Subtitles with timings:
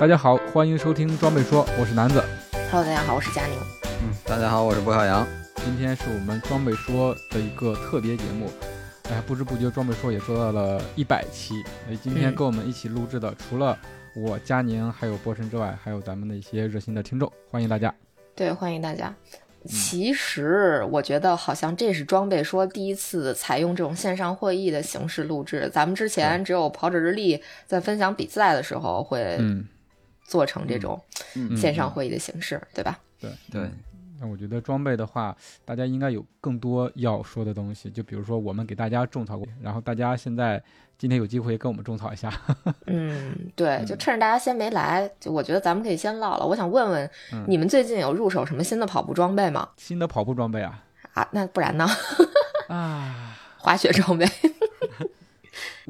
[0.00, 2.24] 大家好，欢迎收听装备说，我是南子。
[2.70, 3.54] Hello，大家好，我是佳宁。
[4.02, 5.26] 嗯，大家好，我是郭小杨。
[5.56, 8.50] 今天是我们装备说的一个特别节目，
[9.10, 11.62] 哎，不知不觉装备说也做到了一百期。
[11.86, 13.78] 哎，今天嗯跟我们一起录制的，除了
[14.16, 17.94] 我佳宁还有波神之外，还有咱们的一些热心的听众，欢迎大家。
[18.34, 19.14] 对，欢迎大家。
[19.66, 25.68] 其实我觉得好像这是装备说第一次采用这种线上会议的形式录制。
[25.70, 29.68] 咱们之前只有跑者日历在分享比赛的时候会嗯，
[30.30, 31.02] 做成这种
[31.34, 32.96] 嗯线上会议的形式，对吧？
[33.18, 33.68] 对对，
[34.20, 40.62] 那我觉得装备的话，大家应该有更多要说的东西，就比如说我们给大家种草过，然后大家现在
[40.96, 42.32] 今天有机会跟我们种草一下。
[42.86, 46.46] 嗯，对，就趁着大家先没来，就我觉得咱们可以先唠了。
[46.46, 49.68] 我想问问嗯你们最近有入手什么新的跑步装备吗？
[49.76, 50.84] 新的跑步装备啊
[51.14, 51.84] 啊，那不然呢？
[52.68, 53.36] 啊！
[53.58, 54.24] 滑雪装备。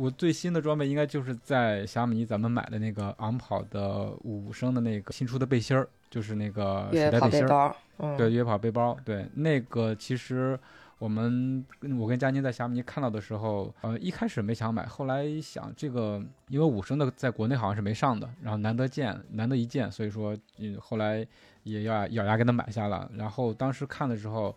[0.01, 7.77] 我最新的装备应该就是在小米咱们买的那个昂跑的五升的那个新出的背心儿，就是那个水袋背心儿。
[7.99, 10.59] 嗯，对，越野跑背包，对那个其实
[10.99, 11.63] 我们
[11.99, 21.27] 我跟佳宁在小米看到的时候，呃，一开始没想买，后来想这个因为五升的在国内好像是没上的，然后难得见，难得一见，所以说嗯，后来
[21.65, 23.07] 也要咬牙给它买下了。
[23.19, 24.57] 然后当时看的时候。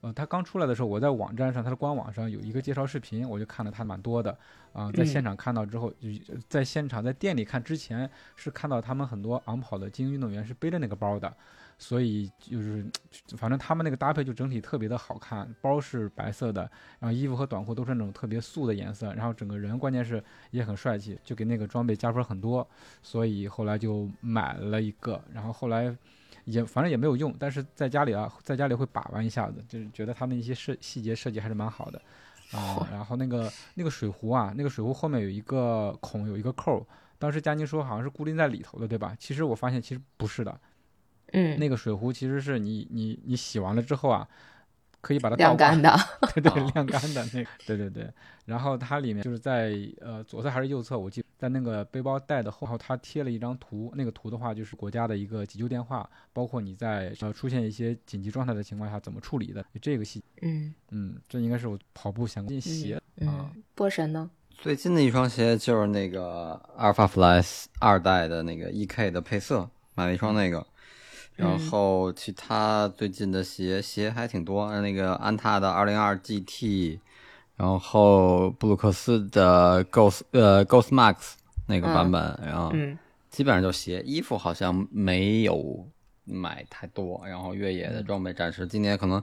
[0.00, 4.30] 呃，它刚出来的时候，我在网站上，它的官网上有一个介绍视频，我就看了它蛮多的
[4.72, 5.06] 啊、在嗯。
[5.06, 6.08] 现场看到之后，就
[6.48, 11.34] 在现场在店里看之前是看到他们很多昂跑的精英运动员是背着那个包的，
[11.78, 12.86] 所以就是
[13.36, 20.22] 反正他们那个搭配就整体特别的好看，包是白色的，然后衣服和短裤都是那种特别素的颜色，然后整个人关键是
[20.52, 22.64] 也很帅气，就给那个装备加分很多，
[23.02, 25.96] 所以后来就买了一个，然后后来
[26.50, 32.00] 也反正也没有用，但是在家里啊，在家里会把玩一下子，就是觉得他们一些设细节设计还是蛮好的。
[32.52, 36.82] 啊、然后那个那个水壶啊，那个水壶后面有一个孔，有一个扣儿。
[37.18, 39.14] 当时佳宁说好像是固定在里头的，对吧？
[39.18, 40.60] 其实我发现其实不是的，
[41.32, 44.26] 嗯，那个水壶其实是你你你洗完了之后啊，
[45.02, 45.94] 可以把它晾干的，
[46.34, 48.10] 对对哦，晾干的那个，对对对。
[48.46, 64.28] 然后它里面就是在呃左侧还是右侧，我记得在那个背包带的后，然后它贴了一张图，那个图的话就是国家的一个急救电话，包括你在呃出现一些紧急状态的情况下怎么处理的这个细，嗯嗯，这应该是我跑步相关鞋啊嗯，波神呢？
[64.60, 67.40] 最近的一双鞋就是那个 Alpha Fly
[67.78, 70.66] 二代的那个 EK 的配色，买了一双那个。
[71.36, 76.98] 然后其他最近的鞋鞋还挺多，那个安踏的二零二 GT，
[77.58, 81.32] 然后布鲁克斯的 Ghost 呃 Ghost Max
[81.66, 82.98] 那个版本，然后嗯。
[83.30, 85.86] 基本上就鞋，衣服好像没有
[86.24, 88.66] 买太多，然后越野的装备暂时。
[88.66, 89.22] 今年可能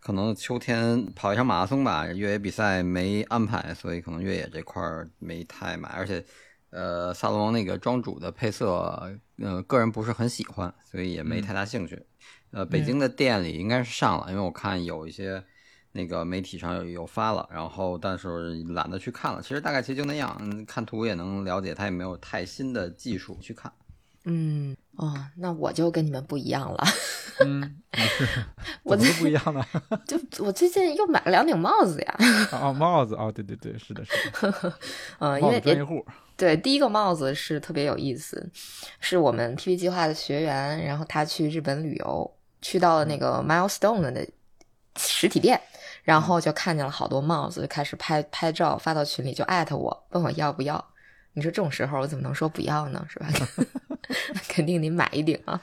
[0.00, 6.22] 可能秋天跑一场马拉松吧，越野比赛没安排，所以可能越野这块儿没太买，而且
[6.70, 12.00] 呃萨洛蒙那个庄主的配色，呃个人不是很喜欢，所以也没太大兴趣。
[12.50, 15.42] 呃，北京的店里应该是上了，因为我看有一些。
[15.92, 19.42] 那个媒体上有有发了，然后但是懒得去看了。
[19.42, 23.72] 其实大概其实就那样，嗯看图也能了解，它也没有太新的技术去看。
[24.24, 26.84] 嗯哦，那我就跟你们不一样了，
[27.46, 27.80] 嗯，
[28.82, 29.64] 我怎么不一样呢？
[30.06, 32.16] 就我最近又买了两顶帽子呀，
[32.52, 34.12] 哦，帽子哦，对对对，是的，是
[34.42, 34.78] 的，
[35.20, 36.04] 嗯， 因为专业户，
[36.36, 38.50] 对，第一个帽子是特别有意思，
[39.00, 44.28] 是我们 TV 计划的学员，然后他去日本旅游，去到了那个 Milestone 的
[44.96, 45.58] 实体店，
[46.02, 50.84] 然后就看见了好多帽子，就开始拍拍照发到群里，就艾特我，问我要不要。
[51.38, 53.06] 你说这种时候我怎么能说不要呢？
[53.08, 53.28] 是吧？
[54.48, 55.60] 肯定得买一顶啊。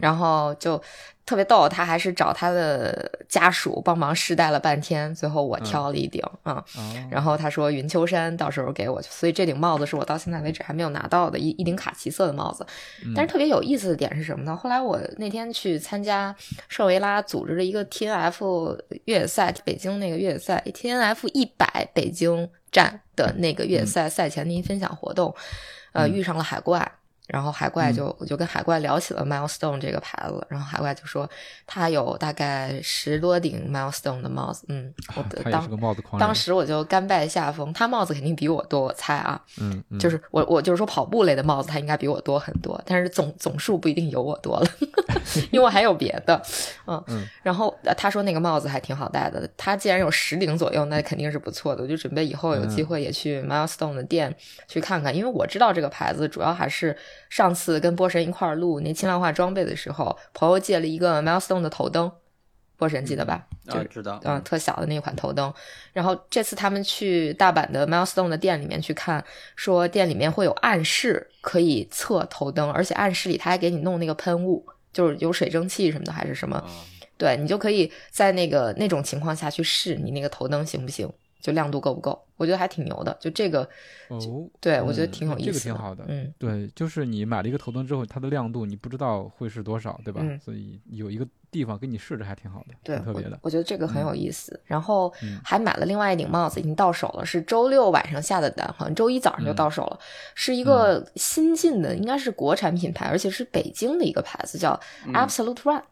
[0.00, 0.80] 然后就
[1.24, 6.62] 特别逗，他还是找他的家属帮忙试戴了半天，最后我挑了一顶啊。
[6.76, 12.66] 哦，然后他说云丘山到时候给我，所以这顶帽子是我到现在为止还没有拿到的一一顶卡其色的帽子。
[13.14, 14.54] 但是特别有意思的点是什么呢？
[14.54, 16.34] 后来我那天去参加
[16.68, 25.34] 舍维拉组织的一个 T N F 越野赛，北京那个越野赛 T N F 一百北京站的那个越野赛赛前的一分享活动，
[25.92, 26.92] 呃，遇上了海怪。
[27.28, 31.28] 然后海怪就、我就跟海怪聊起了 Milestone 这个牌子，然后海怪就说
[31.66, 35.68] 他有大概十多顶 Milestone 的帽子，嗯，我的当。
[36.18, 39.98] 当时我就甘拜下风，他帽子肯定比我多，我猜啊，嗯，嗯。
[39.98, 44.66] 就是我我就是说跑步类的帽子，他应该比我多很多，但是总总数不一定有我多了，
[45.52, 46.40] 因为我还有别的，
[46.86, 47.26] 嗯，嗯。
[47.42, 54.34] 然后呃他说那个帽子还挺好戴的，他既然有十顶左右，那肯定是不错的，我就准备以后有机会也去 Milestone 的店
[54.66, 56.96] 去看看，因为我知道这个牌子主要还是
[57.30, 62.10] 上次跟波神一块儿录那轻量化装备的时候，朋友借了一个 Milestone 的头灯，
[62.76, 63.46] 波神记得吧？
[63.66, 65.52] 就啊，知道，嗯，特小的那款头灯。
[65.92, 69.24] 然后这次他们去大阪的 Milestone 的店里面去看，
[69.56, 76.70] 说店里面会有暗室可以测头灯，而且暗室里他还给你弄那个喷雾，就是有水蒸气什么的还是什么，啊
[77.18, 82.24] 对你就可以在那个那种情况下去试你那个头灯行不行，就亮度够不够。
[82.36, 83.68] 我觉得还挺牛的，就这个，
[84.06, 86.32] 哦，对我觉得嗯挺有意思的，这个挺好的嗯。
[86.38, 90.20] 对，就是你买了一个头灯之后，它的亮度你不知道会是多少，对吧？
[90.22, 93.30] 嗯所以有一个地方给你试着还挺好的，对，挺特别的。
[93.32, 94.60] 我，我觉得这个很有意思。
[94.64, 99.98] 然后嗯还买了另外一顶帽子，已经到手了，是周六晚上下的单，好像周一早上就嗯到手了。
[100.36, 105.82] 是一个新进的，应该是国产品牌，而且是北京的一个牌子，叫嗯 Absolute Run。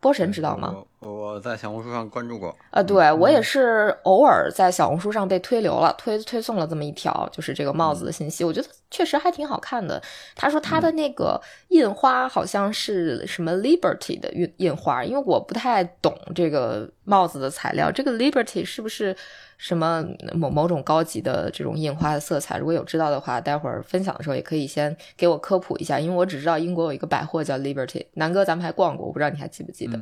[0.00, 0.74] 波神知道吗？
[1.00, 10.02] 我我在小红书上关注过，呃，对我也是偶尔在小红书上被推流了，推推送了这么一条，就是这个帽子的信息，我觉得确实还挺好看的。
[10.34, 19.16] 他说他的那个印花好像是什么 Liberty 的印印花，因为我不太懂这个帽子的材料，这个 Liberty 是不是
[19.58, 20.04] 什么
[20.34, 22.58] 某某种高级的这种印花的色彩？
[22.58, 29.96] 如果有知道的话，待会儿分享的时候也可以先给我科普一下，因为我只知道英国有一个百货叫 Liberty，南哥咱们还逛过，我不知道你还记不记得？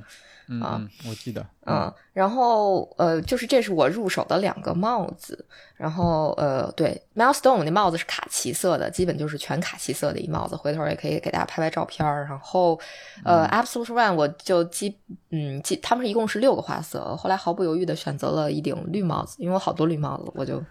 [0.46, 5.42] 嗯啊嗯，我记得，嗯，然后呃，就是这是我入手的两个帽子，
[5.74, 12.26] 然后呃，对，Milestone 那帽子是卡其色的，基本就是全卡其色的一帽子，回头也可以给大家拍拍照片儿。
[12.28, 12.78] 然后
[13.24, 14.94] 呃、a b s o l u t e One 我就基
[15.30, 20.62] 嗯基他们是一共是六个花色，后来毫不犹豫的选择了一顶绿帽子，因为我好多绿帽子，我就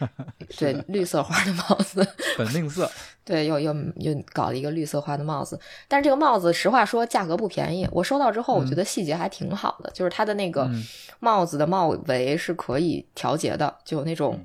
[0.58, 2.06] 对绿色花的帽子。
[2.38, 2.90] 本命色，
[3.24, 7.86] 对，又又又搞了一个绿色花的帽子，但是这个帽子实话说价格不便宜。
[7.92, 10.82] 我收到之后，我觉得细节还挺好的，就是它的那个嗯
[11.20, 14.42] 帽子的帽围是可以调节的，就有那种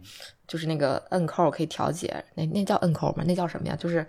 [0.48, 3.24] 就是那个摁扣可以调节，那那叫摁扣吗？
[3.26, 3.76] 那叫什么呀？
[3.76, 4.06] 就是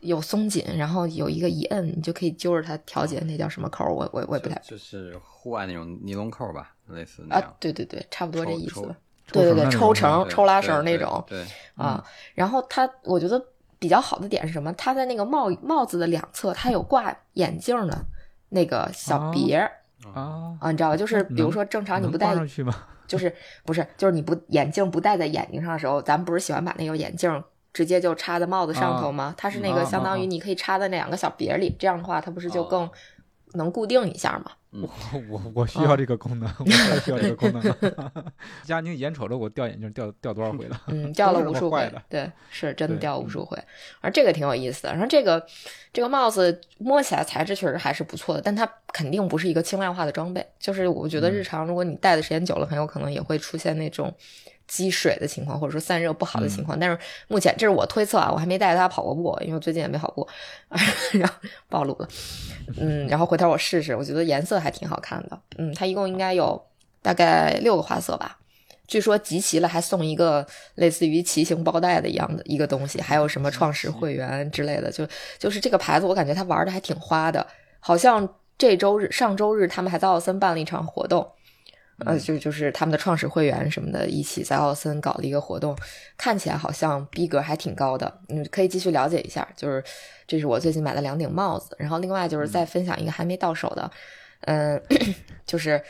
[0.00, 3.84] 有松紧，然后有一个一摁你就可以揪着它调节，那叫什么扣？
[3.86, 8.94] 我我我也不太就就是户外那种尼龙扣吧，类似那啊，，对对对，差不多这意思。
[9.30, 11.24] 对对对，抽抽绳那种对绳抽拉对对绳那种。
[11.26, 11.44] 对，
[11.76, 12.02] 啊，
[12.34, 13.42] 然后它我觉得
[13.78, 14.72] 比较好的点是什么？
[14.72, 17.98] 它在那个帽帽子的两侧，它有挂眼镜的
[18.48, 19.70] 那个小哦别儿、
[20.14, 20.96] 啊，啊，你知道吧？
[20.96, 22.74] 就是比如说正常你不戴挂，上去吗？
[23.06, 27.42] 就是不是就是你不眼镜不戴在眼睛上的时候，咱们不是喜欢把那个眼镜。
[27.70, 29.32] 直接就插在帽子上头吗？
[29.36, 32.90] 它是那个啊相当于你可以插在那两个小别儿里，这样的话它不是就更哦
[33.54, 34.52] 能固定一下吗？
[34.70, 34.88] 我
[35.30, 38.12] 我我需要这个功能，我太 需要这个功能了。
[38.64, 40.78] 佳宁眼瞅着我掉眼镜掉掉多少回了？
[40.88, 43.58] 嗯，掉了 无数回对，是真的掉了无数回。
[44.02, 45.44] 而这个挺有意思的，然后这个
[45.90, 50.46] 这个帽子摸起来材质确实还是不错的，但它肯定不是一个轻量化的装备。
[50.58, 54.14] 就是我觉得嗯日常如果你戴的时间久了，很有可能也会出现那种
[54.68, 56.78] 积水的情况，或者说散热不好的情况。
[56.78, 60.28] 但是目前这是我推测啊，我还没带它跑过步，因为我最近也没跑步，
[61.18, 61.34] 然后
[61.68, 62.08] 暴露了。
[62.76, 65.40] 嗯，然后回头我试试，我觉得颜色还挺好看的。
[65.56, 66.62] 嗯，它一共应该有
[67.02, 68.38] 大概六个花色吧。
[68.86, 75.06] 据说集齐了还送一个类似于骑行包带的一样的一个东西，还有什么创始会员之类的，就
[75.38, 77.46] 就是这个牌子，我感觉他玩的还挺花的。
[77.80, 78.26] 好像
[78.56, 81.30] 这周日、上周日他们还在奥森办了一场活动，
[82.04, 85.76] 呃，就就是他们的创始会员什么的，一起在奥森搞了一个活动，
[86.16, 88.20] 看起来好像逼格还挺高的。
[88.28, 89.46] 嗯，可以继续了解一下。
[89.56, 89.82] 就是
[90.26, 93.90] 这是我最近买的两顶帽子，然后另外就是再分享一个还没到手的，
[94.42, 94.80] 嗯、
[95.44, 95.82] 就是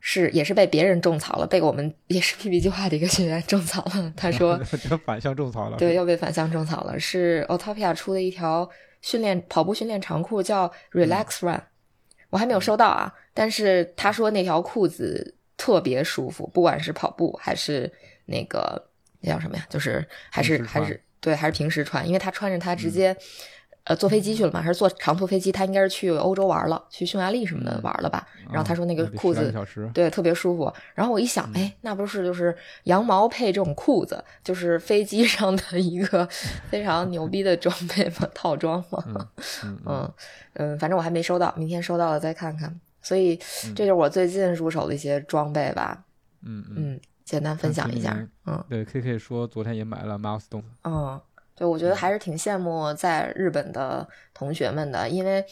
[0.00, 4.12] 是也是被别人种草了，被我们也是 PP 计划的一个学员种草了。
[4.16, 4.56] 他说
[5.04, 5.76] 反向种草了。
[5.76, 6.98] 对，又被反向种草了。
[7.00, 8.68] 是 Otopia 出的一条
[9.02, 11.60] 训练跑步训练长裤，叫 Relax Run，、
[12.30, 13.12] 我还没有收到啊。
[13.34, 17.92] 但是他说那条裤子特别舒服，不管是跑步还是
[18.24, 18.82] 那个
[19.20, 23.14] 那叫什么呀，就是还是还是对，还是平时穿，因为他穿着它直接。
[23.84, 24.60] 呃，坐飞机去了嘛？
[24.60, 25.50] 还是坐长途飞机？
[25.50, 28.28] 他应该是去欧洲玩了，去匈牙利什么的玩了吧？
[28.52, 29.40] 然后他说那个啊得12裤子
[29.94, 30.70] 对，特别舒服。
[30.94, 36.28] 然后我一想，哎，那不是就是羊毛配这种裤子，就是飞机 上的一个
[36.68, 38.28] 非常牛逼的装备吗？
[38.34, 39.02] 套装吗？
[39.06, 39.26] 嗯
[39.64, 40.12] 嗯嗯
[40.52, 42.78] 嗯，反正我还没收到，明天收到了再看看。
[43.02, 43.36] 所以
[43.74, 46.04] 这就是我最近入手的一些装备吧。
[46.42, 48.16] 嗯嗯，嗯，简单分享一下。
[48.46, 51.20] 嗯对，K K 说昨天也买了 Milestone，嗯，
[51.56, 55.44] 就我觉得还是挺羡慕在日本的同学们的，因为，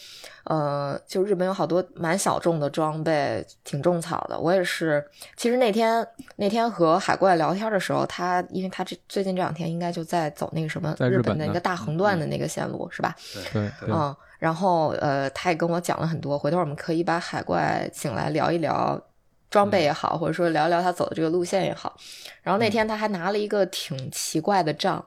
[0.45, 4.39] 呃，就日本有好多蛮小众的装备，挺种草的。
[4.39, 13.13] 我也是，其实那天那天和海怪聊天的时候，他因为他这最近这两天应该就在走那个什么在日本的日本的一个大横断的那个线路，是吧？
[13.51, 19.01] 对对，嗯，然后呃，他也跟我讲了很多，回头我们可以把海怪请来聊一聊
[19.49, 21.95] 装备也好，或者说聊一聊他走的这个路线也好。
[22.41, 25.03] 然后那天他还拿了一个挺奇怪的杖，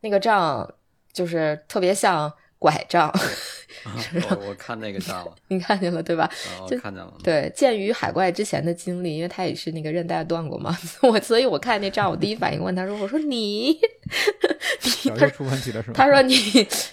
[0.00, 0.68] 那个杖
[1.12, 3.10] 就是特别像拐杖，
[4.28, 6.30] 我我看那个账了，你看见了对吧？
[6.68, 7.10] 就看见了。
[7.24, 13.70] 对，鉴于海怪之前的经历，因为他也是那个韧带断过嘛，我所以我看那杖，我第一反应问他说：“我说你，
[15.04, 15.94] 你他出问题了是吧？
[15.96, 16.36] 他说你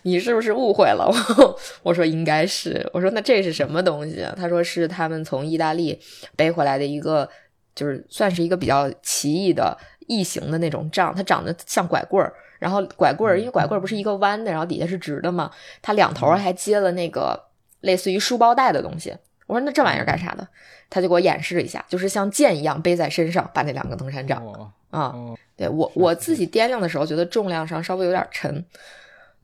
[0.03, 1.05] 你是不是误会了？
[1.37, 2.89] 我我说应该是。
[2.93, 4.33] 我说那这是什么东西啊？
[4.37, 5.99] 他说是他们从意大利
[6.37, 7.29] 背回来的一个，
[7.75, 12.33] 就是算是一个比较奇异的异形的那种杖，它长得像拐棍儿。
[12.59, 17.41] 然后拐棍儿，因为拐棍儿不是一个弯的，然后底下是直的嘛，它两头还接了那个
[17.81, 19.15] 类似于书包带的东西。
[19.45, 20.47] 我说那这玩意儿干啥的？
[20.89, 25.01] 他就给我演示了一下，就是像剑一样背在身上，把那两个登山杖哦啊。
[25.13, 28.65] 哦，对我我自己掂量的时候，觉得重量上稍微有点沉，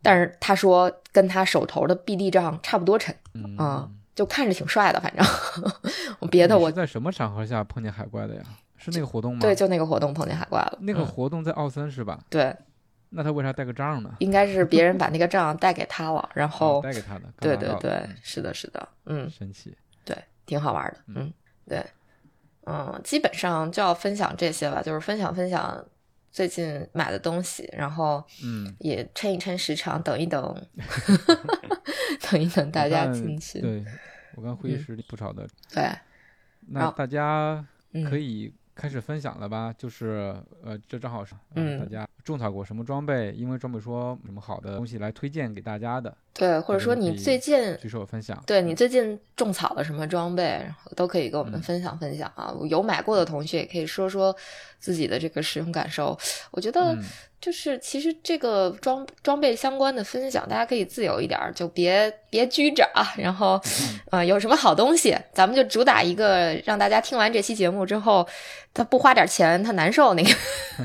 [0.01, 5.25] 但是他说跟他手头的 BD 杖差不多沉嗯啊、就看着挺帅的，反正
[6.19, 8.41] 我别的我在什么场合下碰见海怪的呀？
[8.77, 9.39] 是那个活动吗？
[9.41, 12.19] 对就那个活动碰见海怪了，那个嗯活动在奥森是吧？
[12.29, 12.53] 对，
[13.15, 14.15] 那他为啥带个账呢？
[14.19, 19.75] 应该是别人把那个账带给他了，然哦 后带给他的，对对对，是的是的，嗯嗯，神奇。
[20.03, 21.31] 对，挺好玩的，嗯
[21.67, 21.85] 对，
[22.65, 25.85] 嗯，基本上就要分享这些吧，就是分享分享
[26.31, 30.67] 最近买的东西，然后嗯，也抻一抻时长，等一等，
[32.29, 33.61] 等一等大家进去。
[33.61, 33.85] 对，
[34.35, 35.89] 我看会议嗯室里不少的，对，
[36.67, 39.73] 那大家嗯，可以开始分享了吧？
[39.77, 43.31] 就是呃，这正好是，呃嗯大家种草过什么装备？
[43.31, 48.41] 因为装备说什么好的东西来推荐给大家的，对，或者说你最近举手分享。
[48.47, 52.53] 对你最近种草了什么装备，然后都可以跟我们嗯分享分享啊。
[52.69, 54.35] 有买过的同学也可以说说
[54.79, 56.17] 自己的这个使用感受。
[56.51, 57.03] 我觉得嗯
[57.41, 63.13] 就是其实这个装装备相关的分享，大家可以自由一点，就别别拘着啊。
[63.17, 68.25] 然后，嗯呃，有什么好东西，咱们就主打一个，让大家听完这期节目之后，
[68.73, 70.31] 他不花点钱他难受那个。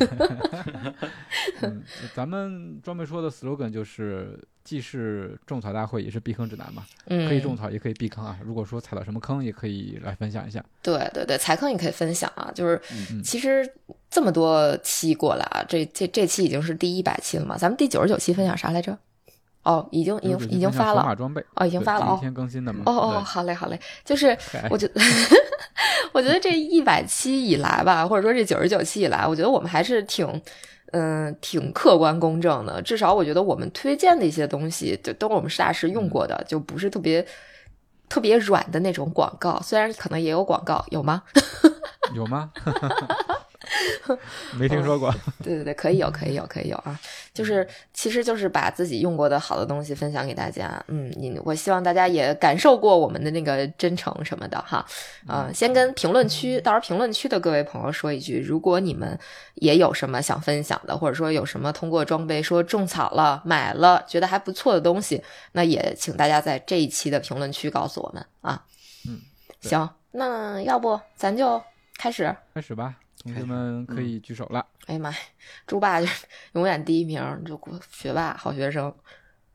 [1.63, 1.83] 嗯，
[2.15, 8.39] 咱们装备说的 slogan 就是既是种草大会，也是避坑指南嘛，嗯，可以种草，也可以避坑啊。
[8.45, 10.65] 如果说踩到什么坑，也可以来分享一下。
[10.83, 12.81] 对对对，踩坑也可以分享啊，就是
[13.11, 13.69] 嗯其实
[14.11, 18.97] 这么多期过来啊，这这这期已经是第一百期了嘛，咱们第九十九期分享啥来着？
[19.65, 22.85] 哦，已经已经已经发了，装备哦，已经发了哦第一天更新的嘛。
[22.87, 24.37] 哦哦，好嘞好嘞，就是，
[24.71, 25.01] 我觉得，
[26.13, 30.27] 我觉得这一百期以来吧，或者说这九十九期以来，我觉得我们还是挺。
[30.93, 37.27] 嗯，挺客观公正的，至少我觉得我们推荐的一些东西，就都是我们实打实用过的，就不是特别
[38.09, 39.61] 特别软的那种广告。
[39.63, 41.23] 虽然可能也有广告，有吗？
[42.15, 42.51] 有吗？
[44.59, 45.15] 没听说过。
[45.43, 46.99] 对对对，可以有，可以有，可以有啊！
[47.35, 50.83] 就是，其实就是把自己用过的好的东西分享给大家。
[50.89, 54.85] 嗯，你我希望大家也感受过我们的那个真诚什么的哈。
[55.27, 59.19] 啊、先跟评论区，到时候评论区的各位朋友说一句，如果你们
[59.57, 65.23] 也有什么想分享的，或者说有什么通过装备说种草了、买了，觉得还不错的东西，
[65.53, 68.65] 那也请大家在这一期的评论区告诉我们啊。
[69.09, 69.21] 嗯，
[69.61, 71.63] 行，那要不咱就
[71.97, 72.35] 开始。
[72.55, 72.95] 开始吧，
[73.35, 74.65] 同学们可以举手了。
[74.87, 75.17] 哎呀妈呀，
[75.67, 78.95] 猪爸就是 永远第一名，就学霸好学生。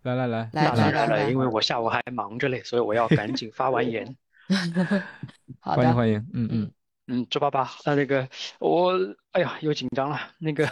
[0.03, 4.15] 来来来，来那当然了，来来因为我下午还忙着嘞，所以我要赶紧发完言。
[5.61, 6.19] 好的，欢迎欢迎。
[6.33, 6.71] 嗯嗯，
[7.07, 8.27] 嗯，猪爸爸，那，那个
[8.59, 8.93] 我，
[9.31, 10.19] 哎呀，又紧张了。
[10.39, 10.69] 那个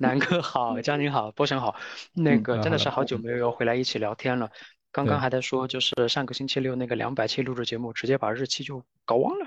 [0.00, 1.76] 南哥好，佳宁好，波神好，
[2.14, 4.50] 那嗯个真的是好久没有回来一起聊天了。
[4.92, 9.46] 刚刚还在说，就是上个星期六那个两百期录制节目，直接把日期就搞忘了，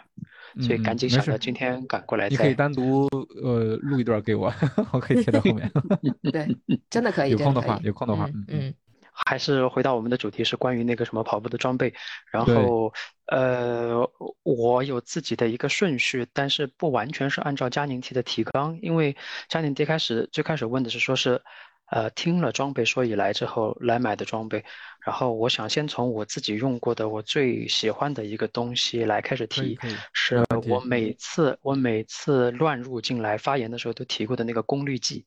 [0.61, 2.53] 所以嗯赶紧想着今天赶过来你可以。
[2.55, 3.07] 单独
[3.41, 4.51] 呃录一段给我，
[4.91, 5.71] 我可以贴在后面。
[6.33, 6.47] 对，
[6.89, 8.73] 真的可以，有空的话有空的话嗯嗯嗯
[9.17, 11.93] 还是回到我们的主题，是关于那个什么跑步的装备。
[12.29, 12.91] 然后，
[13.27, 14.05] 呃，
[14.43, 19.15] 我有自己的一个顺序，但是不完全是按照佳宁提的提纲，因为
[19.47, 21.41] 佳宁最开始最开始问的是说是，
[21.89, 24.65] 呃，听了装备说以来之后来买的装备，
[25.05, 29.77] 然后我想先从我自己用过的我最喜欢的一个东西来开始提，
[30.13, 35.23] 是我每次我每次乱入进来发言的时候都提过的那个功率计，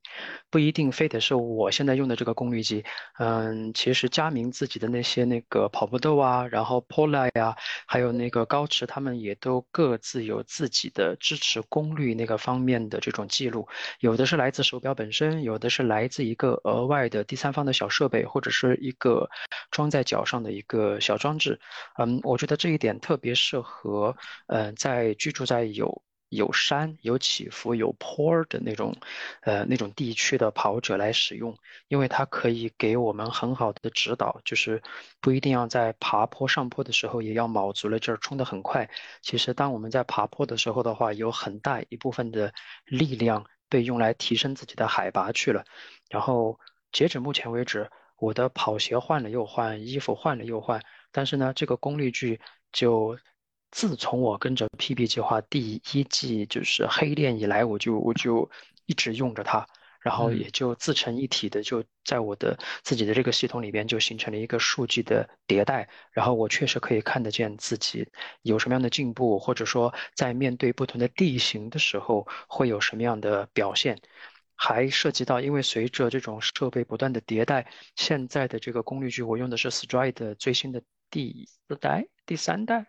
[0.50, 2.84] 不一定非得是我现在用的这个功率计，
[3.20, 7.54] 嗯，其实佳明自己的那些那个跑步豆啊，然后 Polar 呀，
[7.86, 13.68] 还有那个高驰，他们也都各自有自己的支持功率那个方面的这种记录，
[14.00, 19.30] 有的是来自手表本身，有的是来自一个额外的第三方的小设备，或者是一个。
[19.70, 21.60] 装在脚上的一个小装置，
[21.98, 28.94] 嗯，我觉得这一点特别适合，嗯，在居住在有有山、有起伏、有坡的那种，
[29.42, 31.56] 呃，那种地区的跑者来使用，
[31.88, 34.82] 因为它可以给我们很好的指导，就是
[35.20, 38.88] 不一定要在爬坡上坡的时候也要卯足了劲儿冲得很快。
[39.22, 42.52] 其实当我们在爬坡的时候的话，有很大一部分的
[42.84, 45.64] 力量被用来提升自己的海拔去了。
[46.10, 46.58] 然后
[46.90, 47.90] 截止目前为止。
[48.18, 50.82] 我的跑鞋换了又换，衣服换了又换，
[51.12, 52.38] 但是呢，这个功率计
[52.72, 53.16] 就
[53.70, 58.50] 自从我跟着 PB 计划第一季就是黑链以来，我就我就
[58.86, 59.66] 一直用着它，
[60.00, 68.08] 然后也就自成一体的就在我的自己的这个系统里边就形成了一个数据的迭代，然后我确实可以看得见自己
[68.42, 73.96] 有什么样的进步，或者说在面对不同的地形的时候会有什么样的表现。
[74.60, 82.84] 还涉及到，因为随着这种设备不断的迭代，现在的这个功率计我用的是 Stride 最新的第四代、第三代，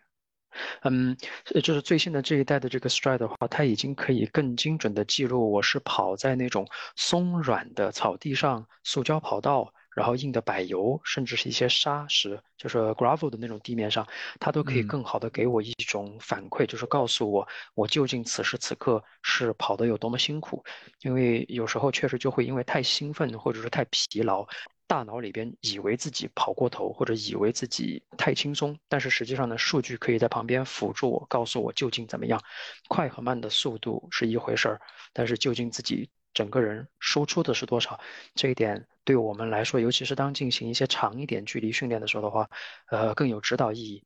[0.82, 1.16] 嗯，
[1.62, 9.72] 就是最新的这一代的这个 Stride 的话，它已经可以更精准的记录我是跑在那种松软的草地上、塑胶跑道。
[10.00, 14.06] 然后硬的柏油，甚至是一些沙石，就是 gravel 的那种地面上，
[14.38, 20.64] 它都可以更好的给我一种反馈，就是告诉我我究竟此时此刻是跑得有多么辛苦。
[21.02, 24.46] 因为有时候确实就会因为太兴奋或者是太疲劳，
[24.86, 32.42] 大脑里边以为自己跑过头，或者以为自己太轻松，但是实际上呢，数据可以在旁边辅助我，告诉我究竟怎么样。
[32.88, 34.80] 快和慢的速度是一回事儿，
[35.12, 36.08] 但是究竟自己。
[36.32, 38.00] 整个人输出的是多少？
[38.34, 42.48] 这一点对我们来说，尤其是当进行一些长一点距离训练的时候的话，
[42.90, 44.04] 呃，更有指导意义。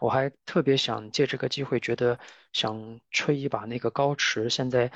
[0.00, 2.18] 我还特别想借这个机会，觉得
[2.52, 4.90] 想吹一把那个高驰现在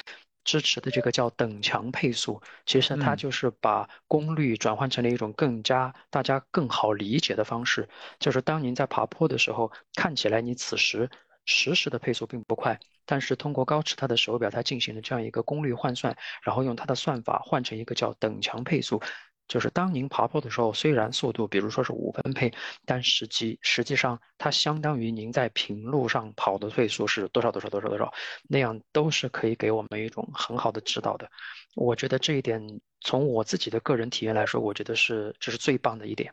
[0.44, 11.08] 支持的这个叫等强配速，其实它就是把功率转换成了一种更加大家更好理解的方式，就是当您在爬坡的时候，看起来你此时
[11.44, 12.78] 实时的配速并不快。
[13.10, 19.02] 但是通过高驰它的手表，它进行了这样一个功率换算，然后用它的算法换成一个叫等强配速，
[19.48, 22.52] 就是当您爬坡的时候，虽然速度比如说是五分配，
[22.86, 28.12] 但实际实际上它相当于您在平路上跑的配速是多少多少多少多少，
[28.48, 31.28] 那样都是可以给我们一种很好的指导的。
[31.74, 36.32] 我觉得这一点从我自己的个人体验来说，我觉得是这是最棒的一点，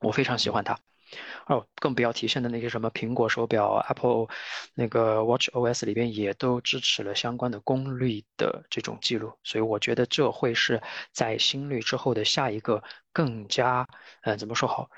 [0.00, 0.78] 我非常喜欢它。
[1.46, 4.26] 哦，更不要提现在那些什么苹果手表、Apple
[4.74, 13.86] 那个 Watch OS 里边也都支持了相关的功率的这种记录，所以我觉得这会是在心率之后的下一个更加，
[14.22, 14.90] 嗯，怎么说好，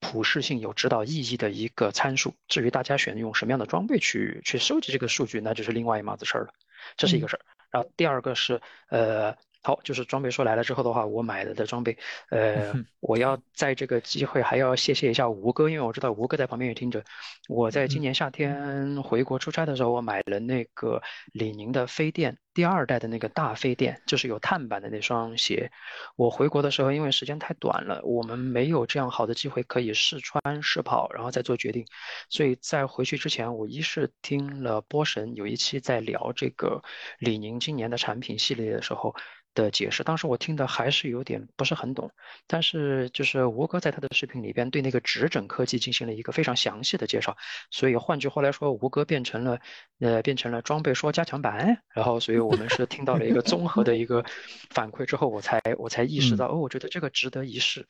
[0.00, 2.34] 普适性有指导意义的一个参数。
[2.46, 6.50] 至于大家选用什么样的装备去去收集这个数据，那就是另外一码子事儿了。
[6.96, 7.40] 这是一个事儿。
[7.70, 9.36] 然后第二个是，呃。
[9.62, 11.98] 好，就是装备说来了之后的话，我买了的装备，
[12.30, 17.02] 呃，我要在这个机会还要谢谢一下吴哥，因为我知道吴哥在旁边也听着。
[17.48, 25.70] 我在今年夏天回国出差的时候，我买了那个李宁的飞电第二代的那个大飞电，就是有碳板的那双鞋。
[26.16, 31.84] 我回国的时候，因为时间太短了，我们没有这样好的机会可以试穿试跑，然后再做决定。
[32.30, 36.82] 所以在回去之前，我一是听了波神有一期在聊这个
[37.18, 39.14] 李宁今年的产品系列的时候。
[39.56, 42.10] 的解释，当时我听的还是有点不是很懂，
[42.46, 47.34] 但是就是吴哥在他的视频里边对那个指诊科技进行了一个非常详细的介绍，
[47.70, 49.58] 所以换句话来说，吴哥变成了
[49.98, 54.24] 呃变成了装备说加强版，然后所以我们是听到了一个综合的一个
[54.70, 57.86] 反馈之后，我才我才意识到哦，我觉得这个值得一试，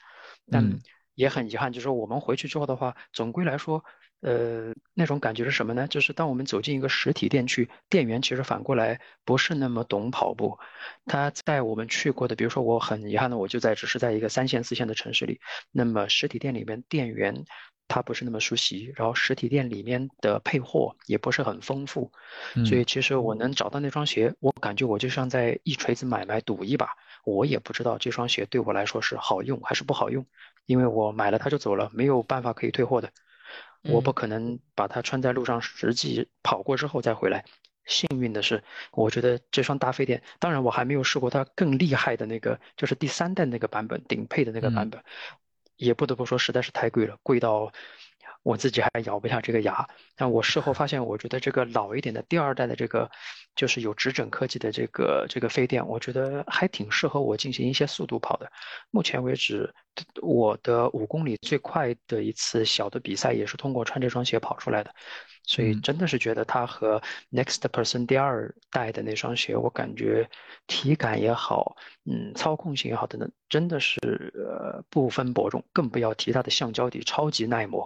[0.51, 0.81] 但
[1.15, 3.85] 也很遗憾，就是说我们回去之后的话，总归来说。
[4.21, 5.87] 呃，那种感觉是什么呢？
[5.87, 10.59] 就是当我们走进一个实体店去，店员其实反过来不是那么懂跑步。
[11.05, 15.39] 他在我们去过的，比如说我很遗憾的，我就在只是在一个三线四线的城市里，
[15.71, 17.45] 那么实体店里面店员
[17.89, 22.11] 他不是那么熟悉，然后实体店里面的配货也不是很丰富，
[22.65, 26.89] 所以其实我能找到那双鞋，我感觉我就像在一锤子买卖赌一把，
[27.25, 30.27] 我也不知道这双鞋对我来说是好用还是不好用，
[30.67, 33.11] 因为我买了它就走了，没有办法可以退货的。
[33.89, 37.45] 我不可能把它穿在路上，实际跑过之后再回来。
[37.85, 45.01] 幸运的是，我觉得这双大飞电，当然我还没有试过它更厉害的那个，就是第三代那个版本顶配的那个版本。
[45.77, 47.73] 也不得不说实在是太贵了，贵到。
[48.47, 53.11] 我自己还咬不下这个牙，但我事后发现，我觉得这个老一点的第二代的这个，
[53.57, 58.49] 就是有直诊科技的这个这个飞电，我觉得还挺适合我进行一些速度跑的。
[58.93, 59.75] 目前为止，
[60.23, 64.95] 我的五公里最快的一次小的比赛也是通过穿这双鞋跑出来的，
[65.43, 70.31] 所以真的是觉得它和 Next Person 第二代的那双鞋，我感觉
[70.69, 73.99] 体感也好，嗯，操控性也好等等，真的是
[74.37, 77.85] 呃不分伯仲，更不要提它的橡胶底超级耐磨。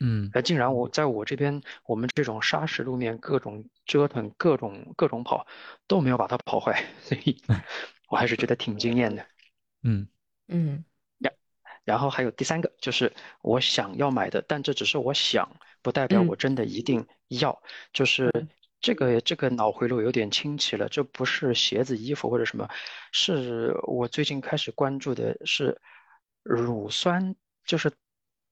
[0.00, 5.46] 嗯，那竟然我在我这边，我们这种沙石路面，各种折腾，各种各种跑，
[5.86, 7.40] 都没有把它跑坏，所以
[8.10, 9.24] 我还是觉得挺惊艳的。
[9.82, 10.08] 嗯
[10.48, 10.84] 嗯，
[11.18, 11.32] 然
[11.84, 15.48] 然后还有第三个，就是我想要买的，但这只是我想，
[15.80, 17.62] 不代表我真的一定要。
[17.92, 18.30] 就是
[18.80, 22.68] 这个这个脑回路有点清奇了，这不是鞋子、衣服或者什么，
[23.12, 25.80] 是我最近开始关注的是
[26.42, 27.92] 乳酸，就是。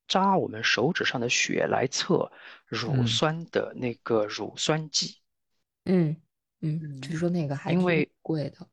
[0.09, 2.31] 扎我们手指上的血来测
[2.67, 5.19] 乳酸的那个乳酸剂，
[5.85, 6.17] 嗯
[6.61, 8.69] 嗯，据说那个还因为贵的。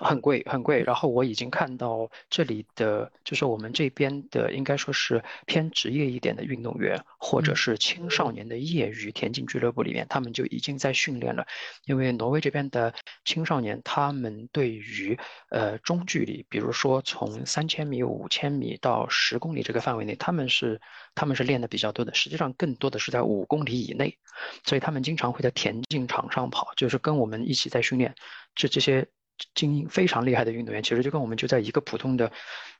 [0.00, 11.46] 很贵很贵，然后我已经看到这里的，就是我们这边的，应该说是偏职业一点的运动员，或者是青少年的业余田径俱乐部里面，他们就已经在训练了。
[11.84, 15.18] 因为挪威这边的青少年，他们对于
[15.50, 20.80] 呃中距离，比如说从三千米、五千米到十公里这个范围内，他们是
[21.14, 22.14] 他们是练的比较多的。
[22.14, 24.16] 实际上，更多的是在五公里以内，
[24.64, 28.14] 所以他们经常会在田径场上跑，就是跟我们一起在训练。
[28.54, 29.06] 这这些。
[29.54, 32.30] 精英非常厉害的运动员，其实就跟我们就在一个普通的、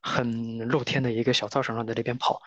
[0.01, 2.40] 很露天的一个小操场上在那边跑，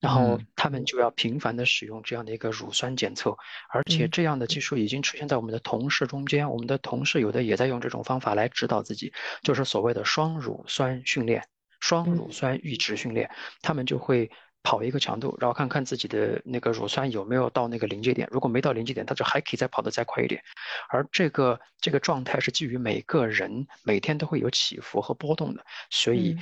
[0.00, 3.36] 然后他们就要频繁的使用这样的一个乳酸检测，
[3.70, 11.44] 而且这样的技术已经出现在我们的同事中间，我们的同事有的也在用这种方法来指导自己，就是所谓的双乳酸训练、
[11.80, 13.30] 双乳酸阈值训练，
[13.62, 14.30] 他们就会。
[14.68, 18.28] 跑一个强度，然后看看自己的那个乳酸有没有到那个临界点。
[18.30, 20.42] 如果没到临界点，它就还可以再跑得再快一点。
[20.90, 26.36] 而这个这个状态是基于每个人每天都会有起伏和波动的，所以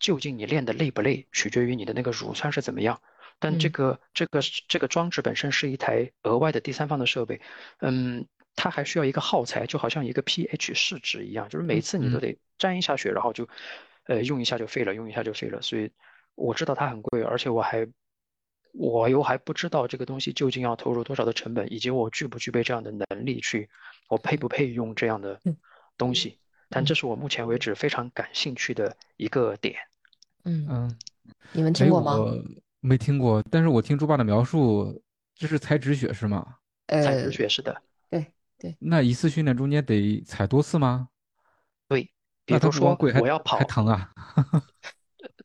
[0.00, 3.00] 究竟你练的累不累，取决于你的那个乳酸是怎么样。
[3.38, 7.40] 但这个这个这个装置本身是一台额外的第三方的设备，
[7.78, 13.48] 嗯，它还需要一个耗材，就好像一个 pH 试纸一样，就是每次你都得沾一下血，然后就
[14.06, 15.92] 呃用一下就废了，用一下就废了，所以。
[16.34, 17.86] 我知道它很贵，而且我还，
[18.72, 23.68] 我又还不知道这个东西究竟要投入多少的成本，以及我具不具备这样的能力去，
[24.08, 25.40] 我配不配用这样的
[25.96, 26.38] 东西？
[26.70, 29.76] 但这是我目前为止非常感兴趣的一个点。
[30.44, 30.98] 嗯嗯，
[31.52, 32.16] 你们听过吗？
[32.80, 35.02] 没听过，但是我听猪爸的描述，
[35.34, 36.56] 这是采止血是吗？
[36.88, 37.80] 采止血是的。
[38.10, 38.26] 对
[38.58, 38.76] 对。
[38.80, 41.08] 那一次训练中间得踩多次吗？
[41.88, 42.10] 对。
[42.44, 44.12] 比如说我要跑，还疼啊。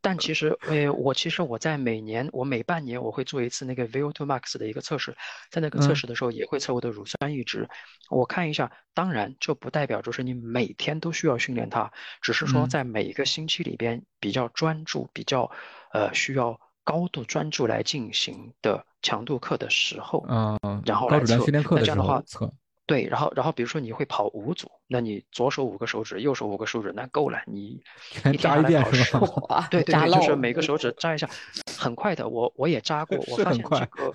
[0.01, 5.15] 但其实，呃，我其实我在每年，我每半年我会做一次那个 VO2 max 的一个测试，
[5.51, 7.67] 在那个测试的时候也会测我的乳酸阈值，
[8.09, 8.71] 我看一下。
[8.93, 15.49] 当然，这不代表就是你每天都需要训练它，只是说在每一个星期里边比较专注、比较
[15.93, 21.45] 呃需要高度专注来进行的强度课的时候，嗯，然后来测。
[21.51, 22.51] 那这样的话测。
[22.89, 29.15] 对，然后然后比如说你会跑五组，那你左手五个手指，右手五个手指，那够了，你 全扎一遍是
[29.47, 29.67] 吧？
[29.71, 31.29] 对对对，就是每个手 指扎一下，
[31.77, 32.27] 很快的。
[32.27, 34.13] 我我也扎过，我发现这个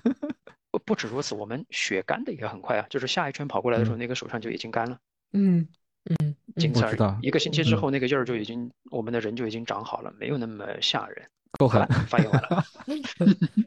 [0.71, 4.99] 不不止如此，我们血干的也很快啊，就是下一圈跑过来的时候，那个手上就已经干了。
[5.33, 5.67] 嗯
[6.05, 7.27] 嗯，仅此而已。
[7.27, 11.27] 一个星期之后，那个印儿就已经，我们的人就已经长好了，没有那么吓人。
[11.59, 12.65] 够狠，发言完了。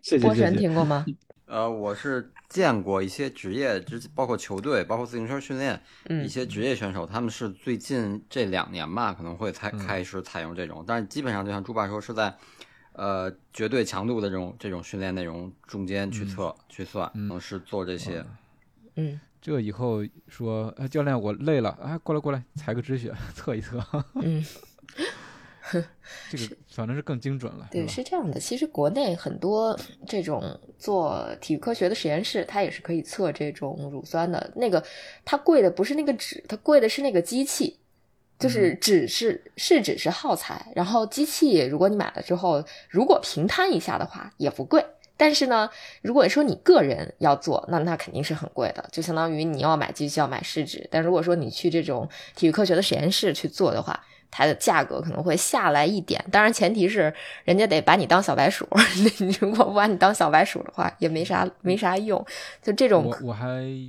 [0.03, 0.19] 谢谢谢谢。
[0.19, 1.05] 波神听过吗？
[1.47, 5.81] 呃，我是见过一些职业，之包括球队，包括自行车训练，
[6.23, 12.35] 一些职业选手，他们是最近这两年吧，可能会才开始采用这种，但是基本上就像朱爸说，是在
[12.91, 18.25] 呃绝对强度的这种这种训练内容中间去测去算，嗯，是做这些。
[18.95, 23.81] 嗯，这以后说，教练我累了，哎，过来过来，采个止血， 测一测。
[24.15, 24.43] 嗯。
[26.29, 27.67] 这个反正是更精准了。
[27.71, 28.39] 对，是这样的。
[28.39, 29.77] 其实国内很多
[30.07, 30.43] 这种
[30.77, 34.51] 做体育科学的实验室，它也是可以测这种乳酸的。
[34.55, 34.83] 那个
[35.25, 37.77] 它贵的不是那个纸，它贵的是那个机器。
[38.39, 44.85] 就是纸是是纸是耗材，然后机器如果你买了之后，如果平摊一下的话也不贵。
[45.17, 45.67] 但是呢，
[46.03, 50.87] 如果说你个人要做，那那肯定是很贵的，就相当于你要买机器要买试纸。
[50.91, 56.23] 但如果说你去这种体育科学的实验室去做的话，它的价格可能会下来一点。
[56.31, 57.13] 当然，前提是
[57.43, 58.67] 人家得把你当小白鼠。
[59.19, 62.23] 你如果不把你当小白鼠的话，也没啥没啥用。
[62.61, 63.45] 就这种，我我还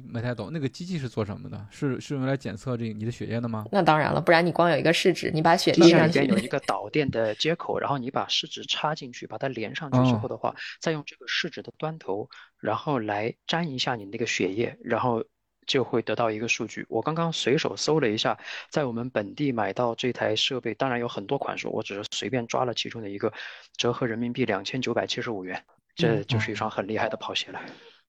[0.08, 1.66] 没太懂，那个机器是做什么的？
[1.70, 3.64] 是是用来检测这个你的血液的吗？
[3.72, 15.24] 那当然了，不然你光有一个试纸，你把血滴上去，有一个导电的接口，然后你把试纸插进去，把它连上去之后的话，再用这个试纸的端头，然后来沾一下你那个血液，然后。
[15.68, 16.84] 就会得到一个数据。
[16.88, 18.36] 我刚刚随手搜了一下，
[18.70, 23.32] 在我们本地买到这台设备，当然有很多款式，我只是随便抓了其中的一个，
[23.76, 25.62] 折合人民币两千九百七十五元，
[25.94, 27.60] 这就是一双很厉害的跑鞋了。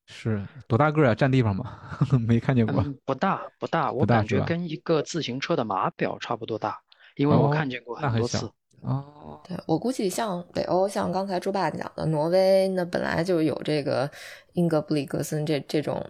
[0.07, 1.13] 是多大个儿啊？
[1.13, 1.79] 占地方吗？
[2.25, 2.83] 没看见过。
[3.05, 6.79] 不大不大，我感觉跟一个自行车的码表差不多大，
[7.15, 8.49] 因为我看见过很多次。
[8.81, 14.09] 哦，对我估计像北欧，像刚才朱爸讲的挪威，那本来就有这个
[14.53, 16.01] 英格布里格森这这种。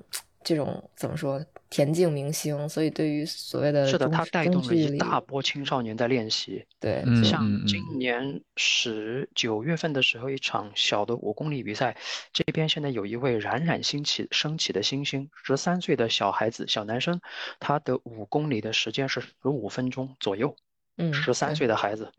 [0.50, 6.66] 这种怎么说田径明星，所以对于所谓的是的，他带动了一大波青少年在练习。
[6.80, 11.96] 对，像今年十九月份的时候，一场小的五公里比赛，
[12.34, 17.22] 这边现在有一位冉冉兴起升起的星星，十三岁的小孩子小男生，
[17.60, 20.56] 他的五公里的时间是十五分钟左右。
[20.98, 22.12] 嗯，十三岁的孩子。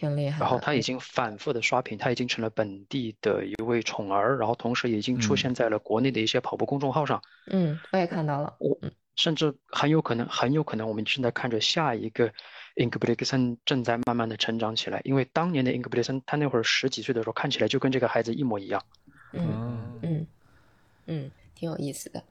[0.00, 7.22] 挺厉害，然后他已经反复的刷屏，他已经成了本地的一位宠儿，然后同时已经出现在了国内的一些跑步公众号上。
[7.48, 8.56] 嗯，我也看到了。
[8.58, 8.74] 我
[9.16, 12.24] 甚至很有可能，很有可能我们正在看着下一个
[12.76, 15.02] i n g b r i g s o n 正在慢慢的成长起来。
[15.04, 18.82] 因为当年的 i n g b r i g s o n 他那会儿十几岁的时候，看起来就跟这个孩子一模一样。
[19.34, 20.26] 嗯嗯
[21.04, 22.22] 嗯，挺有意思的。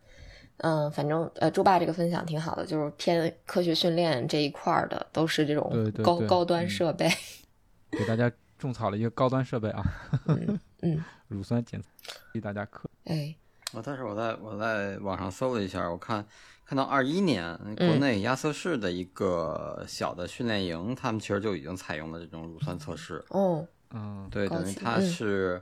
[0.57, 7.07] 嗯，反正呃，猪爸这个分享挺好的，就是偏科学训练这一块的，都是这种高高端设备。
[7.97, 9.83] 给大家种草了一个高端设备啊，
[10.81, 11.87] 嗯， 乳酸检测，
[12.33, 12.89] 给大家科。
[13.05, 13.35] 哎，
[13.73, 16.25] 我，但是我在我在网上搜了一下，我看
[16.65, 23.23] 看到二一年国内亚瑟士的一个小的训练营，他们其实就已经采用了这种乳酸测试。
[23.29, 25.61] 哦，嗯，对，等于它是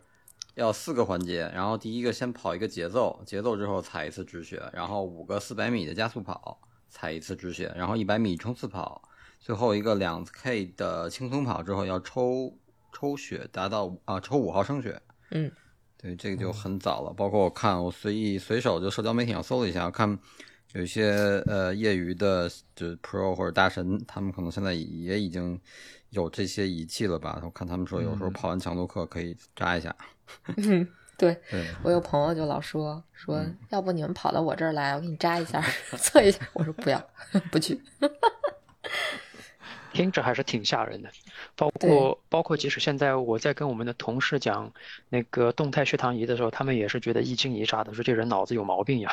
[0.56, 6.60] 要四个环节，然后第一个先跑一个节奏，节奏之后踩一次止血，然后五个四百米的加速跑
[6.90, 9.02] 踩一次止血，然后一百米冲刺跑。
[9.40, 12.54] 最后一个两 K 的轻松跑之后要抽
[12.92, 15.02] 抽血，达到啊抽五毫升血。
[15.32, 15.52] 嗯，
[15.98, 17.14] 对，这个就很早了。
[17.14, 20.18] 包括我看我随意随手就社交媒体上搜了一下，看
[20.74, 21.12] 有一些
[21.46, 25.60] 呃业余的就 Pro 或者大神，他们可能现在也已经
[26.10, 27.40] 有这些仪器了吧？
[27.44, 29.96] 我看他们说有时候跑完强度课可以扎一下。
[30.58, 35.64] 嗯，对，对我有朋友就老说说，要不你们跑到我这儿来，我给你扎一下，
[35.98, 36.46] 测一下。
[36.54, 37.10] 我说不要，
[37.52, 37.82] 不去。
[39.98, 41.10] 听着还是挺吓人的，
[41.56, 44.72] 包括包括即使现在我在跟我们的同事讲
[45.10, 49.12] 那个动态血糖仪的时候，他们也是觉得一惊一乍的，说这人脑子有毛病呀。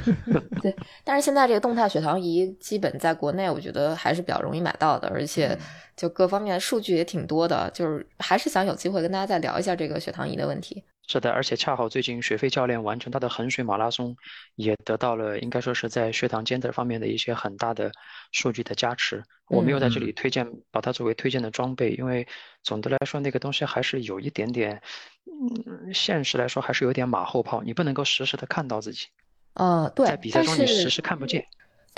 [0.60, 5.58] 对，但是现在这个动态血糖仪基本在国内，我觉得还是比较容易买到的，而且
[5.96, 10.84] 就各方面数据也挺多的，就是还是想有机会跟大家再聊一下这个血糖仪的问题。
[11.10, 14.14] 是的，而且恰好最近雪飞教练完成他的衡水马拉松，
[14.56, 17.90] 也得到了应该说是在血糖监测方面的一些很大的
[18.30, 19.22] 数据的加持。
[19.48, 22.28] 我没有在这里推荐，把它作为推荐的装备，因为
[22.62, 24.82] 总的来说那个东西还是有一点点，
[25.24, 29.06] 嗯，现实来说还是有点马后炮，你不能够实时的看到自己。
[29.54, 31.42] 呃，对，在比赛中你实时看不见。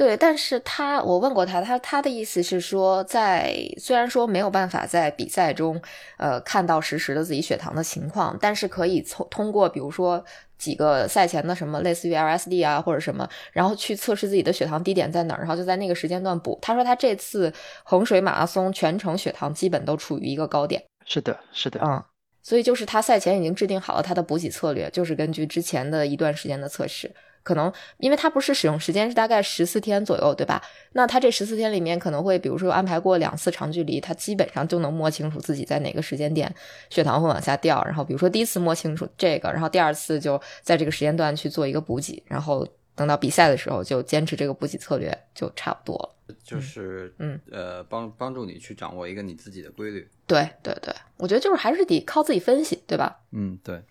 [0.01, 5.79] 对，但是他我问过他，他他的意思是说，在虽然说没有办法在比赛中，
[6.17, 10.25] 呃，看到实时的自己血糖的情况，但是可以从通过比如说
[10.57, 16.59] 几个赛前的什么类似于 LSD 啊或者什么，然后去测试自己的血糖低点在哪儿，然后就在那个时间段补。
[16.63, 17.53] 他说他这次
[17.85, 20.83] 衡水马拉松全程血糖基本都处于一个高点。
[21.05, 22.03] 是的，是的，嗯，
[22.43, 27.15] 所以就是他赛前已经制定好了他的补给策略，就是根据之前的一段时间的测试。
[27.51, 30.63] 可能，因为它不是使用时间是大概十四天左右，对吧？
[30.93, 36.55] 那他这十四天里面可能会，比如说安排过两次长距离，他基本上就能摸清楚自己在哪个时间点
[36.91, 37.83] 血糖会往下掉。
[37.85, 46.37] 然后比如说第一次摸清楚这个，然后第二次就在这个时间段去做一个补给，然后等到比赛的时候就坚持这个补给策略就差不多了。
[46.45, 50.09] 就是嗯呃帮帮助你去掌握一个你自己的规律。
[50.29, 53.19] 对对对，我觉得就是还是得靠自己分析，对吧？
[53.33, 53.83] 嗯，对。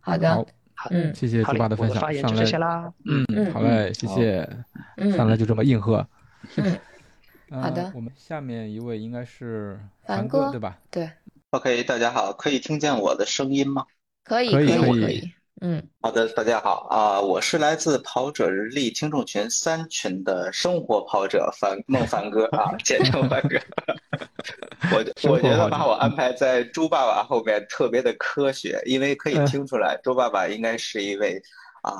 [0.00, 0.44] 好的。
[0.90, 2.12] 嗯，谢谢猪爸的分享。
[2.14, 2.92] 上来，谢啦。
[3.04, 4.48] 嗯，好嘞，谢谢。
[5.16, 6.06] 上来就这么应和。
[7.50, 7.92] 好的。
[7.94, 10.78] 我们下面一位应该是凡哥，对吧？
[10.90, 11.10] 对。
[11.50, 13.86] OK，大家好，可以听见我的声音吗？
[14.24, 15.32] 可以，可以，可以。
[15.60, 23.56] 嗯，好的，大家好啊，我是来自跑者日历听众群三群的生活跑者凡孟凡哥啊， 简称凡哥。
[24.92, 31.40] 我我觉得把我安排在猪爸爸后面特别的科学，因为可以听出来，猪爸爸应该是一位
[31.82, 31.92] 啊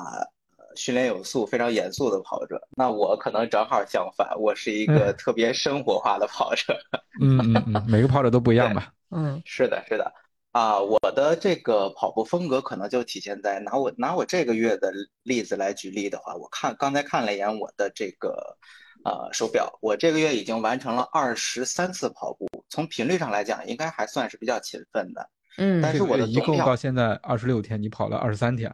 [0.75, 2.61] 训练有素、非常严肃的跑者。
[2.75, 6.77] 那我可能正好相反，我是一个特别生活化的跑者。
[7.21, 8.91] 嗯嗯嗯，每个跑者都不一样吧？
[9.15, 10.11] 嗯，是的，是的。
[10.55, 14.89] 啊，我的这个跑步风格可能就体现在拿我拿我这个月的
[15.21, 18.57] 例子来举例的话，我看刚才看了一眼我的这个
[19.03, 25.29] 呃手表，我这个月已经完成了二十三次跑步，从频率上来讲，应该还算是比较勤奋的。
[25.57, 28.73] 嗯，但是我的一共到现在二十六天，你跑了二十三天。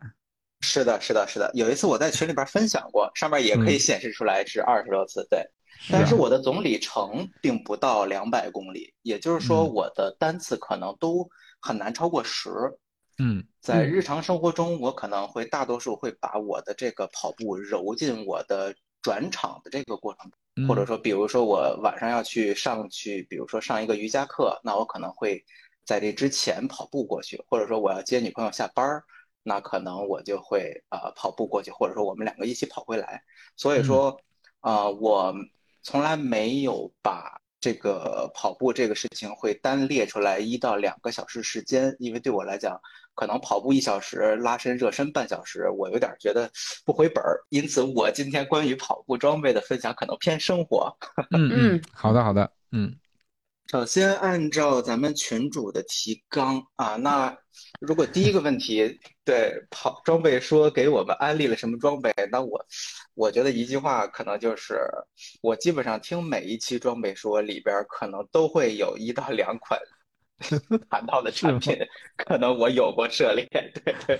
[0.60, 1.50] 是的，是的，是的。
[1.56, 5.44] 有一次我在群里边分享过，上面也可以显示出来是二十多次，对。
[5.90, 11.28] 但是我的总里程并不到两百公里，也就是说我的单次可能都。
[11.62, 12.50] 很难超过十，
[13.20, 25.46] 嗯，在日常生活中，我可能会大多数会把我的这个跑步揉进我的转场的这个过程，或者说，比如说我晚上要去上去，比如说上一个瑜伽课，那我可能会
[25.86, 29.04] 在这之前跑步过去，或者说我要接女朋友下班儿，
[29.44, 33.24] 那可能我就会呃跑步过去，或者说我们两个一起跑回来。
[33.56, 34.20] 所以说，
[34.62, 35.36] 啊，我
[35.84, 37.41] 从来没有把。
[37.62, 42.82] 这个跑步这个事情会单列出来一到两个小时时间，因为对我来讲，
[43.14, 46.50] 可能跑步一小时，拉伸热身半小时，我有点觉得
[46.84, 47.40] 不回本儿。
[47.50, 50.92] 因此，我今天关于跑步装备的分享可能偏生活。
[51.32, 52.94] 嗯嗯，好的好的，嗯。
[53.72, 57.34] 首先，按照咱们群主的提纲啊，那
[57.80, 62.66] 如果第一个问题对跑装备说给我们安利了什么装备，那我
[63.14, 64.78] 我觉得一句话可能就是，
[65.42, 69.80] 我基本上听每一期装备说里边可能都会有一到两款
[70.92, 71.78] 谈到的产品，
[72.18, 74.20] 可能我有过涉猎，对对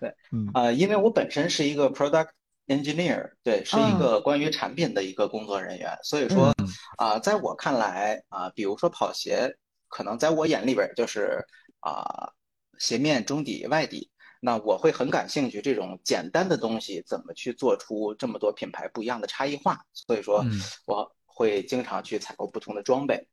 [0.00, 0.12] 对，
[0.52, 2.30] 啊，因为我本身是一个 product。
[2.70, 6.54] Engineer 对，是一个关于产品的一个工作人员，所以说
[6.96, 9.52] 啊，在我看来啊，比如说跑鞋，
[9.88, 11.44] 可能在我眼里边就是
[11.80, 12.30] 啊，
[12.78, 14.08] 鞋面、中底、外底，
[14.40, 20.44] 那我会很感兴趣这种简单的东西怎么去做出这么多品牌不一样的差异化，所以说
[20.86, 23.26] 我会经常去采购不同的装备，对，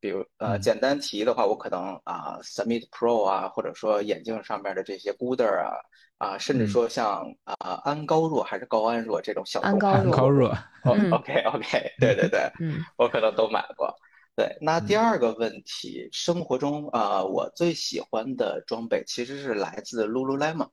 [0.00, 5.72] 比如呃，简单提的话，我可能啊，Summit Pro 啊，或者说眼镜上面的这些 Gooder 啊。
[6.18, 10.48] 啊，甚至说像啊安高若还是高安若这种小安高若
[11.12, 13.94] ，OK OK，对对对，嗯，我可能都买过。
[14.34, 20.70] 对，那第二个问题，生活中啊，我最喜欢的装备其实是来自 Lululemon。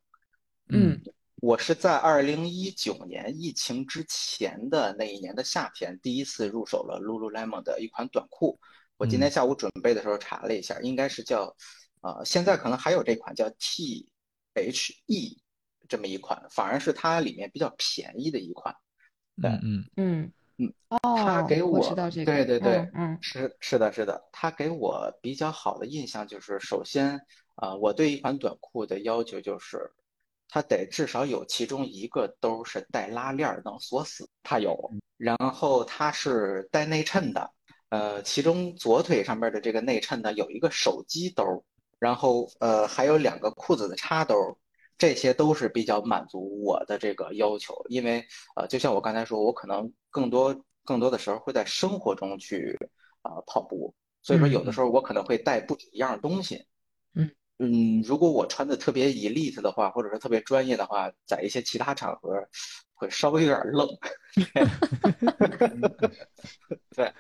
[0.70, 1.02] 嗯，
[1.42, 8.58] 我是在二零一九年疫情之前的那一年的夏天，第一次入手了 Lululemon 的一款短裤。
[9.04, 11.54] 我今天下午准备的时候查了一下，应该是叫，
[12.00, 14.08] 呃，现在可能还有这款叫 T。
[14.56, 15.42] H E
[15.90, 18.74] 这么一款，反而是它里面比较便宜的一款。
[19.42, 27.20] 对，嗯嗯嗯哦，他给我知道这个，对对对，嗯，是是的是的，他给我比较好的印象就是，首先
[27.56, 29.92] 啊，我对一款短裤的要求就是，
[30.48, 37.52] 它得至少有其中一个兜是带拉链能锁死，它有，然后它是带内衬的，
[37.94, 41.64] 呃，其中左腿上面的这个内衬呢有一个手机兜。
[42.00, 44.36] 然后，呃，还有两个裤子的插兜，
[44.98, 47.74] 这些都是比较满足我的这个要求。
[47.90, 48.26] 因为，
[48.56, 52.76] 呃，就像我刚才说，我可能更多更多的时候会在生活中去
[53.22, 56.66] 啊跑步，所以说有的时候我可能会带不止一样东西。
[57.14, 62.34] 嗯嗯，如果我穿的特别 elite 的话，或者说特别专业的话，在一些其他场合
[62.96, 63.88] 会稍微有点愣。
[66.96, 67.14] 对，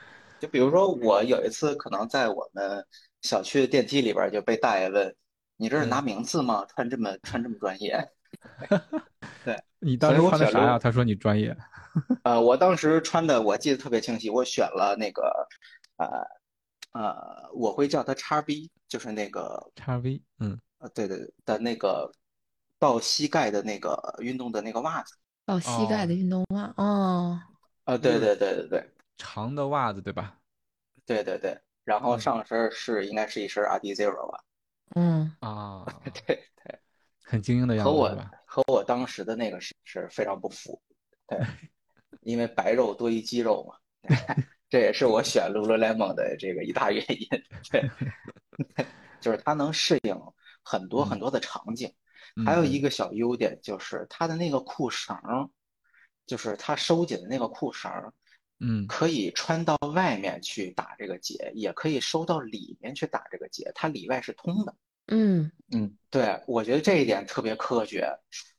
[0.43, 2.85] 就比如说我有一次可能在我们。
[3.23, 5.15] 小区的电梯里边就被大爷问
[5.55, 6.65] ：“你这是拿名次吗？
[6.67, 7.97] 穿这么穿这么专业？
[9.45, 10.77] ”对你当时穿的啥呀？
[10.77, 11.55] 他说你专业。
[12.25, 15.47] 呃，我当时穿的我记得特别清晰，我选了那个，
[15.95, 16.05] 呃
[16.91, 22.11] 呃，我会叫它叉 V，就是那个叉 V，嗯，呃，对对的那个
[22.77, 25.15] 到膝盖的那个运动的那个袜子。
[25.45, 27.39] 到膝盖的运动袜，哦。
[27.85, 28.89] 啊，对对对对对，
[29.23, 30.37] 长的袜子对吧？
[31.05, 31.57] 对对对。
[31.85, 34.43] 然后上身是应该是一身 Adizero 吧？
[34.95, 35.85] 嗯啊，
[36.25, 36.79] 对对，
[37.21, 40.81] 很精英的样子，和我和我当时的那个是是非常不符，
[41.27, 41.37] 对，
[42.21, 43.75] 因为白肉多于肌肉嘛，
[44.69, 47.27] 这也是我选 Lululemon 的这个一大原因，
[47.69, 47.89] 对，
[49.19, 50.17] 就是它能适应
[50.63, 51.93] 很多很多的场景，
[52.45, 55.17] 还有一个小优点就是它的那个裤绳，
[56.25, 57.91] 就是它收紧的那个裤绳。
[58.65, 64.73] 嗯，可以穿到外面去打这个结，也可以收到里面去打这个结，它里外是通的。
[65.07, 68.07] 嗯嗯，对，我觉得这一点特别科学。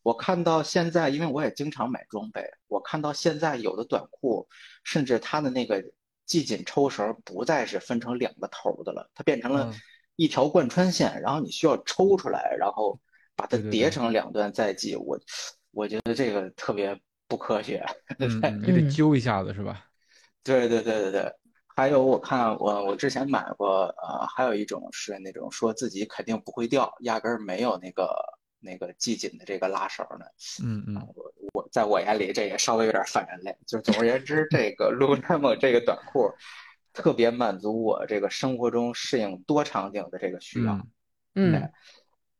[0.02, 4.46] 我看到现在，因为我也经常买装备，我看到现在有的短裤，
[4.82, 5.82] 甚至它的那个
[6.26, 9.72] 系紧抽绳不再是分成两个头的了，它变成了
[10.16, 13.00] 一条贯穿线，然后你需要抽出来，然后
[13.34, 15.18] 把它叠成两段再系，我
[15.70, 17.82] 我觉得这个特别不科学。
[18.18, 19.82] 嗯， 你得揪一下子是吧？
[20.44, 21.32] 对对对对对。
[21.74, 28.14] 还有我看我我之前买过，呃，还有一种是那种说自己肯定不会掉，压根儿没有那个
[28.60, 30.32] 那个系紧的这个拉绳的。
[30.62, 30.94] 嗯嗯。
[31.16, 33.56] 我我在我眼里这也稍微有点反人类。
[33.66, 36.30] 就总而言之，这个 Lululemon 这个短裤。
[36.96, 40.80] 特别满足我这个生活中适应多场景的这个需要，
[41.34, 41.68] 嗯，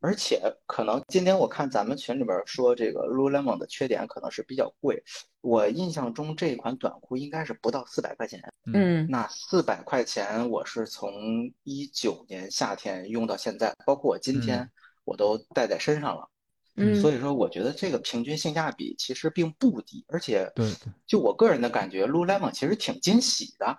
[0.05, 5.03] 而且可能今天我看咱们群里边说这个 Lululemon 的缺点可能是比较贵，
[5.41, 14.71] 我印象中这款短裤应该是不到四百块钱，嗯，那四百块钱我是从一九年夏天用到现在，包括我今天
[15.05, 16.29] 我都带在身上了，
[16.77, 20.71] 嗯，所以说我觉得这个平均性价比其实并不低，而且对，
[21.07, 23.79] 就我个人的感觉，Lululemon 其实挺惊喜的。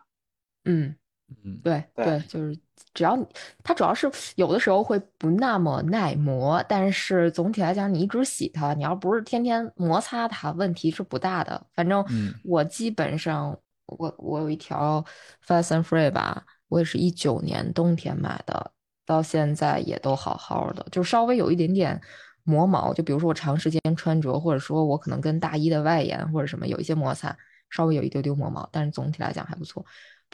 [0.64, 0.96] 嗯
[1.44, 2.58] 嗯，对对，就是
[2.94, 3.26] 只要你，
[3.64, 11.66] 它主要是有的时候会不那么耐磨，但是总体来讲，你一直洗它，你要不是天天摩擦它，问题是不大的。
[11.74, 12.06] 反正
[12.44, 13.58] 我基本上，
[13.88, 15.04] 我我有一条
[15.46, 18.72] Fast and Free 吧，我也是一九年冬天买的，
[19.06, 22.00] 到现在也都好好的，就稍微有一点点
[22.44, 27.36] 磨毛，就比如说我长时间穿着，或者说我可能跟大衣的外沿或者什么有一些摩擦，
[27.72, 29.84] 稍微有一丢丢磨毛，但是总体来讲还不错。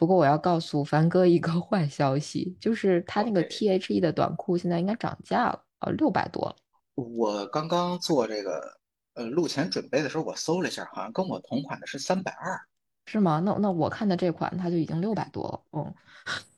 [0.02, 6.56] 不过我要告诉凡哥一个 坏消息，就是他那个 T H E 的短裤现在应该涨价了，呃，六百多了。
[6.96, 8.80] 我刚刚做这个
[9.14, 12.60] 呃录前准备的时候，我搜了一下，好像跟我同款的是三百二，
[13.06, 13.38] 是吗？
[13.38, 15.78] 那那我看的这款它就已经六百多了。
[15.78, 15.94] 嗯，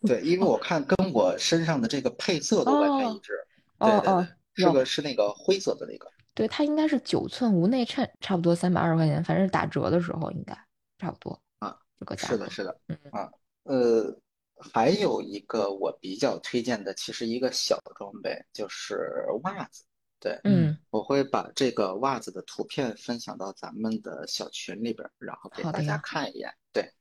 [0.08, 3.34] 对，因为我 看跟我身上的这个配色都完全一致。
[3.76, 6.10] 哦哦，是个是那个灰色的那个。
[6.32, 10.58] 对，它应该是九寸无内衬，差不多三百二十块钱，反正打折的时候应该
[10.98, 11.38] 差不多。
[12.18, 12.78] 是的，是的，
[13.12, 13.30] 啊，
[13.62, 14.14] 呃，
[14.72, 19.84] 还有一个我比较推荐的，其实一个小装备就是袜子，
[20.20, 26.52] 对，嗯，我会把这个袜子的图片分享到咱们的小群里边，然后给大家看一眼。
[26.72, 26.92] 对，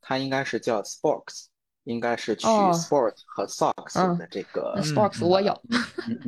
[0.00, 1.46] 它应该是叫 Sports，
[1.84, 5.62] 应该是取 Sports 和 Socks 的这个 Sports，我有，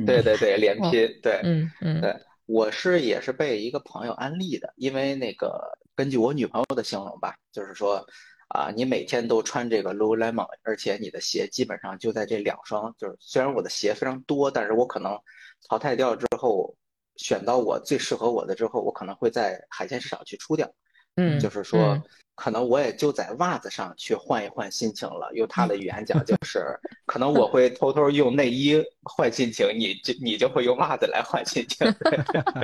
[0.05, 0.91] 对对对，连拼，
[1.21, 2.15] 对，嗯嗯，对，
[2.45, 5.77] 我是也是被一个朋友安利的，因为那个。
[5.95, 8.05] 根据我女朋友的形容吧，就是说，
[8.49, 12.93] 啊，你每天都穿这个 Lululemon，而且你的鞋基本上就在这两双。
[12.97, 15.19] 就是虽然我的鞋非常多，但是我可能
[15.69, 16.75] 淘汰掉之后，
[17.17, 20.69] 选到我最适合我的之后，我可能会在海鲜市场去出掉。
[21.15, 22.01] 嗯，就是说，
[22.35, 25.29] 可能我也就在袜子上去换一换心情了。
[25.33, 26.65] 用他的语言讲， 就是
[27.05, 31.85] 可能我会偷偷用内衣换心情，你就你就会用袜子来换心情。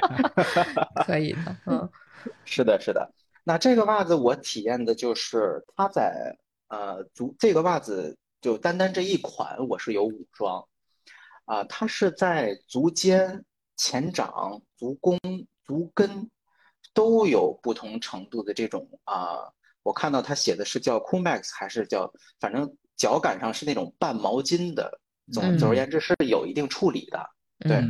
[1.05, 1.89] 可以的，嗯。
[2.45, 3.13] 是的，是的。
[3.43, 6.37] 那这个袜子我体验的就是它在
[6.67, 10.67] 呃足这个袜子就单单这一款我是有五双，
[11.45, 13.45] 啊，它是在足尖、
[13.77, 15.17] 前掌、足弓、
[15.63, 16.29] 足跟
[16.93, 19.37] 都有不同程度的这种啊。
[19.81, 22.11] 我看到它写的是叫 Cool Max 还是叫
[22.41, 24.99] 反正脚感上是那种半毛巾的，
[25.31, 27.29] 总总而言之是有一定处理的。
[27.59, 27.81] 对，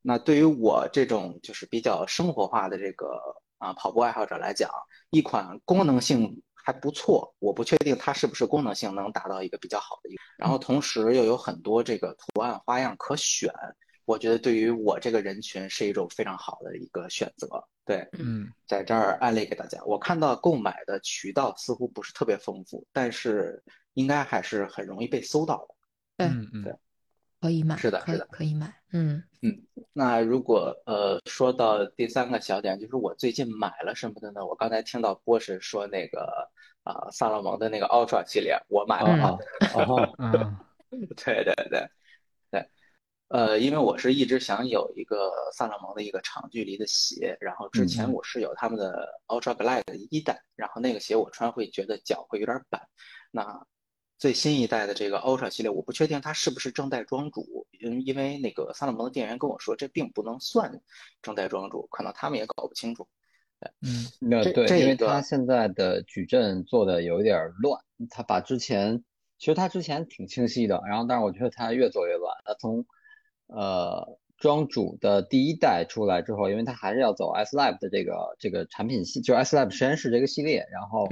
[0.00, 3.06] 那对于我这种就是比较生活化的这个。
[3.62, 4.68] 啊，跑步爱好者来讲，
[5.10, 13.52] 一款功能性还不错，我不确定它是不是功能性能达到一个比较好的一个，然后同时又有很多这个图案花样可选，
[14.04, 17.48] 我觉得对于我这个人群是一种非常好的一个选择。
[17.84, 23.62] 对，嗯，在这儿安利给大家，我看到购买的渠道似乎不是特别丰富，但是
[23.94, 26.26] 应该还是很容易被搜到的。
[26.26, 26.74] 嗯，对。
[27.42, 28.72] 可以买，是的，是的，可以买。
[28.92, 34.46] 嗯嗯，那如果呃说到第三个小点，就是我最近买了什么的呢？
[34.46, 36.48] 我刚才听到波神说那个
[36.84, 39.36] 啊萨洛蒙的那个 Ultra 系列，我买了啊。
[39.74, 40.56] 哦，嗯，
[41.16, 41.88] 对对对
[42.52, 42.70] 对，
[43.26, 52.80] 呃，因为我是一直想有一个萨洛蒙的一个长距离的鞋，然后之前我是有他们的 Ultra Glide 一代，然后那个鞋我穿会觉得脚会有点板，
[53.32, 53.66] 那。
[54.22, 60.80] 最新一代的这个 Ultra 系列，我不确定它是不是正代庄主，因因为那个萨洛蒙的店员跟我说，这并不能算
[61.20, 63.08] 正代庄主，可能他们也搞不清楚。
[63.80, 69.02] 嗯，那对，因为他现在的矩阵做的有一点乱，他把之前
[69.38, 72.32] 其实他之前挺清晰的，然后但是我觉得他越做越乱。
[72.44, 72.86] 他从
[73.48, 81.08] 呃庄主的第一代出来之后，因为他还是要走 S Lab 的这个这个产品系，就 S Lab 实验室这个系列，然后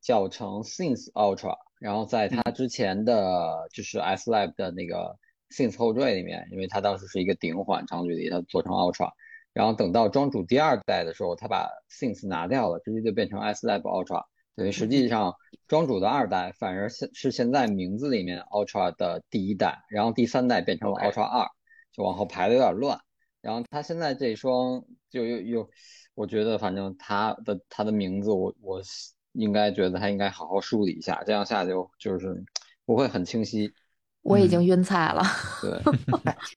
[0.00, 1.58] 叫成 Since Ultra。
[1.78, 5.16] 然后在他之前的就是 S Lab 的那个
[5.50, 9.10] Since 后缀里面，因为它当时是一个顶缓长距离，它做成 Ultra。
[9.52, 14.24] 然后等到庄主第二代的时候，他把 Since 拿掉了，直接就变成 S Lab Ultra。
[14.56, 15.34] 等于实际上
[15.68, 21.48] 庄主的二代反而现是现在名字里面 Ultra 的第一代，然后第三代变成了 Ultra 二，
[21.92, 22.98] 就往后排的有点乱。
[23.40, 25.70] 然后他现在这双就又又，
[26.14, 28.80] 我觉得反正他的他的名字，我我
[29.34, 32.42] 应该觉得他应该好好梳理一下，这样下就就是
[32.84, 33.72] 不会很清晰。
[34.22, 35.22] 我已经晕菜了。
[35.60, 35.78] 对，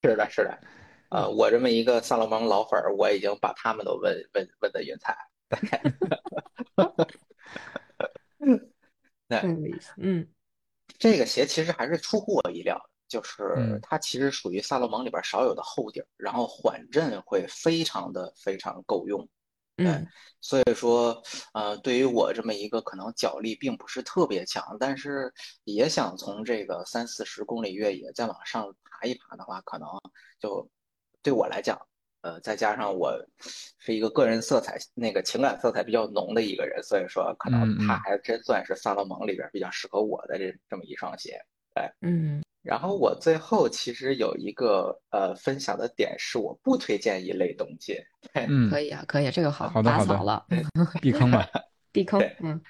[0.01, 0.57] 是的，是的。
[1.09, 5.17] 呃，我这么一个萨洛蒙老粉儿，我已经把他们都问问问的晕菜。
[9.27, 9.39] 对，
[9.97, 10.27] 嗯，
[10.97, 19.27] 这个鞋其实还是出乎我意料的，就是它其实属于萨洛蒙里边少有的厚底儿，然后缓震会非常的非常够用。
[19.77, 20.07] 嗯，
[20.41, 21.21] 所以说，
[21.53, 25.31] 呃，对于我这么一个可能脚力并不是特别强，但是
[25.63, 29.87] 也想从这个三四十公里越野再往上爬一爬的话，可能
[30.39, 30.69] 就
[31.21, 31.79] 对我来讲。
[32.21, 33.13] 呃，再加上我
[33.77, 41.39] 是一个个人色彩、那个情感色彩比较浓的一个人，所以说可能它还真算是萨洛蒙里边比较适合我的这这么一双鞋。
[41.77, 42.41] 对，嗯。
[42.63, 48.03] 然后我最后其实有一个呃分享的点是，我不推荐一类东西。
[48.33, 50.45] 嗯，可以啊，可以，这个好，好的，好的，
[51.01, 51.47] 避坑吧，
[51.93, 52.21] 避坑。
[52.41, 52.61] 嗯。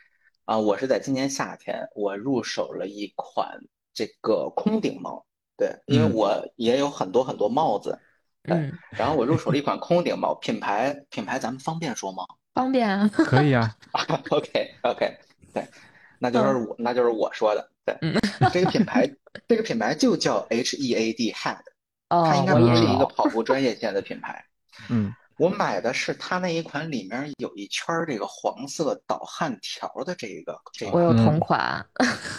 [0.46, 3.60] 啊，我是在今年夏天，我入手了一款
[3.94, 5.26] 这个空顶帽。
[5.58, 7.98] 对，因为我也有很多很多帽子。
[8.44, 12.24] 嗯，然后我入手了一款空顶帽，品牌品牌咱们方便说吗？
[12.54, 13.76] 方便啊，可以啊。
[14.30, 15.18] OK OK，
[15.54, 15.68] 对，
[16.20, 19.10] 那就是我那就是我说的，对，这个品牌
[19.48, 21.58] 这个品牌就叫 H E A D Head，
[22.10, 24.44] 它应该不是一个跑步专业线的品牌。
[24.90, 25.14] 嗯。
[25.40, 30.58] 我买的是它那一款，里面有一圈这个黄色导汗条的这个。
[30.74, 31.86] 这个我有同款。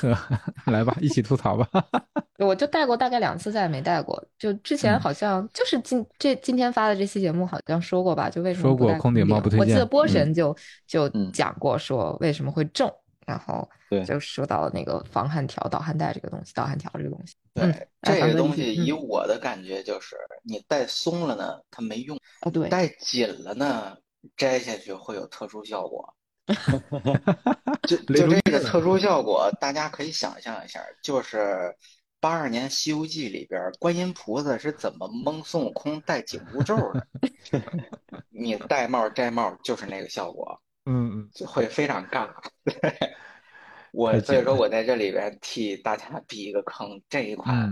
[0.66, 1.68] 来吧，一起吐槽吧。
[2.44, 4.20] 我就戴过大概两次，再也没戴过。
[4.36, 8.28] 就之前好像就是今这今天发的这期节目好像说过吧？
[8.28, 9.60] 就为什么说过空顶帽不推荐？
[9.60, 12.92] 我记得波神就就讲过说为什么会重。
[13.28, 17.36] 然后对，就说到了那个防汗条、导汗带这个东西，导汗条这个东西。
[17.52, 23.94] 对，这个东西以我的感觉就是，你戴松了呢，它没用；啊，对，戴紧了呢，
[24.34, 26.14] 摘下去会有特殊效果。
[27.86, 31.76] 就就这个特殊效果，大家可以想象一下，就是
[32.20, 37.06] 八二年《西游记》里边观音菩萨是怎么蒙孙悟空戴紧箍咒的。
[38.30, 40.58] 你戴帽摘帽就是那个效果。
[40.90, 42.26] 嗯嗯，就会非常尬。
[43.92, 47.70] 我所以说，我在这里边替大家避一个坑，这一款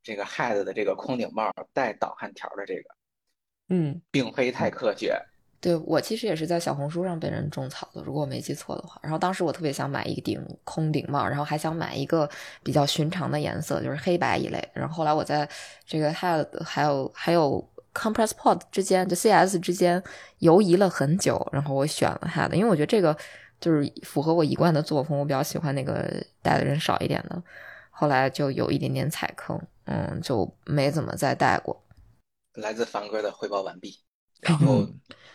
[0.00, 2.82] 这个 Head 的这个空顶帽带导汗条的这个，
[3.70, 5.20] 嗯，并非太科学。
[5.60, 9.00] 对我其实也是在小红书上被人种草的，如果我没记错的话。
[9.02, 12.28] 然后当时我特别想买一顶空顶帽，然后还想买一个
[12.62, 14.70] 比较寻常的颜色，就是黑白一类。
[14.72, 15.48] 然后后来我在
[15.84, 17.71] 这个 Head 还有还有。
[17.94, 20.02] Compress Pod 之间，就 CS 之间
[20.38, 23.16] 游移了很久，然后我选了 Head，因为我觉得这个
[23.60, 27.42] 就是符合我一贯的作风，我比较喜欢那个带的人少一点的。
[27.90, 31.84] 后来就有一点点踩坑，嗯，就没怎么再带过。
[32.54, 34.00] 来自凡哥的汇报完毕，
[34.40, 34.86] 然后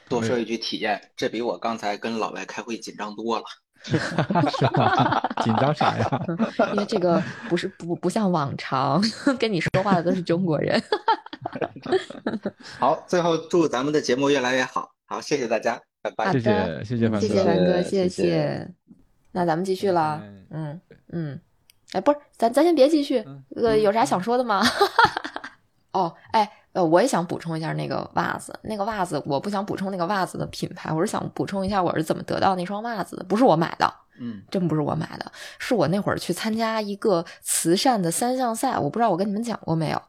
[0.10, 3.46] 多说一句体验，这比我刚才跟老白开会紧张多了。
[3.84, 5.30] 是吧？
[5.44, 6.26] 紧张啥呀？
[6.74, 9.00] 因为这个不是不不像往常
[9.40, 10.82] 跟你说话的都是中国人。
[12.80, 14.92] 好，最后祝咱们的节目越来越好。
[15.06, 16.32] 好，谢谢大家，拜拜。
[16.32, 18.70] 谢谢谢谢凡哥，谢谢凡哥，谢谢。
[19.32, 20.22] 那咱们继续了。
[20.50, 20.82] 嗯
[21.12, 21.40] 嗯，
[21.92, 23.24] 哎，不是，咱咱先别继续。
[23.56, 24.62] 呃，有啥想说的吗？
[25.94, 26.52] 哦，哎。
[26.74, 40.00] 呃，我也想补充一下那个袜子，那个袜子我不想补充那个袜子的品牌，我是想补充一下我是怎么得到那双袜子的，不是我买的，嗯，真不是我买的，是我那会儿去参加一个慈善的三项赛，我不知道我跟你们讲过没有。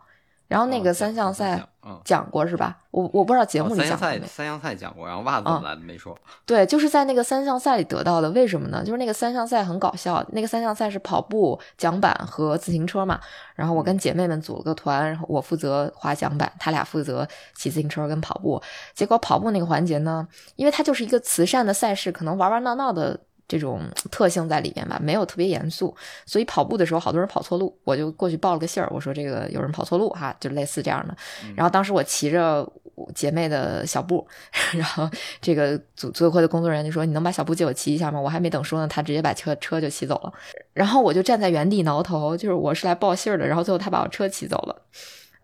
[0.49, 1.63] 然后那个三项赛
[2.05, 2.77] 讲过是吧？
[2.91, 4.21] 我我不知道节目里讲过没。
[4.27, 6.19] 三项赛讲过，然后袜子来的没说。
[6.45, 8.31] 对，就是在那个三项赛里得到的。
[8.31, 8.83] 为什么呢？
[8.83, 10.25] 就是那个三项赛很搞笑。
[10.33, 13.21] 那个三项赛是跑步、桨板和自行车嘛。
[13.55, 18.61] 然后我跟姐妹们组了个团，然后我负责滑桨板，他俩负责骑自行车跟跑步。
[18.95, 20.27] 结果跑步那个环节呢，
[20.57, 23.21] 因为它就是一个慈善的赛事，可能玩玩闹闹的。
[23.49, 23.81] 这种
[24.11, 25.97] 特性在里面吧，没有特别严肃，
[26.27, 31.17] 所以跑步的时候好多人跑错路，我就过去报了个信儿，我说这个有人跑错路哈，就类似这样的。
[31.57, 32.71] 然后当时我骑着
[33.15, 34.27] 姐妹的小布，
[34.77, 35.09] 然后
[35.41, 40.33] 这个组组委会的工作人员就说：“你能把小布借我骑一下吗？”我还没等说呢，他直接把车车就骑走了。
[40.75, 43.47] 然后我就站在原地挠头，就是我是来报信儿的。
[43.47, 44.83] 然后最后他把我车骑走了。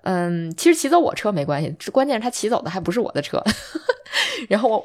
[0.03, 3.43] 嗯，其实骑走我车没关系，关键是他骑走的还不是我的车。
[4.51, 4.85] 然后我。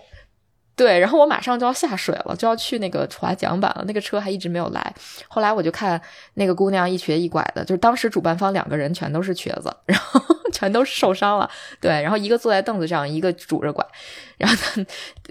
[0.79, 4.95] 对，然后我马上就要下水了，就要去那个滑桨板了，那个车还一直没有来。
[5.27, 6.01] 后来我就看
[6.35, 10.21] 那个姑娘一瘸一拐的，就是当时主办方两个人全都是瘸子，然后
[10.53, 11.49] 全都受伤了。
[11.81, 13.85] 对，然后一个坐在凳子上，一个拄着拐。
[14.37, 14.55] 然后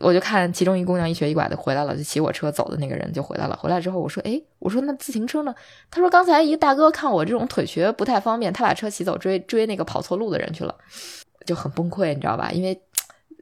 [0.00, 3.56] 我就看其中一姑娘一瘸一拐的回来了，就骑我车走的那个人就回来了。
[3.56, 5.54] 回来之后我说：“哎，我说那自行车呢？”
[5.90, 10.74] 他说：“刚才一个大哥看我这种腿瘸不太方便，他把车骑走追追那个跑错路的人去了。”
[11.46, 12.50] 就很崩溃，你知道吧？
[12.52, 12.78] 因为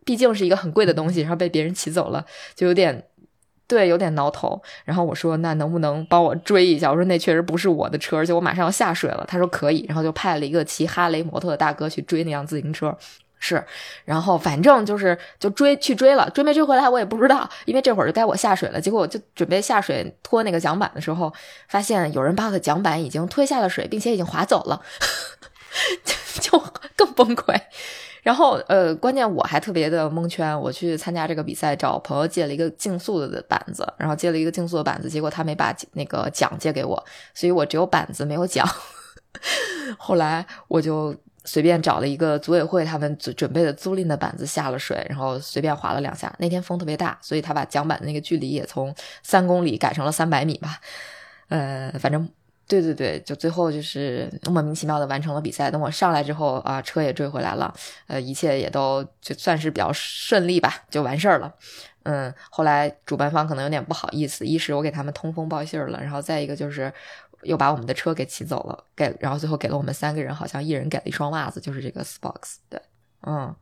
[0.06, 3.04] 毕竟是一个很贵的东西，然后被别人骑走了，就有点。
[3.68, 4.62] 对，有点挠头。
[4.84, 12.96] 然后我说：“那能不能帮我追一下？”我说：“那确实不是我的车，而且我马上要下水了。”他说：“可以。”然后就派了一个骑哈雷摩托的大哥去追那辆自行车。
[13.40, 13.60] 是，
[14.04, 18.80] 然后反正就是就追去追了，追没追回来我也不知道，因为这会儿就该我下水了。
[18.80, 21.32] 结果我就准备下水拖那个桨板的时候，
[21.66, 24.80] 发现有人把我的桨板已经推下了水，并且已经划走了，
[26.40, 26.62] 就
[26.94, 27.60] 更崩溃。
[28.26, 30.60] 然后，呃，关键我还特别的蒙圈。
[30.60, 37.00] 我去参加这个比赛，找朋友借了一个竞速的板子，然后借了一个竞速的板子，结果他没把那个奖借给我，
[37.34, 38.68] 所以我只有板子没有奖。
[39.96, 41.14] 后来我就
[41.44, 46.34] 随便找了一个组委会他们准准备的租赁的板子下了水，然后随便划了两下。
[46.40, 50.80] 那天风特别大，所以他把桨板的那个距离也从三公里改成了三百米吧。
[51.48, 52.28] 呃，反正。
[52.68, 55.70] 对对对，就最后就是莫名其妙的完成了比赛。
[55.70, 57.72] 等我上来之后啊，车也追回来了，
[58.08, 61.54] 呃，一切也都就算是比较顺利吧，就完事儿了。
[62.02, 66.92] 嗯，后来主办方可能有点不好意思，一是我给他们通风报信了，然后再一个就是
[67.42, 72.56] 又把我们的车给骑走了，给然后最后给了我们三个人，好像一人给了一双袜子，就是这个 Spox。
[72.68, 72.80] 对，
[73.22, 73.54] 嗯，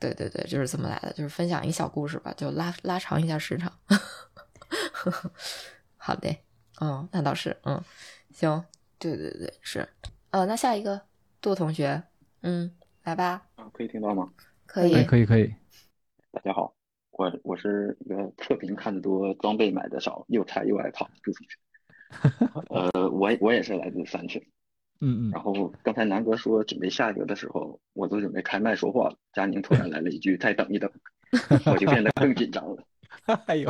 [0.00, 3.72] 对对对，就是这么来的，就是分享一小故事吧，就拉拉长一下时长。
[5.96, 6.36] 好的，
[6.80, 7.80] 嗯，那倒是，嗯。
[8.40, 8.64] 行，
[8.98, 9.86] 对对对，是，
[10.30, 10.98] 呃，那下一个
[11.42, 12.02] 杜同学，
[12.40, 12.74] 嗯，
[13.04, 14.30] 来吧，啊，可以听到吗？
[14.64, 15.54] 可以，可以，可以。
[16.30, 16.74] 大家好，
[17.10, 21.58] 我我是一个测评看的多，装备买的少，又菜又爱跑杜同学。
[22.70, 24.40] 呃，我我也是来自三群，
[25.02, 25.30] 嗯嗯。
[25.30, 30.90] 然后刚才南哥说准备下一个的时候，我都准备开麦说话了，佳宁突然来了一句“再等一等
[31.70, 32.82] ”，我就变得更紧张了。
[33.46, 33.68] 哎呦，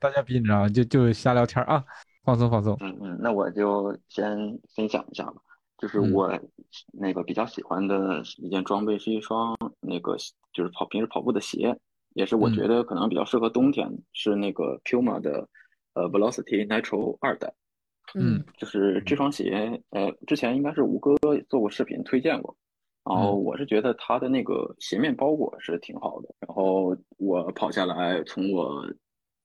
[0.00, 1.84] 大家别紧张，就就瞎聊天啊。
[2.28, 5.36] 放松放松，嗯嗯，那我就先分享一下吧。
[5.78, 6.30] 就是我
[6.92, 10.14] 那个比较喜欢的一件装备是一双那个
[10.52, 11.74] 就是跑平时跑步的鞋，
[12.12, 15.48] 也是我觉得可能比较适合冬天，是那个 Puma 的
[15.94, 17.50] 呃 Velocity Nitro 二代。
[18.14, 21.16] 嗯，就是这双鞋，呃，之前应该是吴哥
[21.48, 22.54] 做过视频推荐过，
[23.04, 28.84] 然后我是觉得它的那个鞋面包裹是挺好的，然后我跑下来从我。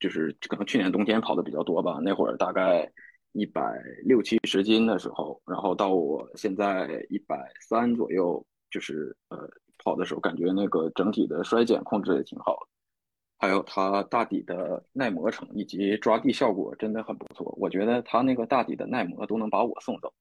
[0.03, 2.91] 就是可能去年冬天跑的比较多吧，那会儿大概
[3.31, 3.61] 一百
[4.03, 12.67] 六七十斤的时候，然后到我现在一百三左右，就是呃跑的时候感觉那个整体的衰减控制也挺好的，
[13.37, 20.13] 还有它大底的耐磨程以及抓地效果真的很不错，我觉得它那个大底的耐磨都能把我送走。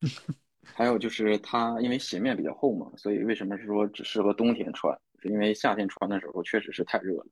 [0.72, 4.98] 还有就是它因为鞋面比较厚嘛，所以为什么是说只适合冬天穿？
[5.20, 7.26] 是因为夏天穿的时候确实是太热了。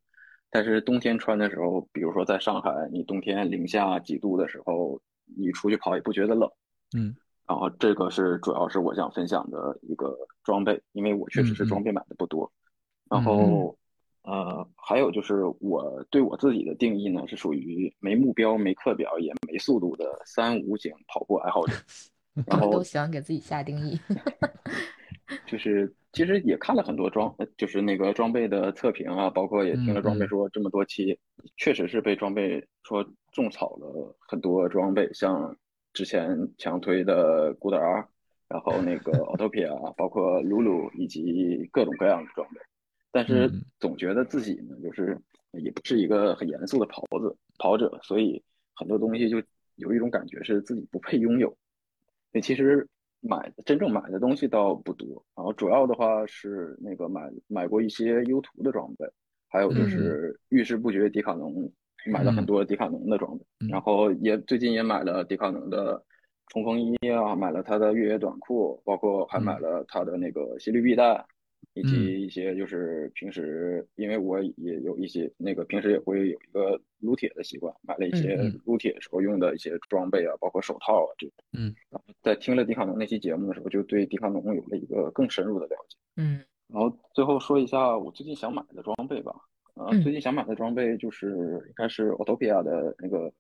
[0.51, 5.01] 但是冬天穿的时候，比如说在上海，你冬天零下几度的时候，
[5.37, 6.51] 你出去跑也不觉得冷。
[6.97, 7.15] 嗯，
[7.47, 12.51] 然后这个是主要是我想分享的一个装备，因为我确实是装备买的不多。
[13.11, 13.77] 然后，
[14.23, 21.75] 呃，还有就是我对我自己的定义呢，是属于没目标、没课表、也没速度的三五型跑步爱好者。
[22.47, 23.99] 然后都喜欢给自己下定义。
[25.47, 31.19] 就是其实也看了很多装，就是那个装备的测评啊，包括也听了装备说这么多期，
[31.59, 35.55] 确实是被装备说种草了很多装备，像
[35.93, 38.09] 之前强推的 Good R，
[38.49, 42.61] 然后那个 Autopia，包括 Lulu 以及各种各样的装备，
[43.13, 45.21] 但是总觉得自己呢，就是
[45.53, 48.43] 也不是一个很严肃的跑子跑者，所以
[48.75, 49.43] 很多东西就
[49.75, 51.55] 有一种感觉是自己不配拥有。
[52.33, 52.89] 那其实。
[53.29, 59.07] 买真正买的东西倒不多，然后主要的话是那个买买过一些优图的装备，
[59.49, 61.71] 还有就是遇事不决迪卡侬
[62.07, 66.03] 买了很多迪卡侬的装备，然后也最近也买了迪卡侬的
[66.49, 71.25] 冲锋衣啊，买了它的越野短裤，包括还买了它的那个心率臂带。
[71.77, 81.35] 以及一些就是平时，因为我也有一些那个平时也会有一个撸铁的习惯，买了一些撸铁时候用的一些装备啊，包括手套啊这种。
[81.53, 81.75] 嗯，
[82.23, 85.99] 在听了迪卡侬那期节目的时候，就对迪卡侬有了一个更深入的了解。
[86.17, 89.33] 嗯，然后最后说一下我最近想买的装备吧。
[89.75, 93.31] 啊，最近想买的装备就是应该是 Autopia 的那个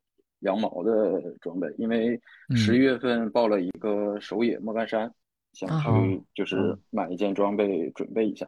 [0.40, 2.20] 羊毛的装备，因为
[2.54, 5.10] 十一月份报了一个首野莫干山。
[5.56, 8.46] 想去就是买一件装备准备一下，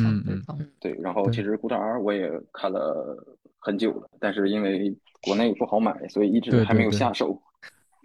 [0.00, 0.40] 嗯嗯
[0.78, 3.26] 对，然后其实古塔 R 我也看了
[3.58, 7.42] 很久了，但是因为国内不好买，所以一直还没有下手。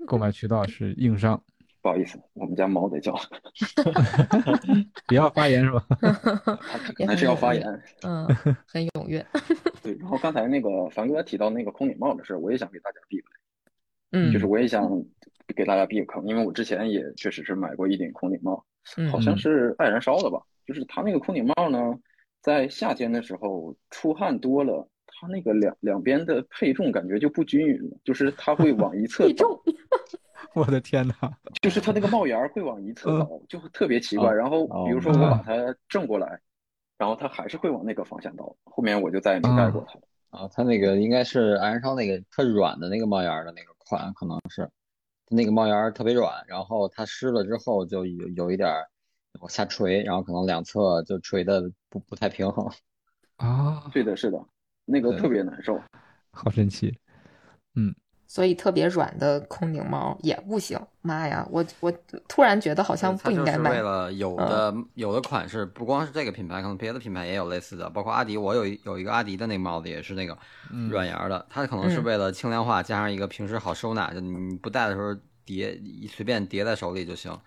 [0.08, 1.40] 购买渠道是硬伤，
[1.84, 3.16] 不好意思，我们家猫在叫，
[5.06, 5.86] 不要发言是吧？
[7.06, 7.64] 还是要发言，
[8.02, 8.26] 嗯，
[8.66, 9.24] 很踊跃。
[9.84, 13.26] 对，然后刚才那个凡哥提到那个空顶帽的事，我也想给大家避雷，
[14.14, 15.06] 嗯，就是我也想。
[15.56, 18.64] 给大家避个坑，因为我之前也确实是买过一顶空顶帽，
[19.12, 21.94] 好像是爱燃烧的吧，就是它那个空顶帽呢，
[22.42, 29.48] 在夏天的时候出汗多了，它那个两两边的配重感觉就不均匀了，就是它会往一侧倒。
[30.54, 31.16] 我的天哪！
[31.62, 34.32] 就是它那个帽檐会往一侧倒，就特别奇怪。
[34.32, 36.40] 然后比如说我把它正过来，
[36.96, 38.56] 然后它还是会往那个方向倒。
[38.66, 40.02] 后面我就再也没戴过它了。
[40.30, 44.70] 啊，它那个应该是燃烧那个特软的那个帽檐的那个款，可能是
[45.34, 48.70] 那个帽檐特别软，然后它湿了之后就有有一点
[49.40, 52.70] 往下垂，然后可能两侧就垂的不不太平衡。
[53.38, 54.46] 啊，对的，是的，
[54.86, 55.82] 那个特别难受，
[56.32, 56.98] 好神奇。
[57.76, 57.94] 嗯。
[58.26, 61.48] 所以特别软的空顶帽也不行，妈呀！
[61.52, 61.94] 我我
[62.28, 63.70] 突然觉得好像不应该买。
[63.72, 70.36] 为了有的有的款式，不光是这个品牌，可能别的品牌也有类似的，包括阿迪，我有有一个阿迪的那个帽子也是那个
[70.90, 75.16] 软檐的，它可能是为了轻量化，加上一个平时好收纳，就你不戴的时候
[75.46, 77.38] 叠随便叠在手里就行。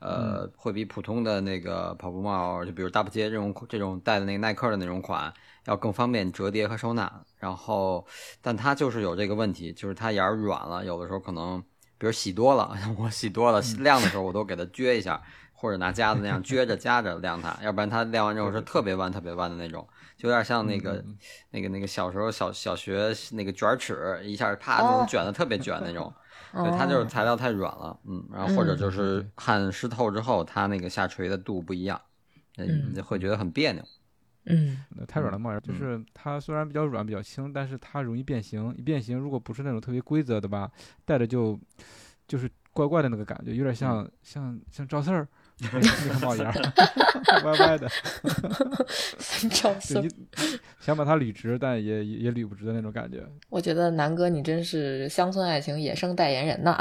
[0.00, 5.32] 呃，会比普通的那个跑步帽，就比如大步街这种这种戴的那个耐克的那种款。
[5.66, 8.06] 要更方便折叠和收纳，然后，
[8.42, 11.60] 但它就是有这个问题，就是它眼儿软了，有的时候可能，
[11.98, 19.86] 比如洗多了， 我洗多了晾的时候，我都给它撅一下，或者拿夹子那样撅着 夹着晾它，要不然它晾完之后是特别弯、特别弯的那种，
[20.16, 21.02] 就有点像那个、
[21.50, 26.12] 那个、那个小时候小小学那个卷尺，一下啪那种卷的特别卷那种，
[26.52, 31.98] 对，它就是材料太软了，嗯，然后或者就是汗湿透之后，它那个下垂的度不一样，
[32.58, 33.82] 嗯，会觉得很别扭。
[34.46, 34.78] 嗯，
[35.08, 38.74] 太软的帽檐就是它虽然比较软比较轻，但是它容易变形。
[38.76, 40.70] 一变形，如果不是那种特别规则的吧，
[41.04, 41.58] 戴着就
[42.28, 45.26] 就是怪怪的那个感觉，有点像像像赵四儿
[45.60, 46.44] 那个帽檐，
[47.44, 47.88] 歪歪的。
[49.50, 50.08] 赵 四儿
[50.80, 53.24] 想把它捋直，但也也捋不直的那种感觉。
[53.48, 56.76] 我觉得南哥你真是乡村爱情野生代言人呐！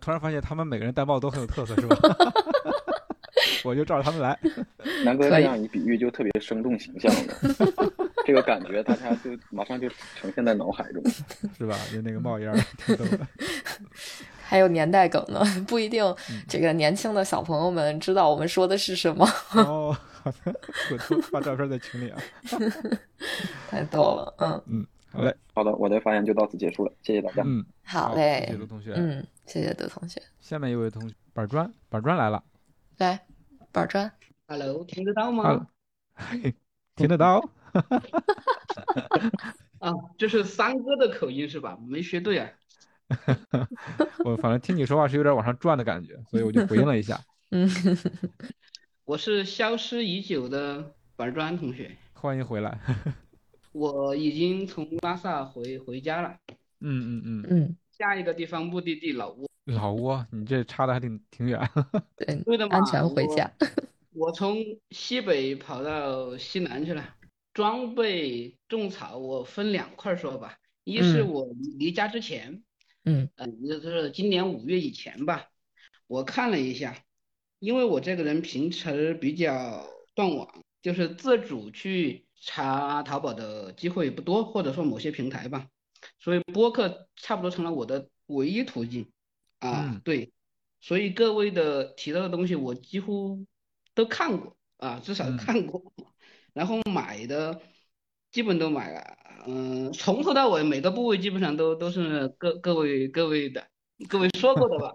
[0.00, 1.96] 突然发现他们每个人戴帽都很有特色，是吧？
[3.64, 4.38] 我就照着他们来。
[5.04, 7.34] 南哥这样一比喻就特别生动形象了，
[8.24, 11.02] 这个感觉大家就马上就呈现在脑海中，
[11.56, 11.76] 是吧？
[11.92, 12.52] 就那个冒烟，
[14.46, 16.04] 还有年代梗呢，不一定
[16.46, 19.26] 这个年轻的小朋友们知道我们说的是什么。
[19.52, 20.54] 哦，好的，
[20.90, 22.20] 我发照片在群里啊。
[23.70, 27.42] 太逗了，嗯嗯，好嘞，好的，我的发言就到此结束了，谢谢大家。
[27.44, 30.22] 嗯，好嘞，谢谢德同学，嗯，谢谢德同学。
[30.40, 32.42] 下面一位同学板砖，板砖来了，
[32.98, 33.18] 来。
[33.74, 34.10] 板砖
[34.46, 35.66] ，Hello，听得到吗？
[36.94, 37.40] 听得到。
[39.80, 41.76] 啊，这是三哥的口音是吧？
[41.88, 42.48] 没学对啊。
[44.24, 47.20] 我反正听你说话是有点往上转的感觉，所以我就回应了一下。
[47.50, 47.68] 嗯，
[49.04, 52.78] 我是消失已久的板砖同学，欢迎回来。
[53.72, 56.36] 我已经从拉萨回回家了。
[56.78, 57.76] 嗯嗯嗯嗯。
[57.96, 59.46] 下一个地方目的地老挝。
[59.64, 61.60] 老挝，你这差的还挺挺远。
[62.16, 63.50] 对，对的嘛，安全回家。
[64.12, 64.56] 我从
[64.90, 67.14] 西北跑到西南去了。
[67.52, 70.58] 装备种草，我分两块说吧。
[70.82, 71.46] 一是我
[71.78, 72.64] 离家之前，
[73.04, 75.46] 嗯嗯，就是今年五月以前吧。
[76.08, 77.04] 我看了一下，
[77.60, 79.86] 因为我这个人平时比较
[80.16, 80.48] 断网，
[80.82, 85.68] 就是自主去查淘宝的机会不多，或者说某些平台吧，
[86.18, 89.10] 所以播客差不多成了我的唯一途径。
[89.60, 90.30] 啊，对，
[90.82, 93.46] 所以各位的提到的东西我几乎
[93.94, 95.94] 都看过啊，至少看过，
[96.52, 97.62] 然后买的
[98.30, 103.66] 基本都买了，嗯，从头到尾每个部位基本上都都是各各位各位的
[104.06, 104.92] 各位说过的吧，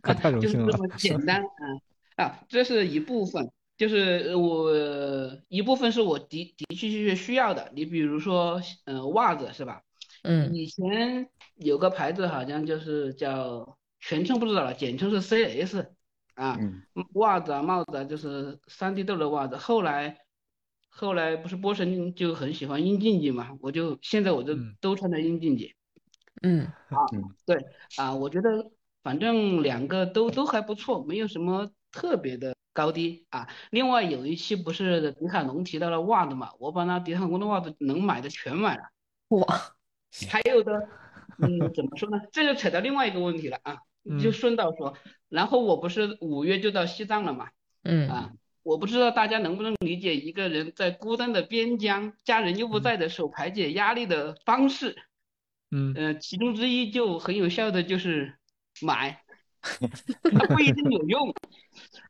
[0.40, 1.42] 就是这么简单
[2.16, 4.72] 啊啊，这是一部分，就是我
[5.48, 9.82] 一部分是我的的确确需要的，你比如说嗯袜子是吧？
[10.26, 13.78] 嗯，以前有个牌子好像就是叫。
[13.98, 15.86] 全称不知道了，简称是 CS
[16.34, 16.56] 啊，
[17.14, 19.56] 袜子啊帽子啊，就是三 D 豆的袜子。
[19.56, 20.18] 后来
[20.90, 25.74] 后来不是波神就很喜欢英竞技嘛，我就现在我就都穿的英竞技。
[26.42, 26.96] 嗯，啊，
[27.46, 27.56] 对
[27.96, 28.70] 啊，我觉得
[29.02, 33.48] 反正两个都都还不错，没有什么特别的高低啊。
[33.70, 38.82] 另外有一期不是迪卡侬提到了袜子嘛，我把那迪卡侬的袜子能买的全买了。
[39.28, 39.46] 哇，
[40.28, 40.88] 还有的，
[41.38, 42.20] 嗯，怎么说呢？
[42.32, 43.78] 这就扯到另外一个问题了啊。
[44.22, 44.96] 就顺道说，
[45.28, 47.48] 然后我不是五月就到西藏了嘛，
[47.82, 48.30] 嗯啊，
[48.62, 54.94] 我不知道大家能不能理解一个人在孤单的边疆，家人又不在的时候排解压力的方式，
[55.72, 58.36] 嗯呃，其中之一就很有效的就是
[58.80, 59.24] 买，
[59.60, 61.34] 它不一定有用。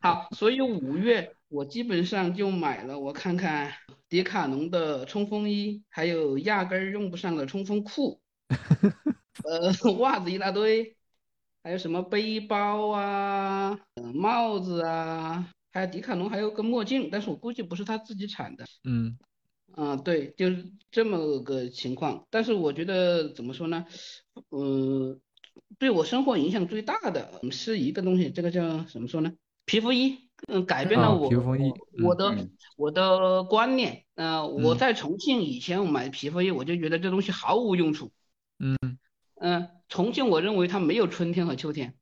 [0.02, 3.72] 好，所以五月我基本上就买了，我看看
[4.08, 8.20] 迪卡侬的冲锋衣，还有压根儿用不上的冲锋裤，
[9.44, 10.96] 呃，袜子一大堆。
[11.62, 13.76] 还有什么背包啊、
[14.14, 18.64] 帽子啊，还有迪卡侬还有个墨镜，但是我估计不是他自己产的。
[18.84, 19.18] 嗯，
[19.72, 22.24] 啊，对，就是这么个情况。
[22.30, 23.84] 但是我觉得怎么说呢？
[24.50, 25.20] 嗯，
[25.76, 29.32] 对我生活影响最大的是一个东西，这个叫怎么说呢？
[29.64, 31.30] 皮肤衣，嗯，改变了我
[32.04, 34.04] 我的我的观念。
[34.14, 38.12] 呃，我在重庆以前我买皮肤衣，我就觉得这东西毫无用处。
[38.58, 38.76] 嗯
[39.40, 41.94] 嗯，重庆我认为它没有春天和秋天。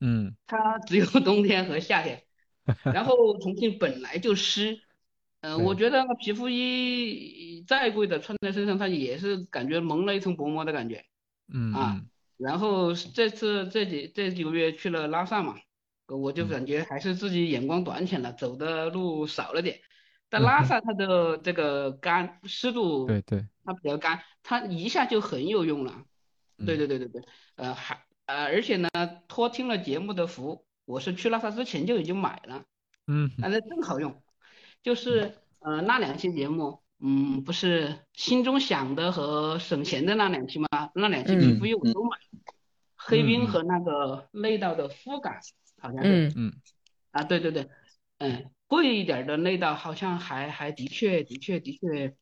[0.00, 2.22] 嗯，它 只有冬天和夏天。
[2.84, 4.80] 然后重庆本来就湿，
[5.40, 11.04] 嗯，我觉得那皮肤衣再贵的穿在身上，它也是感觉蒙了一层薄膜的感觉。
[11.52, 12.00] 嗯啊，
[12.36, 15.56] 然后这次这几这几个月去了拉萨嘛，
[16.16, 19.80] 我就感觉还是自己眼光短浅了，走的路少了点。
[20.28, 26.04] 但拉萨它的这个干湿度，对对，它比较干，它一下就很有用了。
[26.64, 27.22] 对对对对对，
[27.56, 28.88] 呃还呃而且呢
[29.28, 30.64] 托听了节目的福。
[30.86, 32.64] 我是去拉萨之前就已经买了，
[33.06, 34.22] 嗯，那正好用，
[34.82, 40.90] 就是呃那两期节目，嗯，不是心中想的和省钱的那两期吗？
[40.96, 42.16] 那两期皮肤衣我都买，
[42.96, 45.38] 黑冰和那个内道的肤感
[45.80, 46.32] 好像是，嗯。
[46.36, 46.52] 嗯，
[47.10, 47.68] 啊对对对，
[48.18, 52.14] 嗯，贵一点的内道好像还还的确的确的确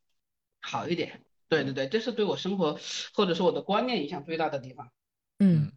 [0.61, 2.79] 好一点，对对对，这是对我生活
[3.13, 4.89] 或者说我的观念影响最大的地方，
[5.39, 5.71] 嗯。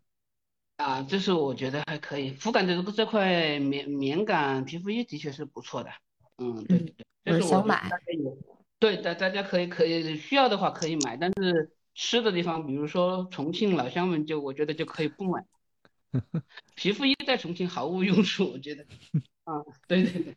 [0.78, 5.90] 啊，这是我觉得还可以，肤感这个这块棉棉感皮肤衣的确是不错的，
[6.38, 7.88] 嗯，对对对，这是想买，
[8.80, 15.44] 对，大大家可以可以需要的话可以买，但是吃的地方，比如说重庆老乡们就我觉得就可以不买，
[16.76, 18.84] 皮肤衣在重庆毫无用处，我觉得，
[19.44, 20.36] 啊，对对对，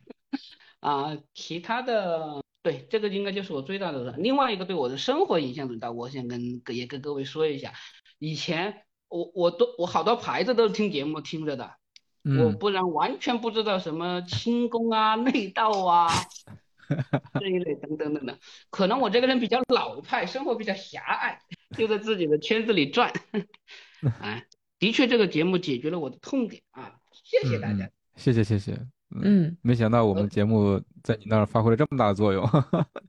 [0.80, 7.74] 啊，其他的对这个应该就是我最大的，另外一个对我的生活影响很大，我想跟也跟各位说一下，
[8.20, 8.82] 以前。
[9.08, 11.76] 我我都我好多牌子都是听节目听着的，
[12.24, 16.10] 我不然完全不知道什么轻功啊、内道啊
[17.40, 18.38] 这一类等等等等。
[18.72, 21.40] 可能我这个人比较老派，生活比较狭隘，
[21.78, 23.14] 就在自己的圈子里转。
[24.20, 24.48] 哎，
[24.80, 26.94] 的确这个节目解决了我的痛点啊！
[27.12, 28.78] 谢谢大家，谢谢谢谢。
[29.22, 32.46] 嗯，没想到我们节目在你那儿发挥了这么大的作用。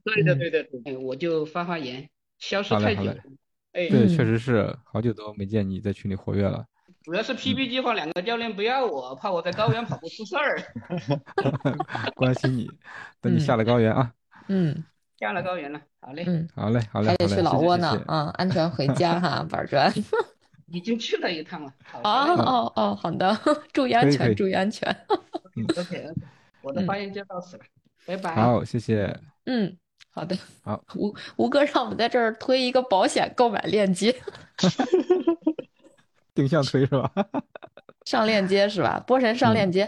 [0.03, 2.07] 对的 对的对，我就发发言，
[2.39, 3.13] 消失太久。
[3.73, 6.65] 对，确实是好久都没见你在群里活跃了。
[7.03, 10.61] 主要是 PB 计划两个教练不要我，怕我在高原跑步出事儿。
[12.15, 12.69] 关心你，
[13.21, 14.13] 等你下了高原啊。
[14.47, 14.83] 嗯，
[15.19, 16.23] 下了高原了，好嘞。
[16.25, 17.07] 嗯，好嘞，好嘞。
[17.07, 19.91] 还得去老挝呢，啊，安全回家哈，板砖。
[20.71, 21.73] 已经去了一趟了。
[22.03, 23.37] 哦哦哦，好的，
[23.73, 24.89] 注意安全，注意安全。
[25.77, 26.09] OK，
[26.61, 27.63] 我的发言就到此了，
[28.05, 28.35] 拜拜。
[28.35, 29.19] 好，谢谢。
[29.45, 29.77] 嗯。
[30.09, 34.15] 好的，好，吴吴哥让我们在这儿推一个保险购买链接，
[36.33, 37.11] 定向推是吧？
[38.05, 38.99] 上链接是吧？
[39.05, 39.87] 波神上链接。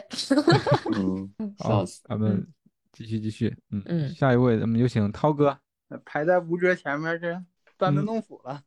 [0.95, 1.27] 嗯，
[1.57, 2.45] 好，咱们
[2.91, 5.57] 继续继续，嗯嗯，下一位，咱们有请涛哥，
[6.05, 7.33] 排在吴哲前面，这
[7.79, 8.61] 班门弄斧了。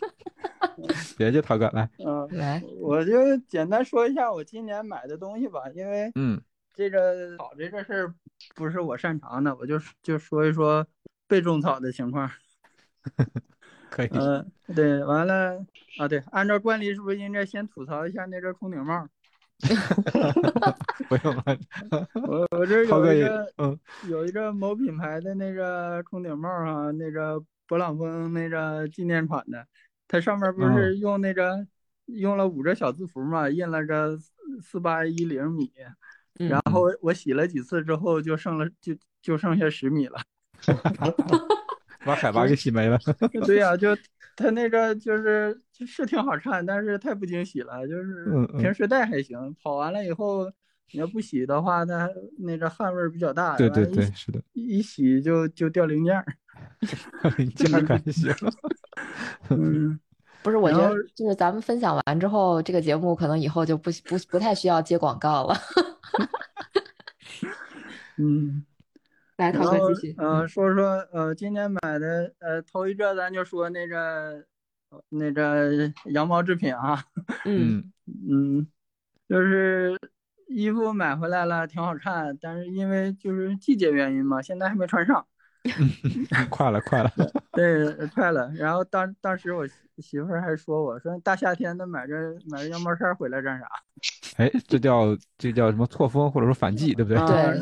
[1.17, 6.41] 别介，涛哥来，嗯，来，我就简单说一下我今年买的东西吧，因为嗯。
[6.76, 8.11] 这个草这个事儿
[8.55, 10.84] 不是我擅长的，我就就说一说
[11.28, 12.28] 被种草的情况。
[13.91, 14.09] 可以。
[14.11, 15.63] 嗯，对，完了
[15.99, 19.07] 啊，对，按照惯例是不是应该先吐槽一下那个空顶帽？
[21.07, 21.43] 不用了。
[22.28, 27.39] 我我这有一个，嗯，有一个某品牌的那个空顶帽啊，那个
[27.74, 29.67] 勃朗峰那个纪念款的，
[30.07, 31.65] 它上面不是用那个
[32.05, 34.15] 用了五个小字符嘛，印了个
[34.61, 35.71] 四八一零米。
[36.36, 40.19] 然后我洗了几次之后，就剩了就就剩下十米了
[42.05, 42.99] 把海拔给洗没了。
[43.45, 43.95] 对呀，就
[44.36, 50.51] 它那个就是是挺好看，但是太不经洗了，就是平时戴还行，跑完了以后
[50.93, 53.57] 你要不洗的话，它那个汗味比较大。
[53.57, 56.25] 对对对，是的，一洗就就掉零件儿。
[57.37, 58.33] 零件还行。
[59.49, 59.99] 嗯，
[60.43, 65.55] 不是，我觉得就是咱们分享完之后，这个节目可能以后就不不不太需要接广告了。
[68.17, 68.63] 嗯，
[69.37, 70.15] 来，涛哥继续。
[70.19, 74.45] 嗯，说说呃，今年买的呃，头一个咱就说那个
[75.09, 77.03] 那个羊毛制品啊。
[77.45, 77.91] 嗯
[78.29, 78.67] 嗯，
[79.27, 79.97] 就是
[80.54, 85.26] 衣服买回来了，挺好看，但是因为就是季节原因嘛，现在还没穿上。
[86.49, 87.12] 快了，快了。
[87.54, 88.51] 对，快了。
[88.56, 89.66] 然后当当时我
[89.97, 92.14] 媳妇儿还说我说大夏天的买这
[92.51, 93.66] 买这羊毛衫回来干啥？
[94.38, 97.18] 哎，这叫这叫什么错峰或者说反季，对不对？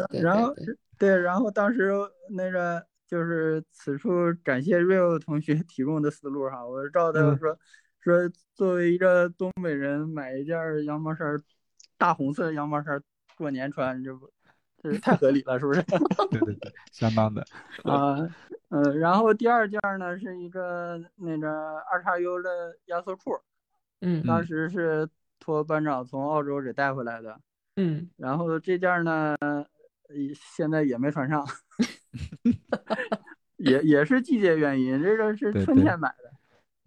[0.09, 0.21] 对。
[0.21, 0.51] 然后
[0.97, 1.91] 对，然后当时
[2.35, 4.09] 那个就是此处
[4.43, 7.55] 感谢 Real 同学提供的思路哈，我照他说
[7.99, 11.37] 说作为一个东北人买一件羊毛衫，
[12.01, 12.99] 大红色羊毛衫
[13.37, 14.27] 过年穿，这不，
[14.81, 15.83] 这是太合理了，是不是？
[16.31, 17.45] 对对对，相当的
[17.83, 18.17] 啊，
[18.69, 23.39] 嗯，然后第二件呢是一个那个二叉 U 的压缩裤，
[23.99, 25.07] 嗯，当时是
[25.39, 27.39] 托班长从澳洲给带回来的，
[27.75, 29.37] 嗯，然后这件呢，
[30.33, 31.45] 现在也没穿上，
[33.57, 36.31] 也也是季节原因，这个是春天买的，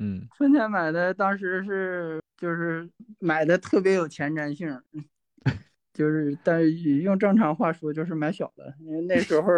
[0.01, 4.81] 嗯，春天买的，当时是就是买的特别有前瞻性。
[5.95, 6.61] 就是，但
[7.03, 9.49] 用正常话说就是买小了，因为那时候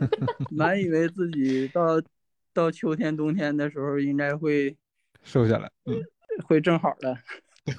[0.52, 2.02] 满以为自己到
[2.52, 4.76] 到秋天冬天的时候应该会
[5.22, 5.96] 瘦下来，嗯，
[6.44, 7.16] 会正好的，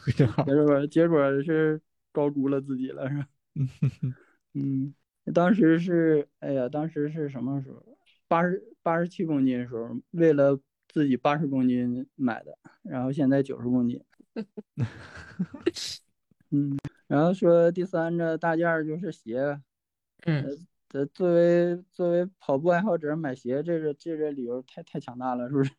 [0.03, 1.79] 会正好，结果结果是
[2.11, 3.27] 高估了自己了，是吧？
[4.55, 4.95] 嗯，
[5.31, 7.85] 当时是，哎呀，当时是什么时候？
[8.27, 14.01] 八十八十七公斤的时候，为了自己八十公斤买的，然后现在九十公斤，
[16.51, 16.77] 嗯。
[17.07, 19.59] 然后说第三个大件儿就是鞋，
[20.25, 20.45] 嗯，
[20.87, 25.71] 这，作为作为跑步爱好者买鞋，这个这个理由太太强大了，是不是？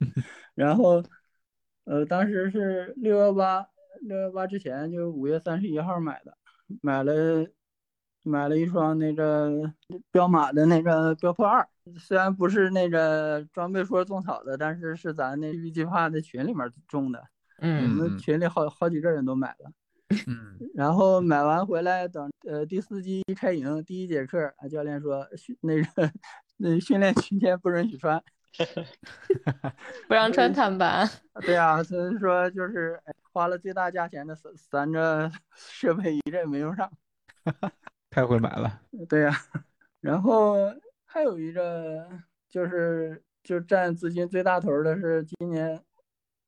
[0.54, 1.02] 然后，
[1.84, 3.66] 呃，当时是六幺八，
[4.00, 6.38] 六幺八之前就五月三十一号买的，
[6.80, 7.46] 买了
[8.22, 9.74] 买了一双那个
[10.10, 11.68] 彪马的那个彪破二，
[11.98, 17.22] 虽然不是那个装备说种草的，但是是咱那预计划的群里面种的，
[17.62, 19.72] 嗯，我们群里好好几个人都买了。
[20.26, 26.12] 嗯， 然后买完回来，等呃第四季开营第一节课，啊教练说训那个
[26.56, 28.22] 那训练期间不允许穿，
[30.08, 31.08] 不让穿碳板。
[31.42, 33.00] 对啊，所以说就是
[33.32, 36.90] 花了最大价钱的三三个设备一个也没用上，
[38.10, 38.82] 太会买了。
[39.08, 39.32] 对呀，
[40.00, 40.56] 然后
[41.06, 42.06] 还有一个
[42.50, 45.80] 就是就占资金最大头的是今年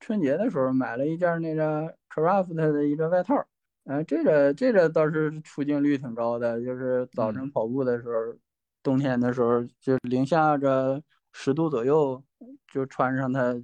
[0.05, 3.43] 春节的时候买了一件那个 Craft 的一个外套。
[3.85, 8.37] 嗯，这个这个倒是出镜率挺高的，就是早晨跑步的时候，
[8.83, 11.01] 冬天的时候就零下个
[11.33, 12.23] 十度左右，
[12.71, 13.59] 就穿上它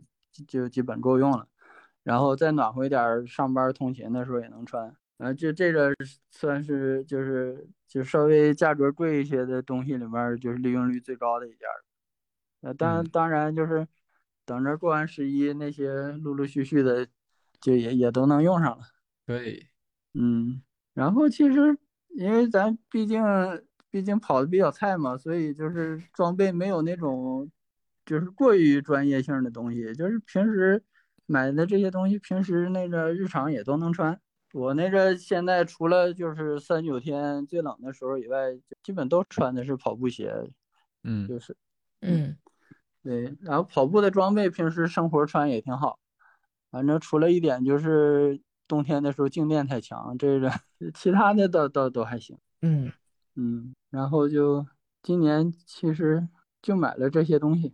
[0.47, 1.47] 就基本够用了。
[2.01, 4.91] 然后再暖和一点，上班通勤的时候也能穿。
[5.19, 5.93] 啊，就这个
[6.31, 11.67] 算是就是就稍微价格贵一些的东西里面，就是利用率最高的一件。
[12.61, 13.87] 呃，当当然就是
[14.51, 17.07] 等着过完十一，那些陆陆续续的
[17.61, 18.83] 就也也都能用上了。
[19.25, 19.69] 对。
[20.13, 20.61] 嗯，
[20.93, 21.77] 然后其实
[22.09, 23.23] 因为咱毕竟
[23.89, 27.49] 毕竟跑的比较菜嘛，所以就是装备没有那种
[28.05, 30.83] 就是过于专业性的东西，就是平时
[31.25, 34.19] 买的这些东西，平时那个日常也都能穿。
[34.51, 40.33] 我那个现在除了就是三九天最冷的时候以外，基本都穿的是跑步鞋。
[41.03, 41.55] 嗯，就是
[42.01, 42.37] 嗯，
[43.03, 45.99] 对，然后跑步的装备平时生活穿也挺好，
[46.69, 48.41] 反正除了一点就是。
[48.67, 50.49] 冬天的时候静电太强，这个
[50.93, 52.37] 其他的倒倒都还行。
[52.61, 52.89] 嗯
[53.35, 54.65] 嗯，然后就
[55.03, 56.25] 今年其实
[56.61, 57.73] 就买了这些东西。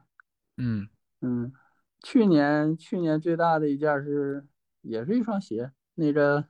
[0.58, 0.90] 嗯
[1.22, 1.54] 嗯，
[2.02, 4.48] 去年去年最大的一件是
[4.82, 6.44] 也是一双鞋，那个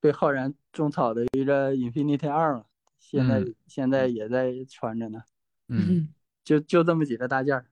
[0.00, 2.66] 被浩然种草的一个 Infinity 二嘛，
[2.98, 5.22] 现在现在也在穿着呢。
[5.68, 6.12] 嗯，
[6.44, 7.64] 就就这么几个大件，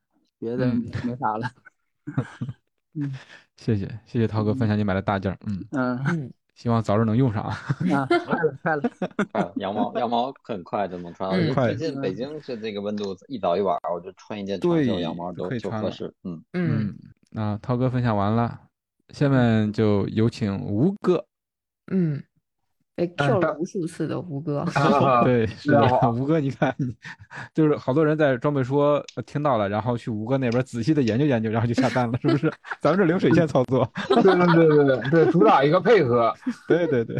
[0.42, 0.66] 别的
[1.04, 1.48] 没啥了。
[2.98, 3.14] 嗯。
[3.56, 5.64] 谢谢谢谢涛哥分享你买的大件儿，嗯
[6.08, 7.54] 嗯，希望早日能用上啊！
[8.08, 8.82] 快了快了，
[9.56, 16.12] 羊毛羊毛很快就能穿，最近北京是这个温度一早一晚，我就穿一件长袖羊毛都就合适。
[16.24, 16.92] 嗯嗯，
[17.30, 18.58] 那涛哥分享完了，
[19.10, 21.24] 下面就有请吴哥。
[21.92, 22.20] 嗯。
[22.94, 24.64] 被 Q 了无数次的吴哥，
[25.24, 25.80] 对，是的，
[26.10, 26.74] 吴哥，你看，
[27.54, 32.52] 就是好多人在装备说听到了，然后去吴哥那边仔细的研究研究，然后就下单了，是不是？
[32.82, 36.34] 咱们这流水线操作， 对对对对对对，主打一个配合，
[36.68, 37.16] 对对对，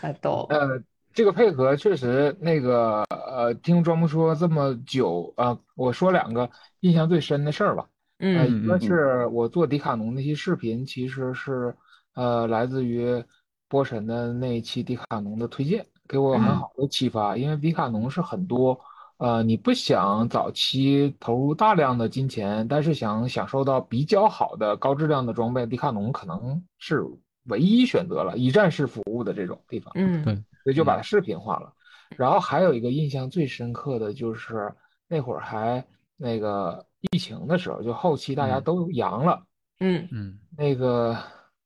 [0.00, 0.46] 太逗。
[0.48, 0.80] 呃，
[1.12, 6.48] 这个配合确实那个呃，听装不说这么久啊，我说两个
[6.80, 7.84] 印象最深的事儿吧。
[8.20, 11.74] 嗯，一个是我做迪卡侬那些视频，其实是
[12.14, 13.24] 呃来自于。
[13.70, 18.78] 波神的那一期迪卡侬的推荐给我很好的启发，因为迪卡侬是很多，
[19.18, 27.06] 呃，你不想早期投入大量的金钱，但是想享受到比较好的高质量的装备，迪卡侬可能是
[27.44, 29.92] 唯一选择了一站式服务的这种地方。
[29.94, 31.72] 嗯，对，所以就把它视频化了。
[32.16, 34.74] 然后还有一个印象最深刻的就是
[35.06, 39.44] 那会儿还那个疫情的时候，就后期大家都阳了，
[39.78, 41.16] 嗯嗯，那个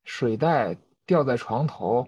[0.04, 0.76] 水袋。
[1.06, 2.06] 吊在床头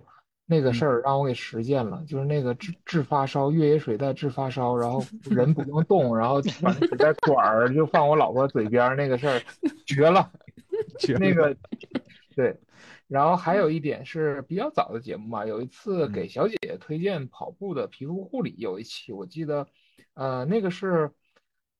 [0.49, 9.42] 那个事儿让我给实践了，就是那个治治发烧，越野水袋治发烧，然后 人不用动，然后把那水袋管儿就放我老婆嘴边那个事儿，
[9.84, 10.30] 绝了，
[11.18, 11.57] 那个
[12.36, 12.57] 对，
[13.09, 19.66] 然后还有一点是比较早的节目嘛，有一次给小姐姐推荐跑步的皮肤护理，有一期我记得，
[20.14, 21.11] 呃，那个是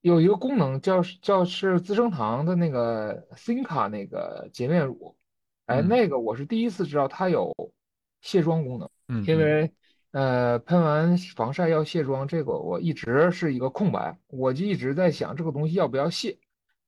[0.01, 5.16] 有一个功能叫叫是资生堂的那个 Cinca 那个洁面乳，
[5.67, 7.53] 哎，那个我是第一次知道它有
[8.21, 9.71] 卸妆功能，嗯，因为
[10.13, 16.39] 呃喷完防晒要卸妆，这个我一直是一个空白，我就一直在想这个东西要不要卸。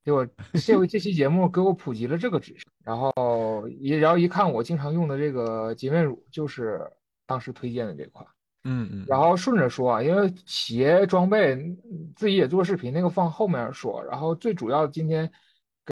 [0.05, 0.27] 结果
[0.65, 6.81] 这回这期节目给我普及了这个知识，然后一然后一看我经常用的这个洁面乳就是
[7.27, 8.27] 当时推荐的这款，
[8.65, 11.77] 嗯嗯，然后顺着说啊，因为鞋装备
[12.17, 15.31] 自己也做视频，那个放后面说，然后最主要今天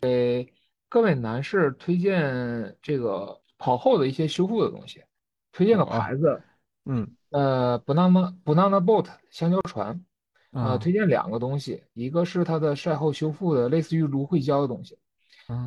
[0.00, 0.50] 给
[0.96, 5.04] 各位男士推荐这个跑后的一些修复的东西，
[5.52, 6.42] 推荐个牌子，
[6.86, 10.02] 嗯呃，banana banana boat 香蕉船。
[10.52, 14.98] 啊，推荐两个东西，一个是它的晒后修复的，类似于芦荟胶的东西，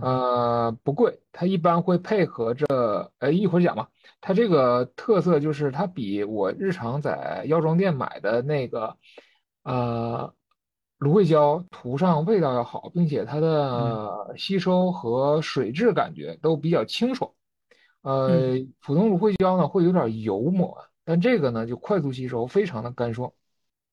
[0.02, 3.88] 呃，不贵，它一般会配合着，呃，一会儿讲吧。
[4.22, 8.98] 它这个特色就是它比我日常在药妆店买的那个，
[9.62, 10.34] 呃，
[11.00, 17.32] 芦荟胶涂上味道要好，并且它的吸收和水质感觉都比较清爽。
[18.02, 18.30] 呃，
[18.82, 23.32] 普通芦荟胶呢会有点油抹，但这个呢就快速吸收，非常的干爽。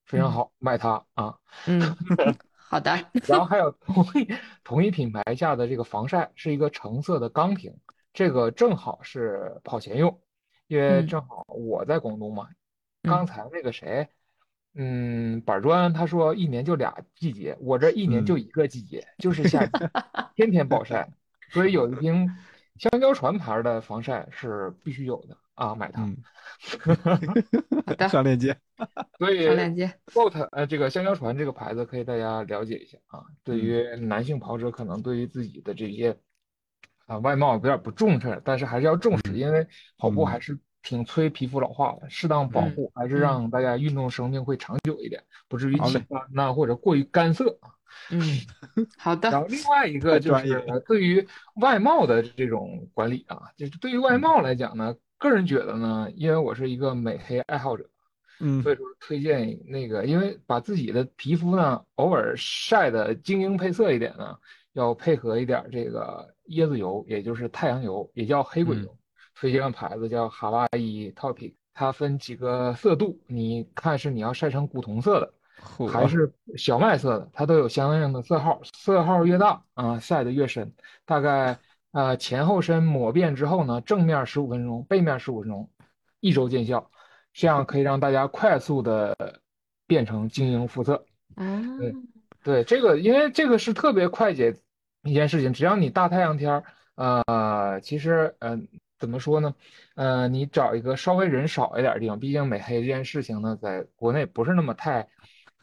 [0.05, 1.35] 非常好，买它啊。
[1.67, 1.81] 嗯，
[2.55, 2.91] 好的。
[3.27, 4.29] 然后还有同一
[4.63, 7.73] 同一品牌下的这个防晒，是一个橙色的钢瓶，
[8.13, 10.21] 这个正好是跑前用，
[10.69, 12.49] 因为正好我在广东嘛。
[13.03, 14.09] 刚才那个谁，
[14.79, 19.91] 嗯，板砖他说一年就俩季节，我这一年就一个季节，就是夏天，
[20.35, 21.11] 天天暴晒，
[21.51, 22.29] 所以有一瓶
[22.79, 26.03] 香蕉船牌的防晒是必须有的啊，买它。
[27.87, 28.55] 好的，上链接。
[29.19, 29.91] 所以上链接。
[30.13, 33.25] Boat 呃，这个香蕉船这个牌子可以大家了解一下啊。
[33.43, 36.15] 对于男性跑者，可能对于自己的这些
[37.07, 39.67] 啊外貌有点不重视，但是还是要重视，因为
[39.97, 42.09] 跑步还是挺催皮肤老化的。
[42.09, 47.75] 适当保护还是让大家运动生命会长久一点，不至于起斑呐或者过于干涩啊。
[48.11, 48.23] 嗯，
[48.97, 49.31] 好的。
[49.31, 51.27] 然后另外一个就是对于
[51.57, 54.95] 外貌的这种管理啊，就是对于外貌来讲呢。
[55.19, 57.89] 个人觉得呢，因为我是一个美黑爱好者，
[58.39, 64.37] 嗯，所以说推荐那个，因为把自己的皮肤呢偶尔晒的晶莹配色一点呢，
[64.75, 68.95] 要配合一点这个椰子油，也就是太阳油，也叫黑鬼油。
[69.37, 75.33] 推荐牌子叫哈瓦伊 Topic，它分几个色度，你看是你要晒成古铜色的，
[75.87, 80.73] 还是小麦色的，它都有相应的色号，色号越大啊，晒得越深，
[81.05, 81.57] 大概。
[81.93, 85.71] 呃，前后身抹遍之后呢，正面十五分钟，背面十五分钟，
[86.21, 86.91] 一周见效，
[87.33, 89.17] 这样可以让大家快速的
[89.87, 91.07] 变成晶莹肤色。
[91.37, 91.95] 啊，对，
[92.45, 94.55] 对，这个因为这个是特别快捷
[95.05, 96.65] 一件事情，只要你大太阳天儿，
[96.97, 98.61] 呃，其实呃，
[98.99, 99.55] 怎么说呢？
[99.95, 105.09] 呃，你找一个稍微人少一点的地方，毕竟美黑这件事情呢，在国内不是那么太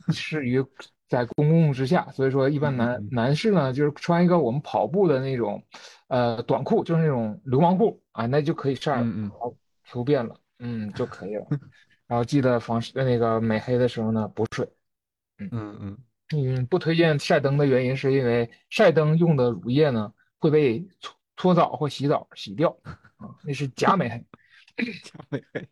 [0.10, 0.66] 适于。
[1.10, 5.62] 在公共之下，所以说一般男男士呢，就是穿一个我们跑步的那种，
[6.08, 9.32] 呃，短裤，就是那种流氓裤啊，那就可以晒，嗯嗯，
[9.92, 11.46] 涂遍了，嗯就可以了。
[12.08, 14.68] 然后记得防那个美黑的时候呢，补水。
[15.38, 15.98] 嗯嗯嗯
[16.32, 22.76] 嗯，不推荐晒灯的原因是因为晒灯用的乳液呢会被搓搓澡或洗澡洗掉
[23.24, 24.86] 啊，那是假美黑。
[25.04, 25.68] 假美黑。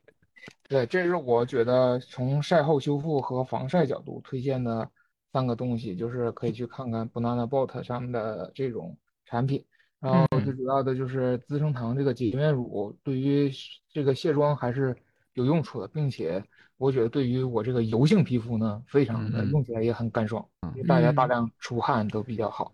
[0.67, 4.89] 对，这是我觉得从晒后修复和防晒角度推荐的。
[5.33, 9.63] 三个东西就是可以去看看 Banana Boat 上面的这种产品，
[10.01, 13.49] 然后最主要的就是资生堂这个洁面乳，对于
[13.93, 14.93] 这个卸妆还是
[15.31, 16.43] 有用处的，并且
[16.75, 20.45] 我觉得对于我这个油性皮肤呢，非常的用起来也很干爽，
[20.85, 22.73] 大家大量出汗都比较好。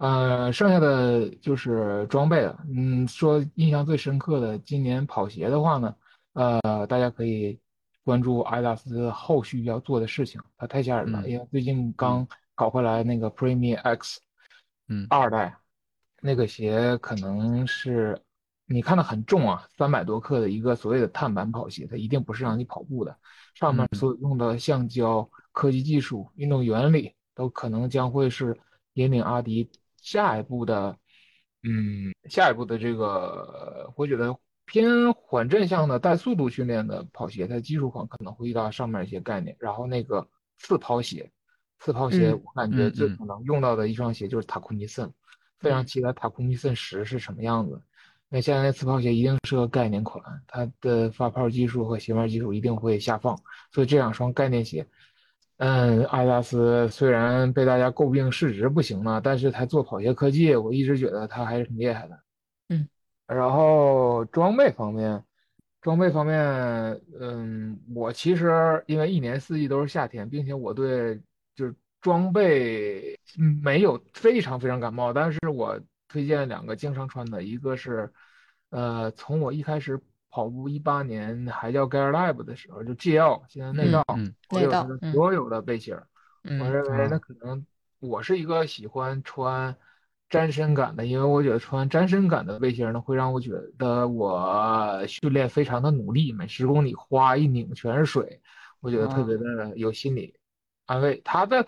[0.00, 5.94] 呃，剩下的就是装备了，嗯，说印象最深刻的，今年跑鞋的话呢，
[6.32, 7.60] 呃，大家可以。
[8.02, 11.28] 关注阿迪达斯后续要做的事情，它太吓人了。
[11.28, 14.20] 因为最近刚搞回来那个 Premium X，
[14.88, 15.54] 嗯，二代，
[16.22, 18.18] 那个鞋可能是
[18.64, 23.14] 你看的很重啊，三百多克的一个所谓的碳板跑鞋，它一定不是让你跑步的。
[23.54, 28.58] 上面所用的橡胶科技技术、运动原理，都可能将会是
[28.94, 29.70] 引领阿迪
[30.10, 30.96] 下一步的，
[31.62, 34.36] 嗯，下一步的这个，我觉得。
[34.72, 39.56] 偏缓震向的带速度训练的跑鞋，它基础款可能会遇到上面一些概念。
[39.58, 40.24] 然后那个
[40.58, 41.28] 次跑鞋，
[41.80, 45.12] 次跑鞋我感觉最可能用到的一双鞋就是塔库尼森，
[45.58, 47.82] 非常期待塔库尼森十是什么样子。
[48.28, 53.36] 那现在那次跑鞋一定是个概念款，它的发泡技术和鞋面技术一定会下放。
[53.72, 54.86] 所以这两双概念鞋，
[55.60, 62.18] 嗯，阿迪达斯虽然被大家诟病市值不行了，但是它做跑鞋科技，我一直觉得它还是挺厉害的。
[62.70, 62.88] 嗯
[63.26, 65.22] 然后装备方面，
[65.82, 66.40] 装备方面，
[67.20, 71.20] 嗯，我其实因为一年四季都是夏天，并且我对
[71.54, 73.20] 就是装备
[73.62, 75.78] 没有非常非常感冒，但是我
[76.08, 78.10] 推荐两个经常穿的，一个是，
[78.70, 80.00] 呃，从我一开始
[80.30, 84.04] 跑步一八年还叫 Gear Lab 的时候，就 GL，现在内道，
[84.50, 86.06] 内道所有的背心儿，
[86.44, 87.66] 我认为那可能
[87.98, 89.76] 我是一个喜欢穿。
[90.30, 98.40] 沾身感的，因为我觉得穿沾身感的背心呢，会让我觉得我训练非常的努力，每十公里花一拧全是水，
[98.78, 100.32] 我觉得特别的有心理
[100.86, 101.20] 安慰。
[101.24, 101.66] 它的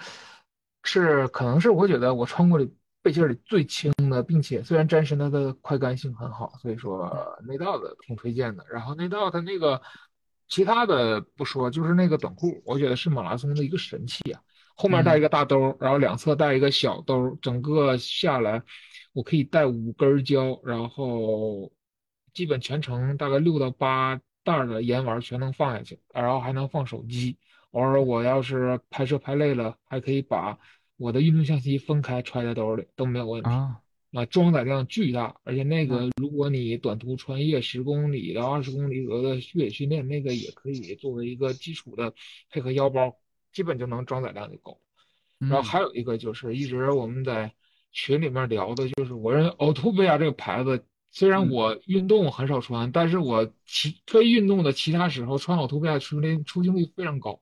[0.85, 2.71] 是可能是我觉得我穿过的
[3.03, 7.11] 背心里最轻的，并且虽然沾身它的快干性很好，所以说
[7.47, 8.65] 内道的挺推荐的。
[8.71, 9.83] 然后内道它那个
[10.49, 14.41] 其他的不说，就是那个短裤，我觉得是马拉松的一个神器啊。
[14.75, 18.63] 后面带一个大兜，然后两侧带一个小兜，整个下来
[19.13, 21.71] 我可以带五根胶，然后
[22.33, 27.37] 基本全程大概六到八袋的盐丸全能放下去，然后还能放手机。
[27.73, 30.59] 偶尔我要是拍摄拍累了，还可以把
[31.03, 33.51] 我的运动相机分开揣在兜里都没有问题。
[33.51, 42.15] 啊，装载量巨大，而且那个如果你短途穿越十公里到二十公里左右的越野训练，那个也可以作为一个基础的
[42.51, 43.17] 配合腰包。
[43.53, 44.81] 基本就能装载量就够，
[45.39, 47.53] 然后还有一个就是一直我们在
[47.91, 57.39] 群里面聊的，就是我认为 o t o p i a 这个牌子，虽然我运动很少穿，但是我其非运动的其他时候穿 o t o p i a 出力出镜率非常高。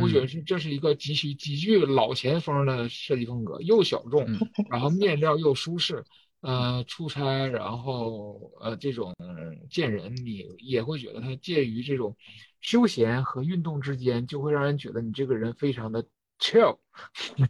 [0.00, 4.26] 我觉得是这是一个极其极具老前锋的设计风格，又小众，
[4.70, 6.04] 然后面料又舒适，
[6.40, 9.14] 呃，出差然后呃这种
[9.70, 12.16] 见人你也会觉得它介于这种。
[12.60, 16.04] 休闲和运动之间，就会让人觉得你这个人非常的
[16.40, 16.76] chill。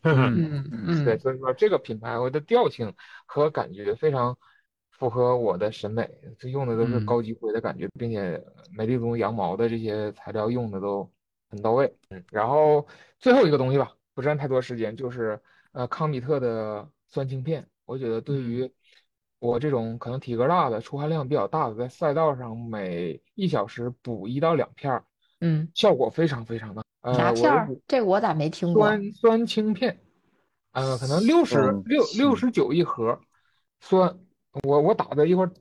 [0.03, 2.93] 嗯嗯，对，所以说这个品牌我的调性
[3.25, 4.37] 和感觉非常
[4.91, 6.07] 符合我的审美。
[6.39, 8.39] 这用的都是高级灰的感觉，并且
[8.71, 11.11] 美丽奴羊毛的这些材料用的都
[11.49, 11.97] 很到位。
[12.11, 12.87] 嗯，然后
[13.19, 15.41] 最后一个东西吧，不占太多时间，就是
[15.73, 17.67] 呃康比特的酸氢片。
[17.85, 18.71] 我觉得对于
[19.39, 25.05] 我这种可能体格大的、出汗量比较大的，在赛道上每一小时补一到两片儿，
[25.41, 26.83] 嗯，效果非常非常的。
[27.15, 27.69] 啥片儿？
[27.87, 28.87] 这个我咋没听过？
[28.87, 30.01] 酸酸氢片，
[30.73, 33.19] 呃，可能六十六六十九一盒，
[33.81, 34.19] 酸。
[34.65, 35.53] 我我打的一会儿，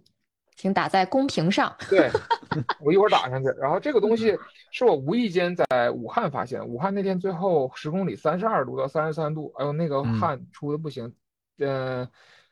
[0.58, 1.74] 请打在公屏上。
[1.90, 2.10] 对，
[2.84, 3.48] 我一会儿打上去。
[3.58, 4.38] 然后这个东西
[4.72, 11.14] 是我无意间在武汉发现，武汉那天最后十公里三十二度到三十三度，哎呦那个汗出的不行，
[11.60, 12.06] 嗯。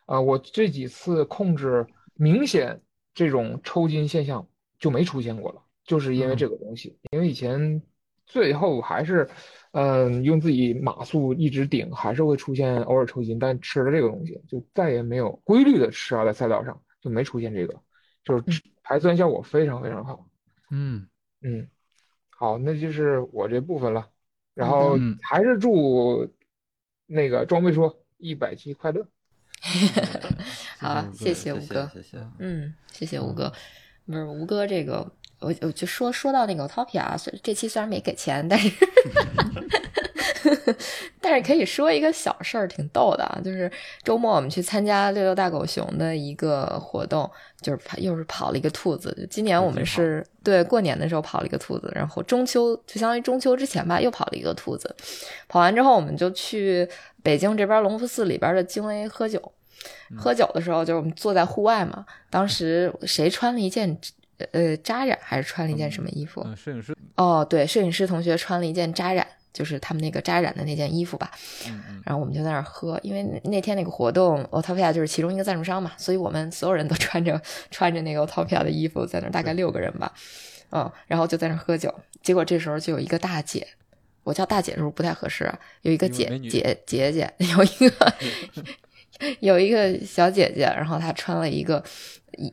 [0.06, 1.84] 啊，我这几次控制
[2.14, 2.80] 明显
[3.16, 6.96] 这种抽筋现象就没出现过了，就是因为这个东西。
[7.10, 7.82] 因为以前
[8.28, 9.28] 最后还是，
[9.72, 13.40] 嗯，用自己马速一直顶，还是会出现偶尔抽筋。
[13.40, 17.74] 但吃了这个东西，就再也没有规律的吃啊，在赛道上就没出现这个，
[18.26, 20.28] 就是排酸效果非常非常好。
[20.72, 21.08] 嗯
[21.42, 21.68] 嗯，
[22.30, 24.10] 好，那就是我这部分了。
[24.54, 26.28] 然后还是祝
[27.06, 29.08] 那个装备说一百期快乐。
[30.80, 33.52] 好，谢谢吴哥，谢谢，嗯，谢谢吴哥。
[34.06, 38.70] 不是吴哥，这个我我就说说到那个 Topia，这期虽然没给钱，但是
[41.22, 43.42] 但是可以说一个小事儿，挺逗的啊。
[43.44, 43.72] 就是
[44.04, 47.30] 周末我们去参加六六大狗熊的一个活动，
[47.62, 49.28] 就是又是跑了一个兔子。
[49.30, 54.96] 今年我们是对过年的时候跑了一个兔子，然后中秋就相当于中秋之前吧，又跑了一个兔子。
[55.48, 56.88] 跑完之后，我们就去
[57.24, 59.52] 北京这边隆福寺里边的京 A 喝酒。
[60.18, 62.06] 喝酒的时候，就是我们坐在户外嘛。
[62.30, 63.96] 当时谁穿了一件
[64.52, 66.44] 呃扎染，还是穿了一件什么衣服？
[66.56, 71.32] 摄影师哦，对，摄影师同学穿了一件扎染，就是他们那个扎染的那件衣服吧。
[72.04, 77.42] 然后我们就在那儿喝，因为那天那个活动，Otopia 就是其中一个赞助商嘛，所以我们所有人都穿着
[77.72, 80.14] 穿着那个 Otopia 的衣服在那儿，大概六个人吧。
[80.72, 81.94] 嗯，然后就在那儿喝酒。
[82.22, 83.66] 结果这时候就有一个大姐，
[84.24, 85.50] 我叫大姐是不是不太合适？
[85.82, 88.14] 有一个姐姐姐姐， 有一个。
[89.40, 91.82] 有一个小姐姐，然后她穿了一个，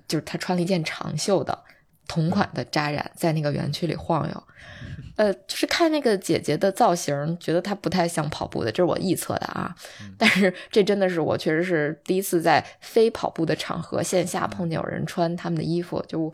[0.07, 1.59] 就是她穿了一件长袖的
[2.07, 4.43] 同款的扎染，在那个园区里晃悠。
[5.17, 9.75] 呃，就是看那个姐姐的造型，觉得她不太像跑步的，这是我臆测的啊。
[10.17, 16.03] 但是这真的是我确实是第一次在非跑步的场合线下碰见有人穿他们的衣服。
[16.09, 16.33] 就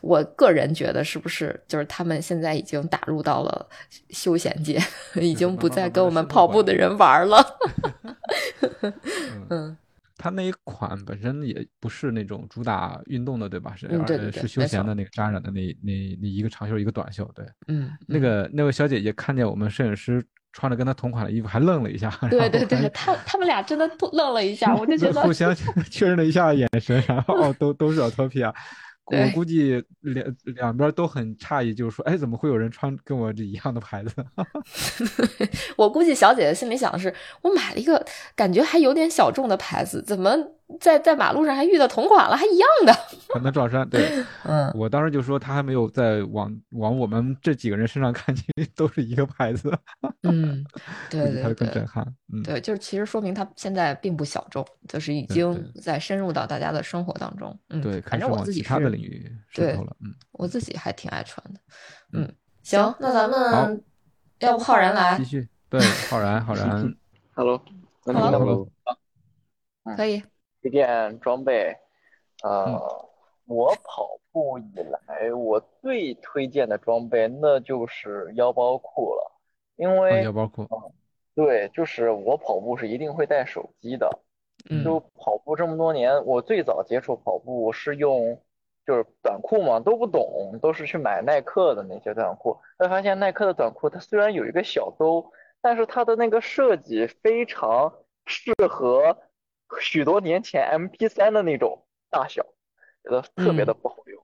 [0.00, 3.68] 我个人觉得，是不是就是他们现在已经打入到了
[4.10, 4.80] 休闲界，
[5.20, 7.44] 已经不再跟我们跑步的人玩了。
[9.50, 9.76] 嗯。
[10.22, 13.74] 它那一款本身也不是那种主打运动的，对吧？
[13.74, 13.88] 是
[14.30, 17.46] 是休闲的那个扎染的那那那一个长袖一个短袖，对。
[17.68, 20.22] 嗯，那个那位小姐姐看见我们摄影师
[20.52, 22.10] 穿着跟他同款的衣服，还愣了一下。
[22.28, 25.56] 对对对，他他们俩真的愣了一下，我就觉 得互相
[25.90, 28.54] 确认了一下眼神，然后 哦，都都是 Autopia。
[29.06, 34.14] 我估计两两边都很诧异，就是说，哎，怎么会有人穿跟我这一样的牌子？
[35.76, 37.12] 我估计小姐姐心里想的是，
[37.42, 38.06] 我买了一个
[38.36, 40.30] 感觉还有点小众的牌子，怎么？
[40.78, 42.92] 在在马路上还遇到同款了，还一样的，
[43.28, 43.88] 可能撞衫。
[43.88, 48.44] 对， 嗯，我当时就说他还没有在往往我们这几个人身上看去，
[48.76, 49.76] 都是一个牌子。
[50.22, 50.64] 嗯，
[51.10, 52.06] 对 对对，更震撼。
[52.32, 57.58] 嗯，对，就是其实说明他现在并不小众，就是已经在深入到大家的生活当中。
[57.68, 61.60] 嗯，对，反正我自己他的领域对，嗯，我自己还挺爱穿的。
[62.12, 62.30] 嗯，
[62.62, 63.82] 行，那咱们
[64.38, 65.48] 要不浩然来继续？
[65.68, 66.94] 对，浩然，浩然
[67.34, 68.68] ，Hello，Hello，
[69.96, 70.22] 可以。
[70.62, 71.74] 推荐装备，
[72.42, 73.08] 呃，
[73.46, 79.32] 我跑步以来，我最推荐的装备那就是腰包裤了，
[79.76, 80.68] 因为腰包裤，
[81.34, 84.20] 对，就是我跑步是一定会带手机的，
[84.84, 88.38] 就跑步这么多年，我最早接触跑步是用
[88.86, 95.32] 就是短裤嘛，都不懂，都是去买耐克的那些短裤，会发现耐克的短裤它虽然有一个小兜，
[95.62, 97.94] 但是它的那个设计非常
[98.26, 99.16] 适合。
[99.78, 102.42] 许多年前，MP 三的那种大小，
[103.04, 104.22] 觉得特别的不好用。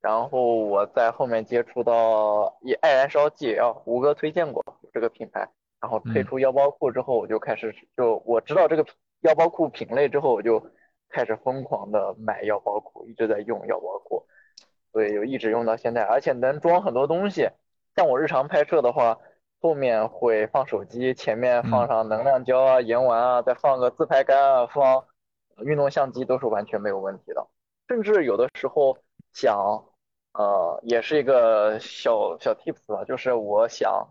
[0.00, 5.48] 然后我在后面接触到以爱燃烧 GL，胡歌推荐过这个品牌，
[5.80, 8.86] 然后推出腰包裤之后，我就开始就我知道这个
[9.20, 10.64] 腰包裤品类之后，我就
[11.08, 14.24] 开始疯狂的买腰包裤，一直在用腰包裤，
[14.92, 17.48] 所以就一直用到现在，而且能装很多东西。
[17.96, 19.18] 像我日常拍摄的话。
[19.60, 25.04] 后面会放手机，前面放上能量胶啊、盐丸啊，再放个自拍杆啊，放
[25.64, 27.46] 运动相机都是完全没有问题的。
[27.88, 28.96] 甚至有的时候
[29.32, 29.84] 想，
[30.34, 34.08] 呃，也是一个小小 tips 吧，就是我想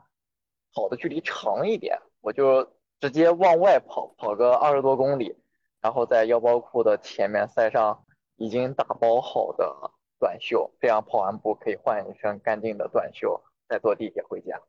[0.73, 2.67] 跑的距离长一点，我就
[2.99, 5.37] 直接往外跑，跑个二十多公里，
[5.79, 8.03] 然后在腰包裤的前面塞上
[8.35, 14.59] 已经打包好的短袖，这样跑完步可以换一身干净的短袖，再坐地铁回家。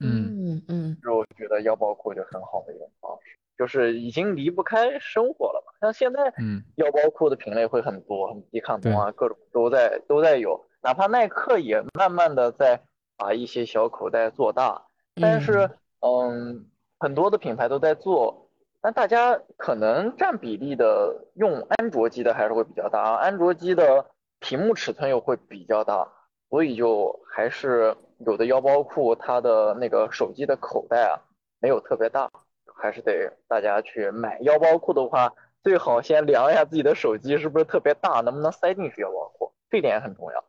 [0.00, 5.72] 嗯嗯，就我觉得腰包裤就很好的一种方式，就是已经离不开生活了嘛。
[5.80, 10.66] 像现在，嗯，腰包裤的品类会很多，迪卡侬啊，各种都在都在有。
[10.82, 12.82] 哪怕耐克也慢慢的在
[13.16, 15.70] 把一些小口袋做大，但是，
[16.00, 16.66] 嗯，
[16.98, 18.50] 很多的品牌都在做，
[18.82, 24.04] 但大家可能占比例的用安卓机的还是会比较大，安卓机的
[24.40, 26.06] 屏幕尺寸又会比较大，
[26.50, 27.96] 所以就还是。
[28.18, 31.20] 有的腰包裤，它的那个手机的口袋啊，
[31.60, 32.30] 没有特别大，
[32.74, 35.32] 还是得大家去买腰包裤的话，
[35.62, 40.44] 最好先量一下自己的手机是不是特别大，能不能塞进去腰包裤，这点很重要。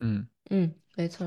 [0.00, 1.26] 嗯嗯，没错。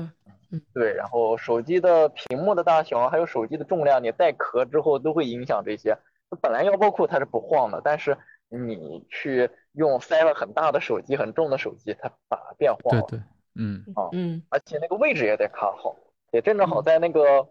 [0.50, 5.96] 嗯，对，然后手机的屏幕的大小，还有手机的重量，你带壳之后都会影响这些。
[6.40, 8.18] 本来腰包裤它是不晃的，但是
[8.48, 13.02] 你去用塞了很大的手机，很重的手机，它反而变晃了。
[13.02, 13.22] 对对。
[13.54, 15.96] 嗯啊嗯，而且那个位置也得卡好，
[16.32, 17.48] 也正正好在那个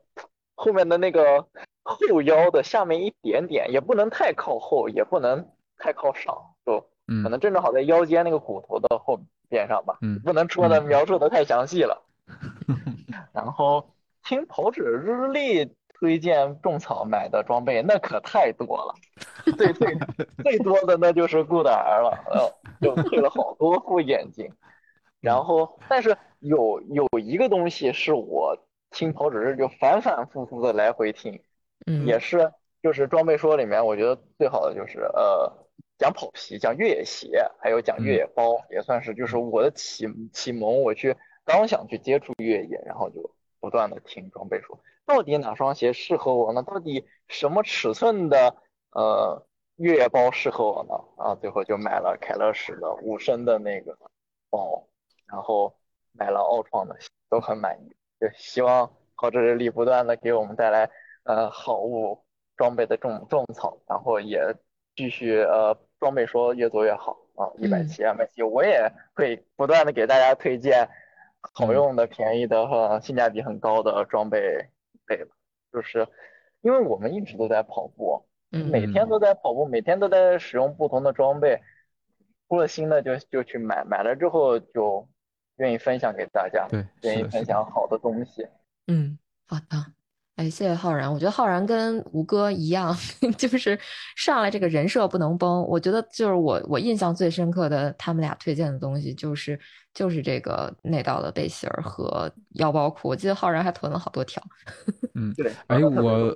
[0.56, 1.48] 后面的那个
[1.84, 6.36] 后腰的下面一点点，也不能太靠后，也不能太靠上，
[6.66, 6.80] 就
[7.24, 9.20] 可能正正好在腰间那个骨头的后
[9.50, 9.98] 边上吧。
[10.02, 12.04] 嗯，不能说的描述的太详细了。
[13.34, 13.90] 然后
[14.24, 18.94] 听跑者日历推荐种草买的装备，那可太多了，
[19.58, 19.98] 最最
[20.44, 24.52] 最多的那就是 Good R 了，呃，就配了好多副眼镜。
[25.24, 28.58] 然后，但是有有一个东西是我
[28.92, 31.42] 听跑者日就反反复复的来回听，
[31.86, 32.52] 嗯，也是
[32.82, 35.66] 就是装备说里面，我觉得最好的就是呃
[35.98, 40.82] 讲跑皮，讲越野鞋，还有讲越野包，也算是就是我的启启蒙。
[40.82, 46.64] 我去刚想去接触越野，然后就不断的听装备说，到底哪双鞋适合我呢？
[46.64, 48.58] 到底什么尺寸的
[48.92, 49.48] 呃
[49.78, 51.24] 越野包适合我呢？
[51.24, 53.98] 啊，最后就买了凯乐石的五升的那个
[54.50, 54.86] 包。
[55.28, 55.76] 然后
[56.12, 56.96] 买了奥创的，
[57.30, 57.96] 都很满意。
[58.20, 60.90] 就希望跑者日历不断的给我们带来
[61.24, 62.24] 呃好物
[62.56, 64.40] 装备的种种草，然后也
[64.96, 67.52] 继续呃装备说越做越好啊。
[67.58, 70.88] 一百七、二百七，我也会不断的给大家推荐
[71.42, 74.70] 好用的、便宜的和性价比很高的装备
[75.06, 75.26] 备
[75.72, 76.08] 就是
[76.62, 81.62] 因为我们一直都在跑步，每天都在跑步，每天都在使用不同的装备，
[82.48, 85.10] 出了新的就就去买，买了之后就。
[85.58, 88.46] 愿意分享给大家，对，愿意分享好的东西。
[88.88, 89.18] 嗯，
[89.48, 89.86] 好的，
[90.36, 91.12] 哎，谢谢浩然。
[91.12, 92.96] 我觉得浩然跟吴哥一样，
[93.38, 93.80] 就是
[94.16, 95.64] 上来这个人设不能崩。
[95.68, 99.60] 我觉得就是我我印象最深刻的，他们俩推荐的东西就是
[99.94, 103.08] 就是这个内道的背心儿和腰包裤。
[103.10, 104.42] 我记得浩然还囤了好多条。
[105.14, 105.52] 嗯，对。
[105.68, 106.36] 哎，我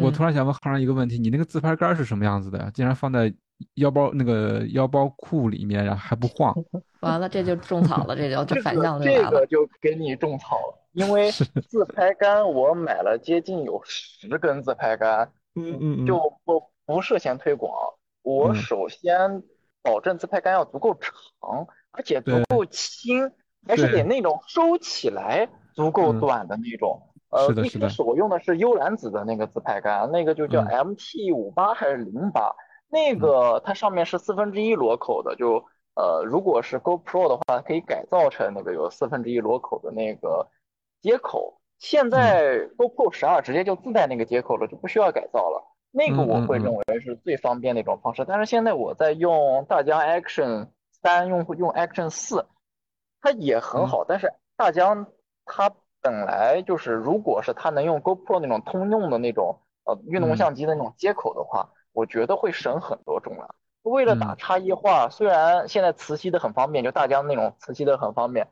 [0.00, 2.70] 我突然想问浩然一个问题：你那个自拍杆是什么样子的呀？
[2.72, 3.32] 竟然放在
[3.74, 6.54] 腰包那个腰包裤里面，然后还不晃？
[7.00, 9.30] 完了，这就种草了，这就这反向就来了。
[9.30, 11.30] 这个就给你种草了，因为
[11.68, 17.72] 自拍杆我买了接近有十根自拍杆，嗯嗯，就不不涉嫌推广。
[18.22, 19.42] 我首先
[19.82, 23.30] 保证自拍杆要足够长，而且足够轻，
[23.68, 27.02] 还是得那种收起来足够短的那种。
[27.28, 32.54] 呃，一开始我用的是幽兰紫的那个自拍杆，那个就叫 MT 五八还是零八，
[32.94, 35.64] 那个它上面是四分之一螺口的，就
[35.96, 40.48] 呃，如果是 GoPro 的话，可以改造成那个有四分之一螺口的那个
[41.02, 41.60] 接口。
[41.80, 45.74] 现在 GoPro 十二直接就自带那个接口了，就不需要改造了。
[45.90, 48.24] 那个我会认为是最方便的一种方式。
[48.24, 50.68] 但是现在我在用大疆 Action
[51.02, 52.46] 三，用用 Action 四，
[53.20, 55.06] 它也很好，但是大疆
[55.44, 55.70] 它。
[56.04, 63.54] 本来就是，如果是它能用 GoPro 那种通用的那种呃运动相机的那种接口的话，我觉得会省很多重量。
[63.82, 68.48] 为了打差异化，虽然现在磁吸的很方便，就大疆那种磁吸的很方便，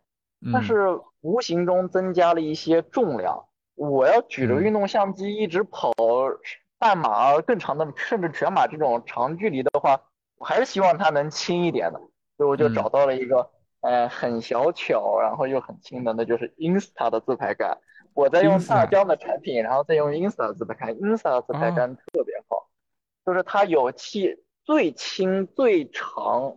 [0.51, 3.45] 但是无形中增加了一些重量。
[3.75, 5.93] 我要举着运动相机一直跑
[6.79, 10.01] 半马更长的，甚至全马这种长距离的话，
[10.39, 12.01] 我还是希望它能轻一点的，
[12.39, 13.51] 所以我就找到了一个。
[13.83, 17.77] 呃，很小巧，然后又很轻的，那就是 Insta 的自拍杆。
[18.15, 20.95] 我在用大疆的产品，然后再用 Insta 的自拍杆。
[20.95, 22.69] Insta 的自拍杆特别好，
[23.25, 26.57] 就是它有七最轻最长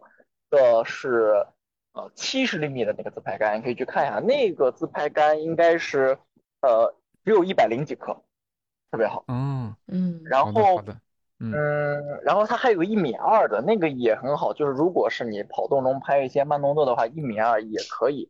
[0.50, 1.46] 的是
[1.94, 6.18] 呃七十厘米的那个自拍杆，你可以去看一下，那个自拍杆应该是
[6.62, 8.16] 呃只有一百零几克，
[8.92, 9.24] 特别好。
[9.28, 10.82] 嗯嗯，然后。
[11.38, 11.52] 嗯，
[12.24, 18.30] 然后它还有个一米二的那个也很好，就是如果是你跑动中拍一些慢动作的话，一米二也可以。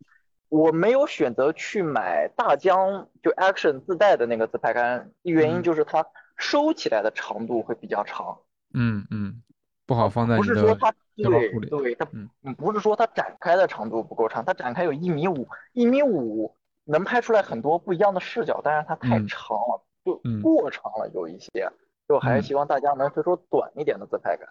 [0.49, 6.07] 我没有选择去买大疆就 Action 自带的那个自拍杆，原因就是它
[6.37, 8.37] 收起来的长度会比较长。
[8.73, 9.41] 嗯嗯，
[9.85, 21.71] 不好放在不是说它对对它嗯不是说它展开的长度不够长，它展开有一米五，一米五能拍出来很多不一样的视角，但是它太长了，就过长了有一些。
[22.07, 24.47] 就还是希望大家能推出短一点的自拍杆，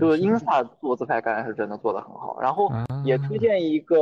[0.00, 2.68] 就是 Insta 做自拍杆是真的做的很好，然后
[3.04, 3.96] 也推荐一个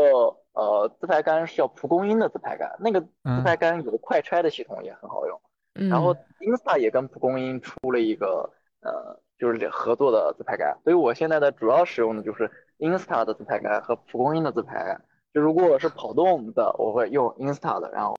[0.55, 5.39] 呃自拍杆是叫蒲公英的自拍杆，那个自拍杆有快拆的系统也很好用，
[5.88, 8.50] 然后 Insta 也跟蒲公英出了一个
[8.80, 15.00] 呃就是合作的自拍杆，所以我现在的主要使用的就是 Insta 的自拍杆和蒲公英的自拍杆，
[15.32, 18.16] 就如果我是跑动的，我会用 Insta 的，然后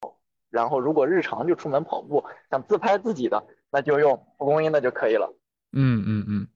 [0.50, 3.44] 然后如果日常就出门跑步想自拍自己的。
[3.72, 5.32] 那就用蒲公英的就可以了。
[5.74, 6.48] 嗯嗯嗯，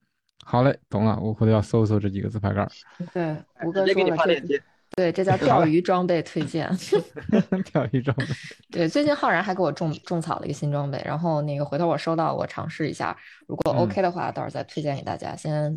[0.44, 1.16] 好嘞，懂了。
[1.22, 2.68] 我回头要搜搜这几个自拍杆。
[3.12, 4.60] 对，吴哥说了这，
[4.96, 6.68] 对，这叫 钓鱼装备推荐。
[7.72, 8.24] 钓鱼装备。
[8.70, 13.16] 对，最近浩然还给我种种草了一个新装备，然后那个回头我收到，我尝试一下，
[13.46, 15.76] 如果 OK 的话，到时候再推荐给大家，先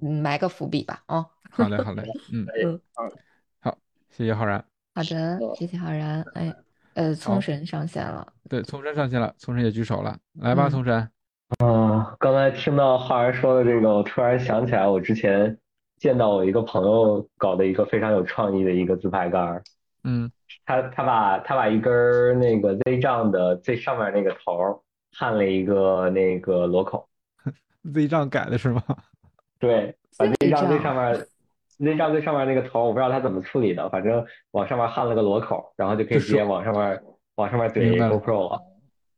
[0.00, 1.02] 埋个伏笔吧。
[1.06, 2.80] 啊，好嘞，好嘞，嗯 嗯，
[3.60, 3.76] 好，
[4.10, 4.64] 谢谢浩然。
[4.94, 6.24] 好的，谢谢浩然。
[6.34, 6.54] 哎。
[6.94, 8.26] 呃，聪神上线了。
[8.48, 11.08] 对，聪神上线了，聪神也举手了，来吧，聪神。
[11.62, 15.56] 嗯，刚才听到浩然说的这个，我突然想起来，我之前
[15.98, 19.62] 见到我一个朋友搞的一个非常有创意的一个自拍杆儿。
[20.04, 20.30] 嗯。
[20.64, 24.82] 他他把他把一根那个 Z 杖的最上面那个头
[25.16, 27.08] 焊了一个那个螺口。
[27.92, 28.82] Z 杖改的是吗？
[29.58, 31.26] 对，把 Z 杖最上面。
[31.80, 37.00] Z 杖最上面那个头，我不知道他怎么处理的，反正往上面焊了个螺口，然后就可以直接往上面
[37.36, 38.60] 往上面怼 GoPro 了。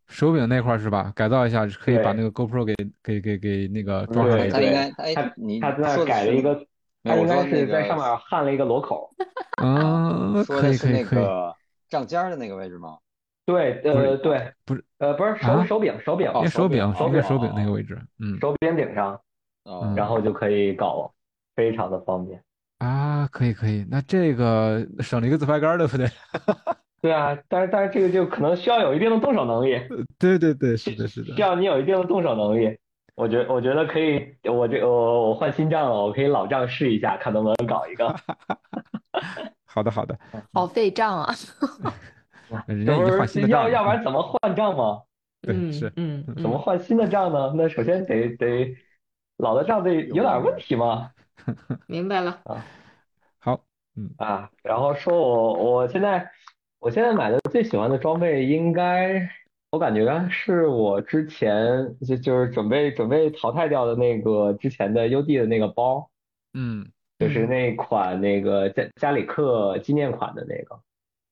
[0.09, 1.11] 手柄那块是吧？
[1.17, 4.51] 改造一下可以把那个 GoPro 给给给给那个装上去。
[4.51, 5.23] 他应该他
[5.59, 6.67] 他在那改了一个，
[7.03, 9.11] 他应该是在上面焊了一个螺口。
[9.63, 11.55] 啊，说的是那个
[11.89, 12.99] 杖尖的那个位置吗？
[13.47, 19.21] 对，呃，对，不是，呃，不是手手柄手柄手柄手柄手柄那个位置，嗯，手柄顶上，
[19.97, 21.13] 然后就可以搞，
[21.57, 22.41] 非常的方便。
[22.79, 26.09] 啊，可以可以，那这个省了一个自拍杆，对不对？
[27.03, 29.81] 对啊，但是但是这个就可能需要有一定的动手能力。
[30.19, 32.79] 对对对，是的，是的，需要你有一定的动手能力。
[33.21, 38.17] 我觉我觉得可以，我这我我换新账了，我可以老账试一下，看能不能搞一个。
[39.67, 40.19] 好的好的。
[40.55, 41.35] 好费账啊！
[42.67, 45.03] 人家换新的账，要要不然怎么换账嘛？
[45.43, 47.53] 对，是，嗯，怎么换新的账呢？
[47.55, 48.75] 那首先得得
[49.37, 51.11] 老的账得有点问题嘛。
[51.87, 52.65] 明白了啊，
[53.39, 53.61] 好，
[53.97, 56.31] 嗯啊，然后说我我现在
[56.79, 59.29] 我现在买的最喜欢的装备，应该
[59.71, 66.11] 我感觉是我之前就就是准备准备淘汰掉的那个之前的 UD 的那个包，
[66.55, 70.81] 嗯，就是那款那个加加里克纪念款的那个，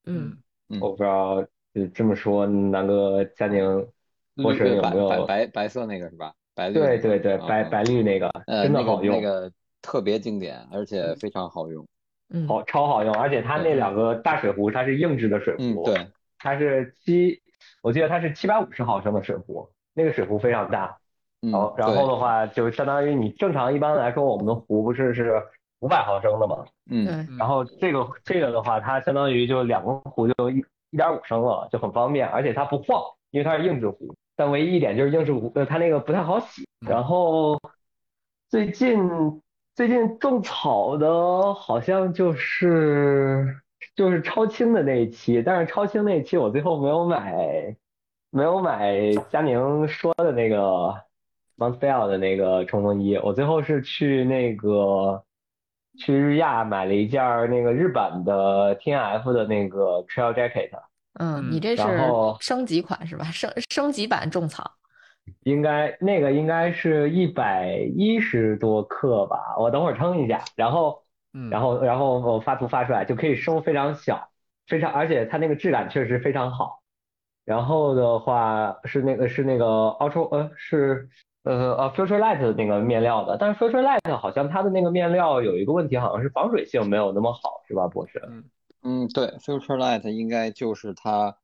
[0.06, 0.38] 嗯，
[0.80, 1.42] 我不知道
[1.74, 3.86] 就这么说，南哥佳宁
[4.36, 6.32] 波神有没有白白白色那个是吧？
[6.54, 8.30] 白绿对对对，白白绿那个
[8.62, 9.50] 真的好用，那个
[9.82, 11.84] 特别经典，而且非常好用，
[12.46, 16.06] 好超好用，而且它那两个大水壶它是硬质的水壶，对，
[16.38, 17.40] 它是七，
[17.82, 20.98] 我记得它是七百五十毫升的水壶，那个水壶非常大，
[21.40, 25.42] 然后然后的话就相当于你正常一般来说我们的壶不是是
[25.80, 34.14] 五百毫升的嘛，嗯，然后这个这个的话它相当于就两个壶就一一点五升了，就很方便，而且它不晃，因为它是硬质壶。
[34.34, 36.66] 但唯一一点就是硬质壶，呃，它那个不太好洗。
[36.86, 37.60] 然后
[38.48, 39.42] 最近
[39.74, 43.60] 最近种草的好像就是
[43.98, 47.74] 就是超轻的那一期，但是超轻那一期我最后没有买，
[48.30, 50.94] 没有买佳宁说的那个
[51.56, 55.20] Montbell 的那个冲锋衣，我最后是去那个
[55.98, 60.70] 去日亚买了一件那个日版的 T N F 的那个 Trail Jacket。
[61.14, 61.84] 嗯，你这是
[62.38, 63.24] 升级款是吧？
[63.24, 64.70] 升升级版种草，
[65.42, 71.02] 应该那个应该是一百一十多克吧，我等会儿称一下，然后，
[71.50, 74.30] 然后然后我发图发出来就可以收非常小，
[74.66, 76.82] 非常而且它那个质感确实非常好。
[77.44, 81.08] 然后的话是那个是那个 Ultra 呃是
[81.44, 88.22] 呃呃 Future Light 的那个面料的，但是 Future Light 好像它的那个面料有一个问题，好像是防水性没有那么好，是吧，博士？
[88.28, 88.44] 嗯。
[88.82, 91.36] 嗯，对，Future Light 应该就是他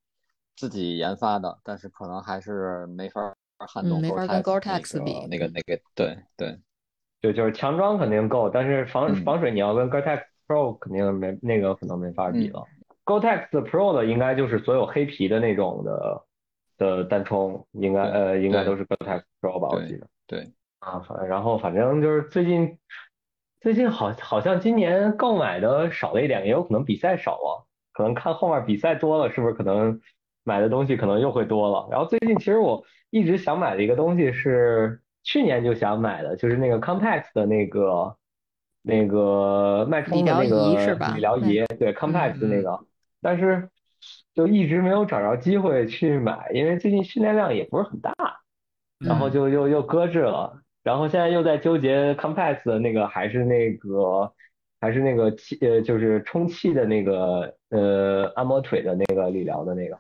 [0.55, 6.61] 自己研发的，但是可能还是没法撼动 Gore-Tex 比那个那个，对对，
[7.25, 12.63] 就就是强装肯定够，但是防防水你要跟 Gore-Tex Pro 肯定没那个可能没法比了。
[13.05, 16.25] Gore-Tex Pro 的应该就是所有黑皮的那种的
[16.77, 20.07] 的单冲，应该呃应该都是 Gore-Tex Pro 吧，我记得。
[20.27, 22.79] 对啊，反然后反正就是最近。
[23.61, 29.99] 最近好好像今年购买的少了一点，也有可能比赛少了，可能看后面比赛多了，是不是可能
[30.43, 31.89] 买的东西可能又会多了？
[31.91, 38.17] 然后最近其实我一直想买的一个东西是去年就想买的，就是那个 Compact 的那个
[38.83, 40.69] 那个脉冲的那个
[41.15, 41.37] 理疗？
[41.39, 42.79] 仪，对 Compact 那个，
[43.21, 43.69] 但是
[44.35, 48.15] 就一直没有找着机会去买，因为最近训练量也不是很大，
[48.99, 50.61] 然后就又又搁置了。
[50.83, 54.31] 然后现在又在纠结 Compact 的那个还是那个
[54.79, 59.99] 还是那个气呃就是充气的那个呃按摩腿的那个理疗的那个，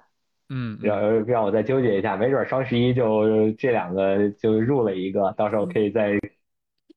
[0.48, 6.18] 嗯，让让我再纠结一下，没准双十一就这两个就入了一个，到时候可以再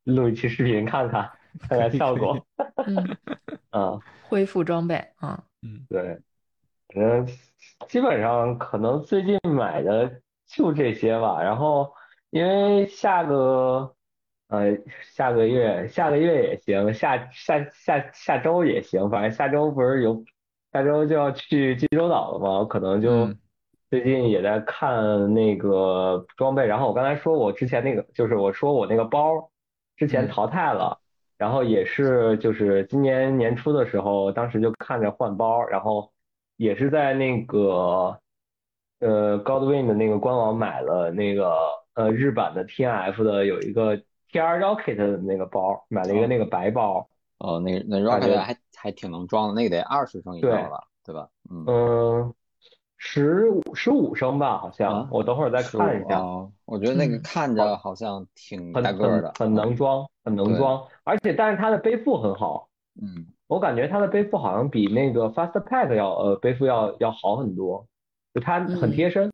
[0.03, 1.29] 录一期视频看看
[1.69, 2.45] 看看效果。
[2.85, 3.17] 嗯，
[3.69, 4.95] 啊，恢复装备。
[5.17, 6.19] 啊，嗯，对，
[6.95, 7.27] 嗯，
[7.87, 11.93] 基本上可能最近买的就这些吧，然后。
[12.29, 13.95] 因为下个
[14.49, 20.25] 呃下个月下个月也行，下下下下周也行，反正下周不是有
[20.71, 22.59] 下周就要去济州岛了嘛？
[22.59, 23.27] 我可能就
[23.89, 26.65] 最近也在看那个装备。
[26.65, 29.49] 然后我刚才说我之前那个就是我说我那个包
[29.95, 30.99] 之前淘汰了，
[31.37, 36.11] 然后也是就是今年年初的时候，当时就看着换包，然后
[36.55, 38.19] 也是在那个
[38.99, 41.55] 呃 Godwin 的那个官网买了那个。
[41.97, 43.97] 呃，日版的 T N F 的有一个
[44.31, 47.09] T R Rocket 的那个包，买了一个那个白包。
[47.39, 51.29] 哦，那那 Rocket 还还挺能装的，那个得二十升以上吧，对吧？
[51.49, 52.33] 嗯，
[52.97, 55.07] 十五十五升吧，好像。
[55.11, 56.19] 我等会儿再看一下。
[56.65, 60.83] 我觉得那个看着好像挺大个的，很能装，很能装。
[61.03, 62.67] 而且，但是它的背负很好。
[63.01, 63.27] 嗯。
[63.47, 67.87] 我感觉它的背负好像比那个 Fast Pack 要呃背负要要好很多，
[68.33, 69.31] 就它很贴身，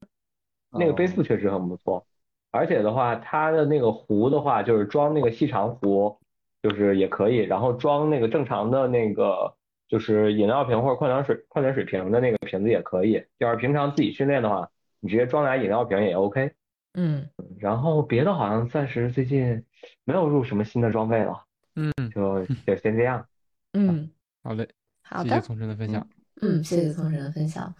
[0.69, 2.05] 那个背负确实很不错。
[2.51, 6.19] 而且的话，它的那个壶的话，就是装那个细长壶，
[6.63, 9.53] 就是也可以，然后装那个正常的那个，
[9.89, 13.21] 就是饮料瓶或者矿泉水矿泉水瓶的那个瓶子也可以。
[13.39, 14.67] 要是平常自己训练的话，
[15.01, 16.49] 你直接装俩饮料瓶也 OK。
[16.93, 17.29] 嗯。
[17.59, 19.61] 然后别的好像暂时最近
[20.05, 21.43] 没有入什么新的装备了。
[21.75, 21.91] 嗯。
[22.15, 23.27] 就就先这样。
[23.73, 24.09] 嗯。
[24.41, 24.65] 好嘞。
[25.01, 25.29] 好的。
[25.29, 26.07] 谢谢聪神的分享。
[26.41, 27.75] 嗯，谢谢聪神的分享。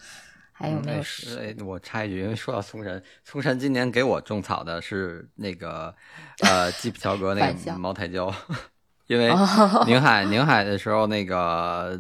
[0.51, 1.01] 还有没有？
[1.39, 5.93] 哎，我插一句，因为说到松神，松神今年给我种草的是那个
[6.43, 8.31] 呃吉普乔格那个 茅台胶，
[9.13, 9.27] 因为
[9.85, 11.99] 宁海 宁海的时候，那个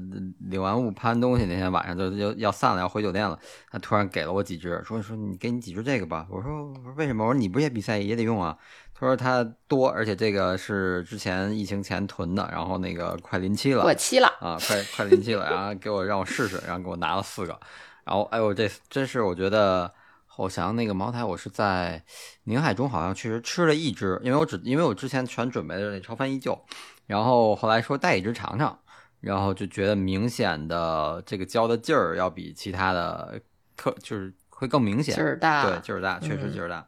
[0.49, 3.37] 领完物攀东西那天晚上就就要散了，要回酒店了，
[3.69, 6.25] 他突然给了我几只，说说你给你几只这个吧。
[6.29, 7.23] 我说我说为什么？
[7.23, 8.57] 我说你不也比赛也得用啊？
[8.95, 17.59] 他说他多，而且这个是之前疫情前囤的，然后那个快临期了，过期了啊，快快临期了，然后给我让我试试，然后给我拿了四个。
[18.05, 19.91] 然后，哎呦，这真是我觉得，
[20.37, 22.03] 我想那个茅台，我是在
[22.43, 26.57] 宁海中好像确实吃了一只，因为我只因为我之前全准备的那超凡依旧，
[27.05, 28.77] 然后后来说带一只尝尝，
[29.19, 33.39] 然后就觉得明显的这个胶的劲儿要比其他的
[33.75, 36.87] 特就是会更明显，劲儿大，对，劲儿大，确实劲儿大。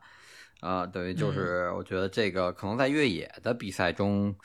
[0.61, 4.35] 啊，等于就是我觉得这个可能在越野的比赛中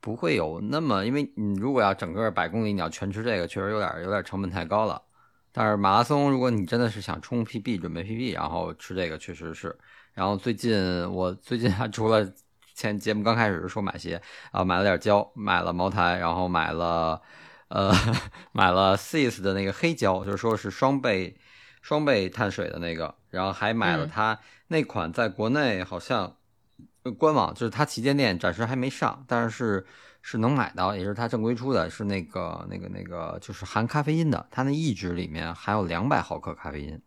[0.00, 5.00] 不会有那么，因为你如果要整个百公里你要全吃这个，确实有点有点成本太高了。
[5.52, 9.78] 但是马拉松，如果你真的是想冲 PB 准备 PB，然后吃这个确实是。
[10.14, 12.26] 然后最近我最近还除了
[12.74, 14.20] 前节目刚开始说买鞋
[14.50, 17.20] 啊，买了点胶，买了茅台，然后买了
[17.68, 17.92] 呃
[18.52, 21.36] 买了 Sis 的那个黑胶，就是说是双倍
[21.80, 24.38] 双倍碳水的那个，然后还买了它
[24.68, 26.36] 那款在国内好像
[27.18, 29.86] 官网就是它旗舰店暂时还没上，但是。
[30.24, 34.46] 是能买到，也是它正规出的，是那个那个那个，就是含咖啡因的。
[34.52, 37.02] 它那一支里面含有两百毫克咖啡因，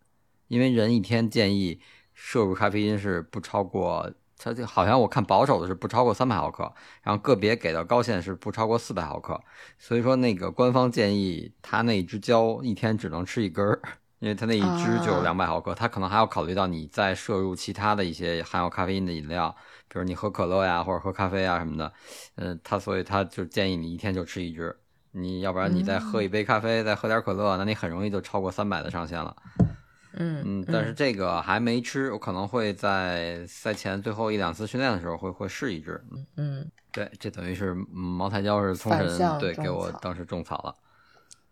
[0.50, 1.80] 因为人一天建议
[2.14, 4.12] 摄入咖啡因是不超过，
[4.46, 9.42] 它就好像我看保守的是不超过三百毫克，然后个别给到高线是不超过四百毫克。
[9.80, 13.82] 所以说那个官方建议他那一支胶一天只能吃一根儿，
[14.20, 19.56] 因为它那一支就有两百毫克，他可能还要考虑到你再摄入其他的一些含有咖啡因的饮料。
[19.88, 21.92] 比如你喝可乐呀，或者喝咖啡啊什么的，
[22.36, 24.78] 嗯，他所以他就建议你一天就吃一支，
[25.12, 29.36] 你要不然你再喝一杯咖啡，再喝点可乐，那你很容易就超过三百的上限了。
[30.18, 36.04] 嗯嗯，但是这个还没吃，我可能会在赛前最后一两次训练的时候会会试一支。
[36.38, 40.76] 嗯，对，这等于是茅台胶是冲神对给我当时种草了。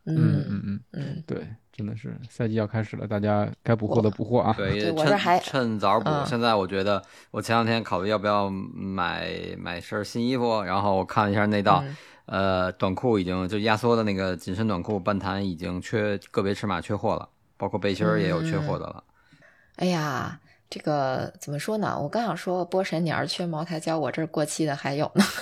[0.05, 1.47] 嗯嗯嗯嗯，对。
[1.75, 4.53] 真的是赛季要开始了，大家该补货的补货啊！
[4.55, 6.07] 对， 趁趁早补。
[6.23, 11.83] 现在我觉得，我前两天考虑要不要买买身新衣服，然后我看了一下内道，
[12.27, 17.27] 呃，短裤已经就压缩的那个紧身短裤半弹已经缺个别尺码缺货了，
[17.57, 19.03] 包括背心儿也有缺货的了。
[19.77, 20.39] 哎呀，
[20.69, 21.99] 这个怎么说呢？
[21.99, 25.23] 我刚想说波神，你要是缺茅台胶，我这儿过期的还有呢。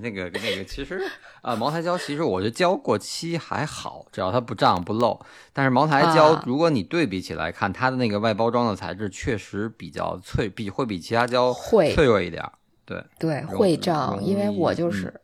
[0.00, 1.02] 那个那个，其实
[1.42, 5.20] 啊，茅台胶其实我觉得胶过期还好，只要它不胀不漏。
[5.52, 12.42] 但是茅台胶，如果你对比起来看，它的那个外包装的材质确实比较脆，比会比其他胶会脆弱一点。
[12.86, 15.20] 对对，会胀，因为我就是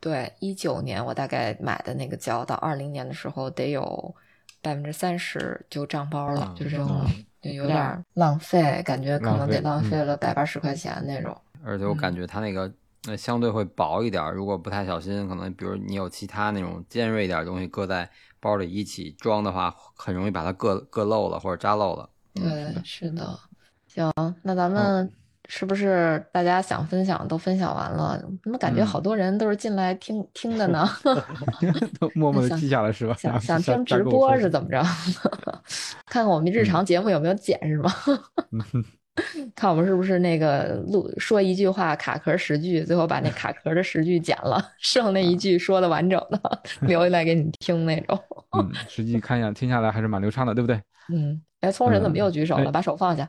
[0.00, 4.14] 对一九年我大概买的那个胶，到二零年的时候得有
[4.60, 7.04] 百分之三十就胀包了，就这种
[7.40, 11.36] 就有点浪费，感觉可能得浪费了百八十块钱那种。
[11.64, 12.72] 而且我感觉它那个。
[13.04, 18.10] 那相对会薄一点，如果不太小心，可能比如你有其他那种尖锐一点东西搁在
[18.40, 22.10] 包里一起装的话，很容易把它硌硌漏了或者扎漏了。
[22.34, 23.38] 对，是的。
[23.86, 24.12] 行，
[24.42, 25.10] 那咱们
[25.48, 28.22] 是不是大家想分享都分享完了？
[28.42, 30.86] 怎么感觉好多人都是进来听听的呢？
[31.98, 33.14] 都默默的记下来是吧？
[33.18, 34.82] 想 想听直播是怎么着？
[36.06, 37.90] 看看我们日常节目有没有剪是吗？
[39.56, 48.16] 看我们是不是那个录说一句话卡壳十句，最后把那卡壳的十句剪了，剩那一句说的完整的留下来给你听那种。
[48.56, 50.80] 嗯，实际看一下听下来还是蛮流畅的，对不对？
[51.12, 52.70] 嗯，哎，聪神怎么又举手了？
[52.70, 53.28] 把手放下。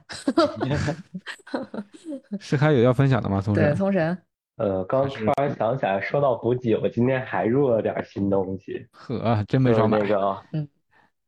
[2.40, 3.42] 是还有要分享的吗？
[3.42, 3.64] 聪神？
[3.64, 4.18] 对，聪神。
[4.58, 8.86] 呃，刚突然想起来，说到补给，我今天还入了点新东西。
[8.92, 10.00] 呵，真没少买。
[10.00, 10.68] 那个，嗯。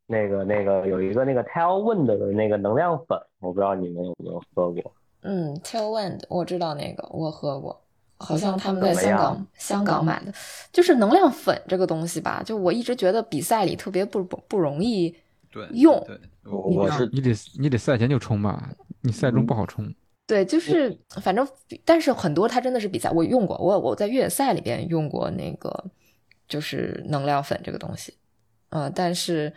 [0.08, 4.94] 那个那个有一个那个 Tailwind 的那个能量粉，我不知道你们有没有喝过。
[5.22, 7.82] 嗯，Tailwind 我知道那个，我喝过，
[8.18, 10.34] 好像他们在香港香港买的，
[10.74, 15.16] 就是能量粉这个东西吧，就我一直觉得比赛里特别不不不容易
[15.74, 16.04] 用。
[16.06, 18.70] 对，我是你得你得赛前就冲吧，
[19.02, 19.94] 你赛中不好冲。
[20.28, 21.48] 对，就是反正，
[21.84, 25.86] 但是很多它真的是比赛，我用过，我我在越野赛里边用过那个
[26.48, 28.14] 就是能量粉这个东西，
[28.70, 29.54] 呃，但是。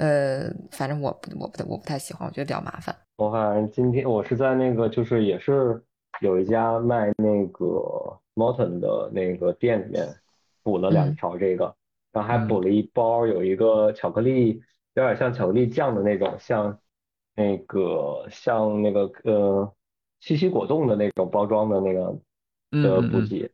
[0.00, 2.94] 呃，反正我不，我不，我不太喜欢，我觉得比较麻烦。
[3.16, 5.82] 我反正今天我是在那个，就是也是
[6.20, 10.06] 有一家卖那个 Moton 的那个店里面
[10.62, 11.74] 补了两条这个，
[12.12, 14.62] 然后还补了一包，有一个巧克力，
[14.98, 16.78] 有点像巧克力酱的那种，像
[17.34, 19.74] 那个像那个呃
[20.20, 22.18] 七喜果冻的那种包装的那个
[22.82, 23.50] 的补给，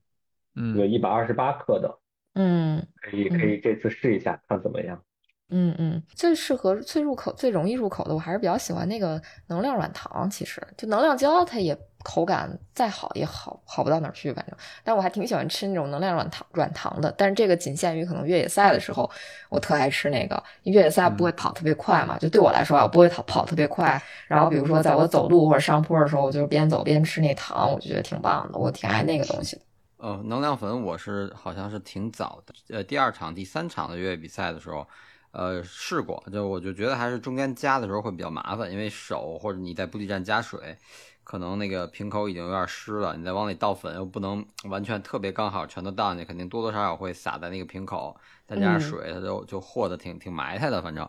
[0.55, 1.99] 嗯，有一百二十八克的，
[2.35, 5.03] 嗯，可以可以这次试一下看怎么样。
[5.51, 10.29] 嗯嗯，最适合最入口、最容易入口的，我还是比较喜欢那个能量软糖。
[10.31, 14.57] 其实就能量胶，它也口感再好也好好不到哪儿去，反正。
[14.85, 17.13] 但我还挺喜欢吃那种能量软糖软糖的。
[17.19, 19.11] 但是这个仅限于可能越野赛的时候，
[19.49, 20.41] 我特爱吃那个。
[20.65, 24.01] 越野赛不会跑特别快嘛，就对我来说啊，我不会跑跑特别快。
[24.29, 29.63] 然后比如说在我走路或者上坡的时候，我就边走边吃那糖，我就觉得挺棒的，我挺爱那个东西的。
[29.97, 34.87] 呃，能量粉我是好像是挺早的，呃，第二场、第三场的越野比赛的时候。
[35.37, 40.79] 呃，试过，就我就觉得还是中间加的时候会比较麻烦，因为手或者你在补给站加水，
[41.25, 48.15] 可能那个瓶口已经有点湿了，你再往里倒粉又不能完全特别刚好全都倒进去，肯定多多少少会洒在那个瓶口，
[48.47, 51.09] 再加上水，它就就和的挺挺埋汰的，反正，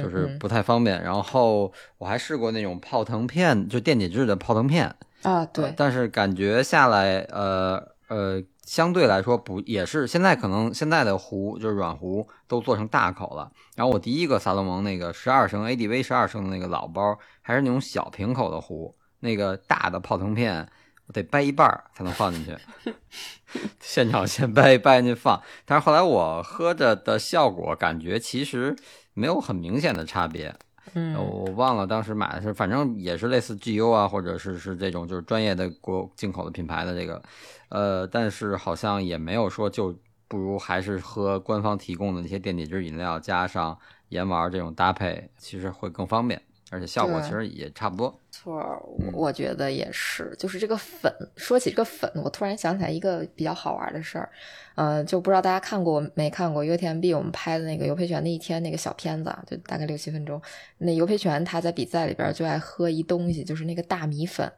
[0.00, 1.02] 就是不太方便。
[1.02, 8.42] 然后我还试过那种泡腾片，就电解质的泡腾片啊，对，但是感觉下来，呃呃。
[8.68, 13.50] 相对来说不也是现在可能现在的壶就是软壶都做成大口了。
[13.74, 20.68] 然后我第一个萨洛蒙那个十二升 ADV 十二升的那个老包还是那种小瓶口的壶，那个大的泡腾片
[21.06, 22.56] 我得掰一半才能放进去，
[23.80, 25.42] 现场先掰一掰进去放。
[25.64, 28.76] 但是后来我喝着的效果感觉其实
[29.14, 30.54] 没有很明显的差别。
[30.94, 37.22] 嗯，我忘了当时买的是，反正也是类似 GU 啊，或者是是这种就是专业的国进口的品牌的这个。
[37.68, 39.94] 呃，但是好像也没有说就
[40.28, 43.78] 不如还是喝官方提供的那些电解质饮料加上
[44.08, 46.40] 盐丸这种搭配，其实会更方便，
[46.70, 48.18] 而且效果其实也差不多。
[48.48, 50.34] 错，我觉得也是。
[50.38, 54.30] 就是这个粉，说起这个粉，我突然想起来一个比较好玩的事儿，
[54.74, 60.40] 呃，就不知道大家看过没看过 UTMB 我们拍的那个尤培权那一天那个小片子，就大概六七分钟。
[60.78, 64.50] 那尤培权他在比赛里边就爱喝一东西，就是那个大米粉。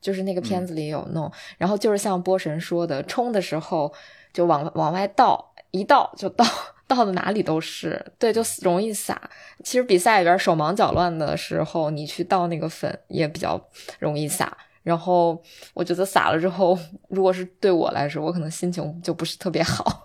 [0.00, 3.92] 就是那个片子里有弄，然后就是像波神说的，冲的时候
[4.32, 6.42] 就往往外倒，一倒就倒
[6.90, 9.30] 倒的哪里都是，对，就容易洒。
[9.62, 13.60] 其实比赛里边手忙脚乱的时候，你去倒那个粉也比较
[14.00, 14.56] 容易洒。
[14.82, 15.40] 然后
[15.74, 16.76] 我觉得洒了之后，
[17.08, 20.04] 如果是对我来说，我可能心情就不是特别好。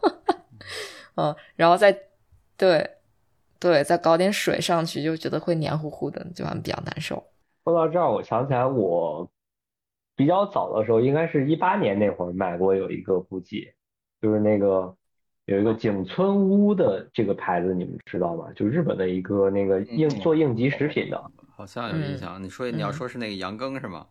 [1.18, 1.98] 嗯，然后再
[2.56, 2.88] 对
[3.60, 7.16] 对再搞点水上去，就觉得会黏糊糊的，就比较难受。
[7.64, 9.28] 说到这儿，我想起来我。
[10.18, 13.76] 比较早的时候，应该是一八年那会儿买过有一个补给，
[14.22, 14.95] 就是那个
[15.45, 18.45] 有一个景村屋的这个牌子，你们知道吗？
[18.55, 21.22] 就日本的一个那个应做应急食品的，
[21.55, 22.41] 好像有印象。
[22.41, 24.05] 你说你要说是那个羊羹是吗？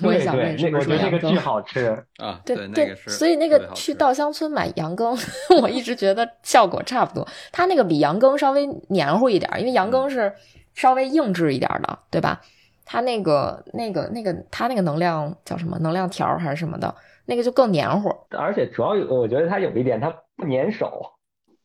[0.00, 2.40] 对对，那个我觉得那个巨好吃啊。
[2.44, 5.16] 对对，所以那个去稻香村买羊羹，
[5.62, 7.26] 我一直觉得效果差不多。
[7.50, 10.32] 它那个比羊羹稍微黏糊一点，因为羊羹是
[10.74, 12.40] 稍微硬质一点的，对吧？
[12.84, 15.78] 它那个、那个、那个，它那个能量叫什么？
[15.80, 16.94] 能量条还是什么的？
[17.26, 18.08] 那个就更黏糊。
[18.30, 21.12] 而且主要有，我觉得它有一点，它不粘手，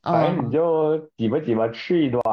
[0.03, 2.23] 反正你就挤吧挤吧吃一段，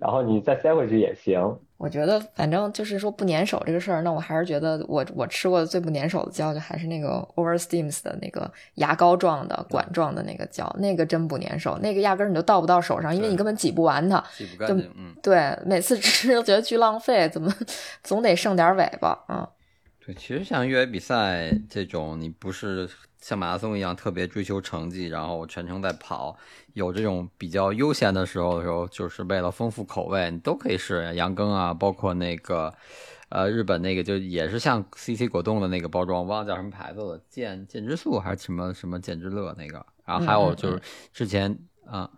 [0.00, 1.40] 然后你再塞回去也行。
[1.78, 14.88] 我觉得反正就是说不粘手这个事儿，那我还是觉得我我吃过的最不粘手的胶就还是那个 Oversteams 的那个牙膏状的管状的那个胶，那个真不粘手，那个压根儿你就倒不到手上，因为你根本挤不完它，挤不干净。
[14.96, 17.52] 嗯，对，每次吃都觉得巨浪费， 怎么
[18.04, 19.48] 总得剩点尾巴啊？
[20.06, 22.88] 对，其实像越野比赛这种，你不是
[23.22, 26.36] 像马拉松一样特别追求成绩，然后全程在跑。
[26.74, 32.74] 有这种比较悠闲的时候的时候，就是为了丰富口味，你都可以试羊羹啊，包括那个，
[33.28, 39.86] 呃，日本那个就也是像 CC 果冻的那个包装，忘了叫什么牌子了，健健之素还是什么什么健之乐那个。
[40.04, 40.82] 然后还有就是
[41.12, 42.10] 之前啊，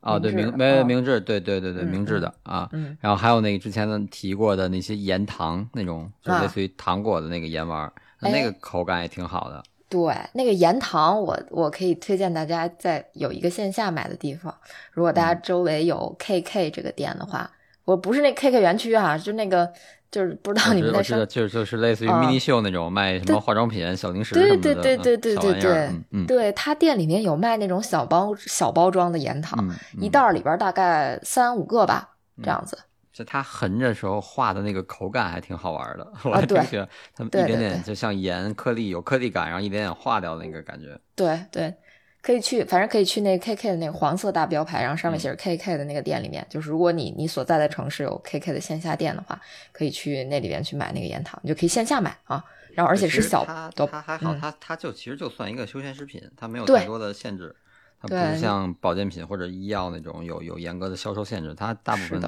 [0.00, 2.70] 哦对明没明治，对对对对明治的啊。
[3.00, 9.62] 然后还有那个之前的提过的那些盐糖那种，就类似于糖果的那个盐丸，那个口感也挺好的。
[9.90, 14.54] 对，那个盐糖，我我可以推荐大家在有一个线下买的地方。
[14.92, 17.50] 如果大家周围有 KK 这个店的话，
[17.84, 19.68] 我不是那 KK 园区啊，就那个
[20.08, 24.62] 就是不知道你们在上，就就是类似于 mini 秀那种卖什么化妆品、小零食什么的。
[24.62, 29.68] 对对对对对对对，嗯，对他店里面有卖那种小包小包装的盐糖，
[30.00, 32.10] 一袋里边大概三五个吧，
[32.40, 32.78] 这样子。
[33.20, 36.88] 就它横着时候画的那个口感还挺好玩的， 我还挺喜欢。
[37.14, 40.98] 它们一点点就像盐颗粒有颗粒感，然后一点点化掉那个感觉。
[41.14, 41.74] 对对，
[42.22, 46.46] 可以去，反正可以去那 KK 的那个黄色大标牌，然后上面写着 KK 的那个店里面。
[46.48, 49.38] 就是如果你你所在的城市有 KK 的线下店的话，
[49.70, 52.42] 可以去那里边去买那个盐糖，你就可以线下买啊。
[52.72, 57.54] 然后而且是小，它还好，它它就其实就算一个休闲食品，它没有太多的限制。
[58.02, 62.18] 它不是像保健品或者医药那种有有严格的销售限制，它大部分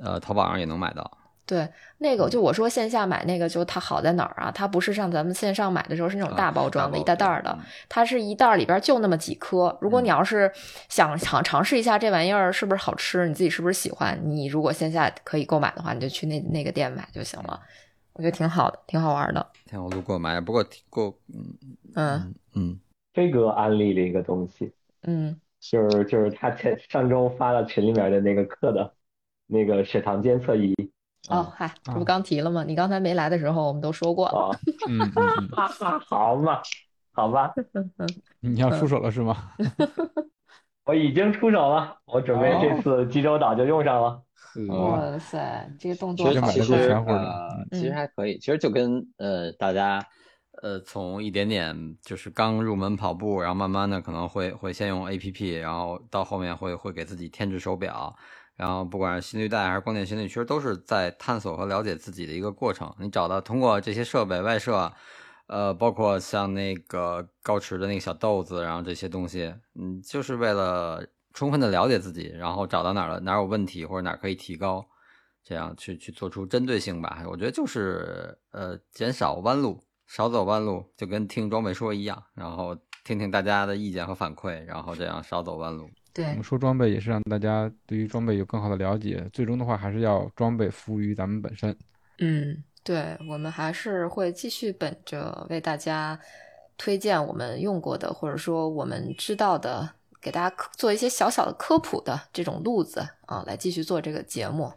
[0.00, 1.18] 呃淘宝上也能买到。
[1.46, 1.68] 对，
[1.98, 4.52] 那个就我说线下买那个，就它好在哪儿啊？
[4.52, 7.58] 它不是像咱们线上买的时候是那种大包装的一袋袋的，
[7.88, 9.76] 它是一袋里边就那么几颗。
[9.80, 10.48] 如果你要是
[10.88, 17.60] 想尝尝试一下这玩意儿是不是好吃，你自己是不是喜欢，你如果线下可以购买的话，你就去那那个店买就行了。
[18.12, 19.44] 我觉得挺好的，挺好玩的。
[19.66, 21.58] 挺好路过买，不过过嗯
[21.96, 22.80] 嗯嗯，
[23.12, 24.72] 飞哥安利了一个东西。
[25.02, 28.94] 嗯，就是就是他前上周发到群里面的那个课的，
[29.50, 30.74] 那个血糖监测仪。
[31.28, 32.64] 哦，嗨，这不刚提了吗？
[32.64, 34.58] 你刚才没来的时候，我们都说过了。
[34.88, 35.48] 嗯嗯，
[36.08, 36.60] 好嘛，
[37.12, 37.52] 好吧。
[38.40, 39.52] 你要出手了是吗？
[40.86, 44.22] 我已经出手了，我准备这次济州岛就用上了。
[44.70, 46.74] 哇塞，这个动作其实
[47.06, 50.04] 呃，其实还可以，其实就跟呃大家
[50.62, 58.12] 呃从一点点就是刚入门跑步，然后慢慢的可能会会先用 A P P，然后到后面会会给自己添置手表，
[58.60, 62.94] 然后不管是心率带还是光电心率，其实都是在探索和了解自己的一个过程。
[62.98, 64.92] 你找到通过这些设备外设，
[65.46, 71.04] 呃，包括像那个高驰的那个小豆子，然后这些东西，嗯，就是为了。
[71.32, 74.84] 充分的了解自己，然后找到哪儿了哪儿有问题或者哪儿可以提高，
[75.44, 77.22] 这样去去做出针对性吧。
[77.24, 85.88] 我觉得就是呃减少弯路，少走弯路，就跟听装备说一样，然后听听大家的意见和反馈，然后这样少走弯路。
[86.12, 91.76] 对，我们说装备也是让大家对于装备有更好的了解，最终的话还是要装备服务于咱们本身。
[92.18, 96.18] 嗯，对，我们还是会继续本着为大家
[96.76, 99.90] 推荐我们用过的，或者说我们知道的。
[100.22, 104.70] 给大家做一些小小的科普的这种路子啊，来继续做这个节目，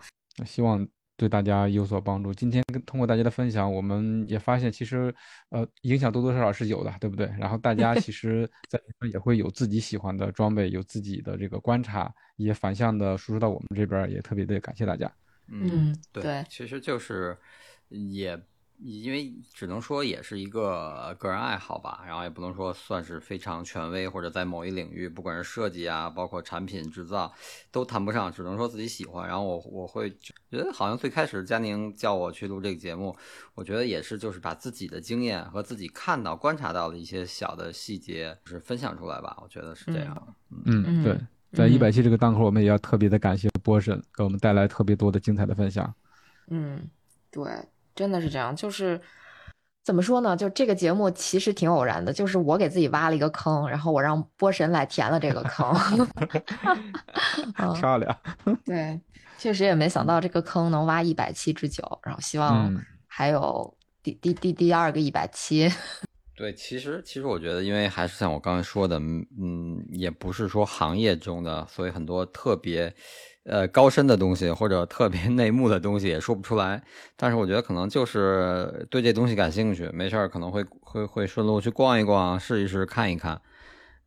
[0.45, 2.33] 希望对大家有所帮助。
[2.33, 5.13] 今天跟通过大家的分享，我们也发现其实
[5.49, 7.27] 呃影响多多少少是有的，对不对？
[7.39, 15.11] 然后大家其实 在里面也会有自己喜欢的装备，有自己的这个观察，也反向的输出到我们这边，也特别的感谢大家。
[15.47, 17.37] 嗯，对，其实就是
[17.89, 18.39] 也。
[18.79, 27.33] 因为只能说也是一个个人爱好吧，然后也不能说算是非常权威，或者在某一领域，不管是设计啊，包括产品制造，
[27.71, 29.27] 都谈不上，只能说自己喜欢。
[29.27, 33.15] 然后我我会觉得，好像最开始佳宁叫我去录这个节目，
[33.55, 39.37] 我觉得也是就是把自己的经验和自己看到、观察到的一些小的细节就是分享出来吧。
[39.41, 40.35] 我觉得是这样。
[40.65, 41.17] 嗯，对，
[41.53, 45.93] 在一百期这个档口，我们也要特别的感谢波神给我们带来特别多的精彩的分享。
[46.49, 46.89] 嗯，
[47.31, 47.43] 对。
[47.95, 48.99] 真的是这样，就是
[49.83, 50.35] 怎么说呢？
[50.35, 55.73] 就这个节目其实挺偶然的，就是我给自己挖了一个坑，然后我让波神来填了这个坑。
[57.79, 58.17] 漂亮。
[58.63, 58.99] 对，
[59.37, 62.73] 确实也没想到这个坑能挖一百期之久，然后希望
[63.07, 65.69] 还有第第第第二个一百期。
[66.35, 72.95] 对，其实其实我觉得，因为还是像我刚才说的，嗯，也不是说行业中的，所以很多特别。
[73.45, 76.81] 呃，高深的东西或者特别 内幕的东西也说不出来，
[77.17, 83.41] 但是我觉得可能就是对这东西感兴趣，没事儿可能会会会顺路去逛一逛，试一试，看一看。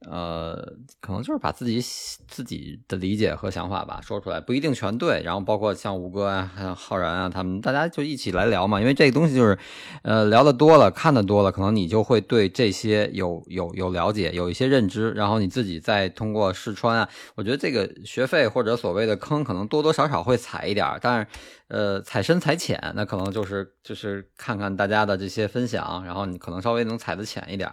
[0.09, 0.55] 呃，
[1.01, 1.81] 可能就是把自己
[2.29, 5.21] 自己的理解和想法吧说出来，不一定全对。
[5.25, 8.81] 然后包括像吴哥啊、还有浩然啊，他们大家就一起来聊嘛。
[8.81, 9.59] 因为这个东西就是，
[10.03, 15.11] 呃，聊的多了，看的多了，可能你就会对这些有有有了解，有一些认知。
[15.13, 21.27] 然后你自己再通过试穿啊，我觉得这个学费或者所谓的坑，可能多多少少会踩一点，但是
[21.69, 27.69] 呃，踩深踩浅，那可能就是就是看看大家的这些分享，然后你可能稍微能踩的浅一点。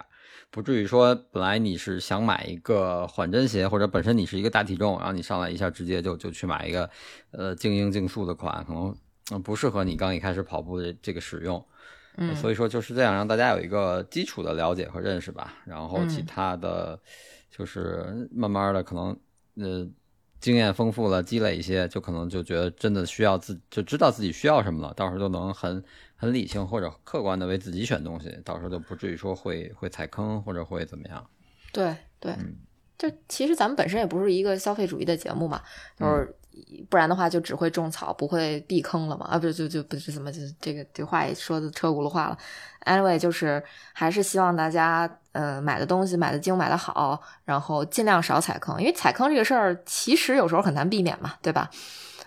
[0.54, 6.88] 不至于说，本来你是想买一个缓震鞋，或者本身你是一个大体重，然后你上来一下直接就就去买一个，
[7.32, 11.60] 呃，静音竞速的款，可能不适合你刚一开始跑步的这个使用。
[12.18, 15.54] 嗯，所以说就是这样，让大家有一个基础的了解和认识吧。
[15.66, 16.96] 然后其他的，
[17.50, 19.06] 就是慢慢的可能，
[19.56, 19.84] 呃，
[20.38, 25.82] 经验丰富了，积累一些，就可能就觉得真的需要自就知道自己需要什么了，到时候就能很。
[26.16, 31.26] 很理性或者客观的为自己选东西，到时候就不至于说会会踩坑或者会怎么样。
[31.72, 32.34] 对对，
[32.96, 35.60] 就其实咱们本身也不是一个消费主义的节目嘛，
[35.98, 36.34] 就是
[36.88, 39.26] 不然的话就只会种草，不会避坑了嘛。
[39.26, 42.38] 啊，不是就就不是怎么就这个这话也说的车轱辘话了。
[42.86, 43.62] Anyway，就是
[43.92, 51.68] 还是希望大家呃买的东西买的精买的好，然后尽量少踩坑，因为踩坑这个事儿其实有时候很难避免嘛，对吧？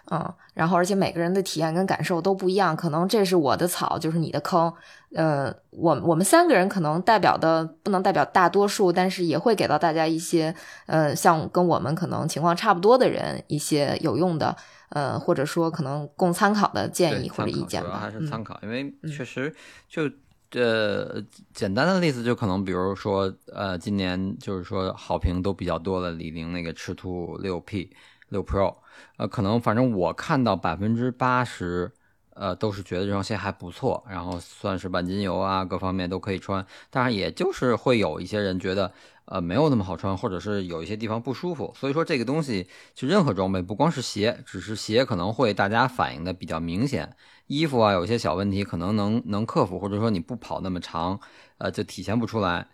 [0.09, 4.71] 嗯，然后而且每个人的体验跟感受都不一样，可能这是我的草，就是你的坑。
[5.13, 10.55] 呃，我我们三个人可能代表的不能代表大多数，但是也会给到大家一些，
[10.85, 14.55] 呃，像跟我们可能情况差不多的人一些有用的，
[14.89, 17.89] 呃，或者说可能供参考的建议或者意见吧。
[17.89, 19.53] 主要还是参考，因为确实
[19.89, 20.03] 就
[20.51, 21.21] 呃
[21.53, 27.91] 简单的例子，就可能比如说呃今年就是说好评都比较多的李宁那个赤兔六 P
[28.29, 28.73] 六 Pro。
[29.17, 31.91] 呃，可能反正我看到百分之八十，
[32.33, 36.65] 呃，都是觉得这双鞋还不错，然后算是半斤油啊，各方面都可以穿。
[36.89, 38.91] 当然，也就是会有一些人觉得，
[39.25, 41.73] 呃，没有那么好穿，或者是有一些地方不舒服。
[41.75, 47.15] 所以说，这个东西就任何装备，不光是鞋，只是鞋可能会大家反映的比较明显。
[47.47, 51.19] 衣服啊，有些小问题可能能能克服，或者说你不跑那么长，
[51.57, 52.67] 呃，就体现不出来。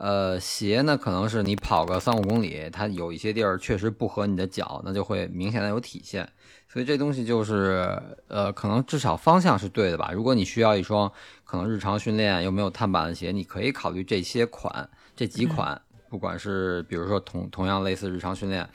[0.00, 6.26] 呃，鞋呢，可能是你跑个三五公里，它有一些地儿确实不合你的脚，那就会明显的有体现。
[6.66, 10.10] 所以这东西就是，呃，可能至少方向是对的吧。
[10.10, 11.12] 如果你需要一双
[11.44, 15.78] 可能日常训练又没有碳板的鞋，你可以考虑这些款，这几款，
[16.08, 18.66] 不管是比如说同同样类似日常训练，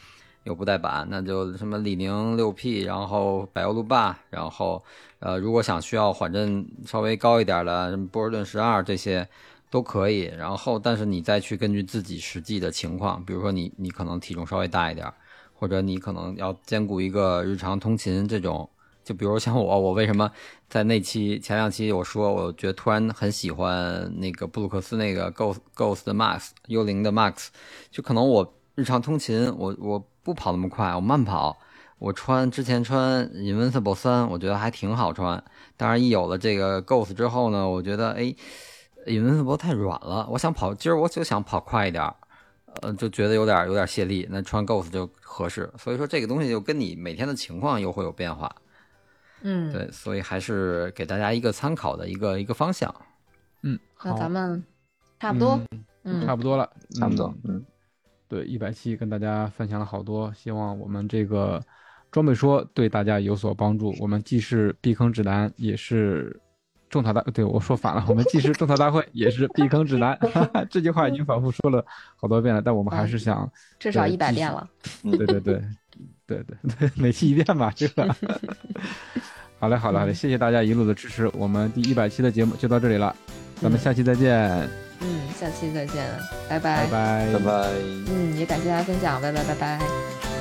[0.43, 4.83] 有不带板，那就什么李宁六 P，然后百欧路霸，然后
[5.17, 9.27] 呃，如果想需要缓震稍微高一点的，什么波士顿十二这些
[9.75, 10.21] 都可以。
[10.37, 15.05] 然后，但是你再去根据自己实际的情况，比如说你你可能体重稍微大一点，
[15.53, 18.69] 或者你可能要兼顾一个日常通勤这种。
[19.03, 20.31] 就比如像我，我为什么
[20.69, 27.49] 在那期前两期我说，我觉得突然很喜欢那个布鲁克斯那个 Ghost Ghost Max 幽灵的 Max，
[27.91, 31.55] 就可能我日常通勤，我我不跑那么快，我慢跑，
[31.99, 35.43] 我穿之前穿 Invincible 三，我觉得还挺好穿。
[35.77, 38.33] 当然一有了这个 Ghost 之后呢，我觉得哎
[39.05, 42.03] ，Invincible 太软了，我想跑，今儿我就想跑快一点，
[42.81, 45.71] 呃，就觉得有点有点泄力，那穿 Ghost 就合适。
[45.77, 48.53] 所以说这个东西就跟你每天的情况又会有变化。
[49.41, 52.93] 嗯，对，所以还是给大家一个参考的一个一个方向。
[53.61, 54.63] 嗯，那咱们
[55.19, 55.59] 差不多，
[56.03, 56.69] 嗯，差不多了，
[56.99, 57.31] 差不多。
[57.43, 57.63] 嗯，
[58.27, 61.61] 对，一百期跟大家分享了好多，希望我们这个
[62.11, 63.93] 装备说对大家有所帮助。
[63.99, 66.39] 我们既是避坑指南，也是
[66.89, 70.17] 种草大，对我说反了，我们既是种草大会，也是避坑指南。
[70.69, 71.85] 这句话已经反复说了
[72.15, 73.49] 好多遍了，但我们还是想
[73.79, 74.67] 至少一百遍了。
[75.03, 75.61] 对对对。
[76.27, 78.03] 对对对，每期一遍吧，这个。
[79.59, 83.15] 好嘞，好嘞，好嘞，谢谢大家一路的支持，我们第一百期的节目就到这里了，
[83.61, 84.41] 咱们下期再见。
[85.01, 86.03] 嗯，下期再见，
[86.49, 87.69] 拜拜，拜拜，拜拜。
[88.07, 90.34] 嗯，也感谢大家分享，拜拜，拜拜。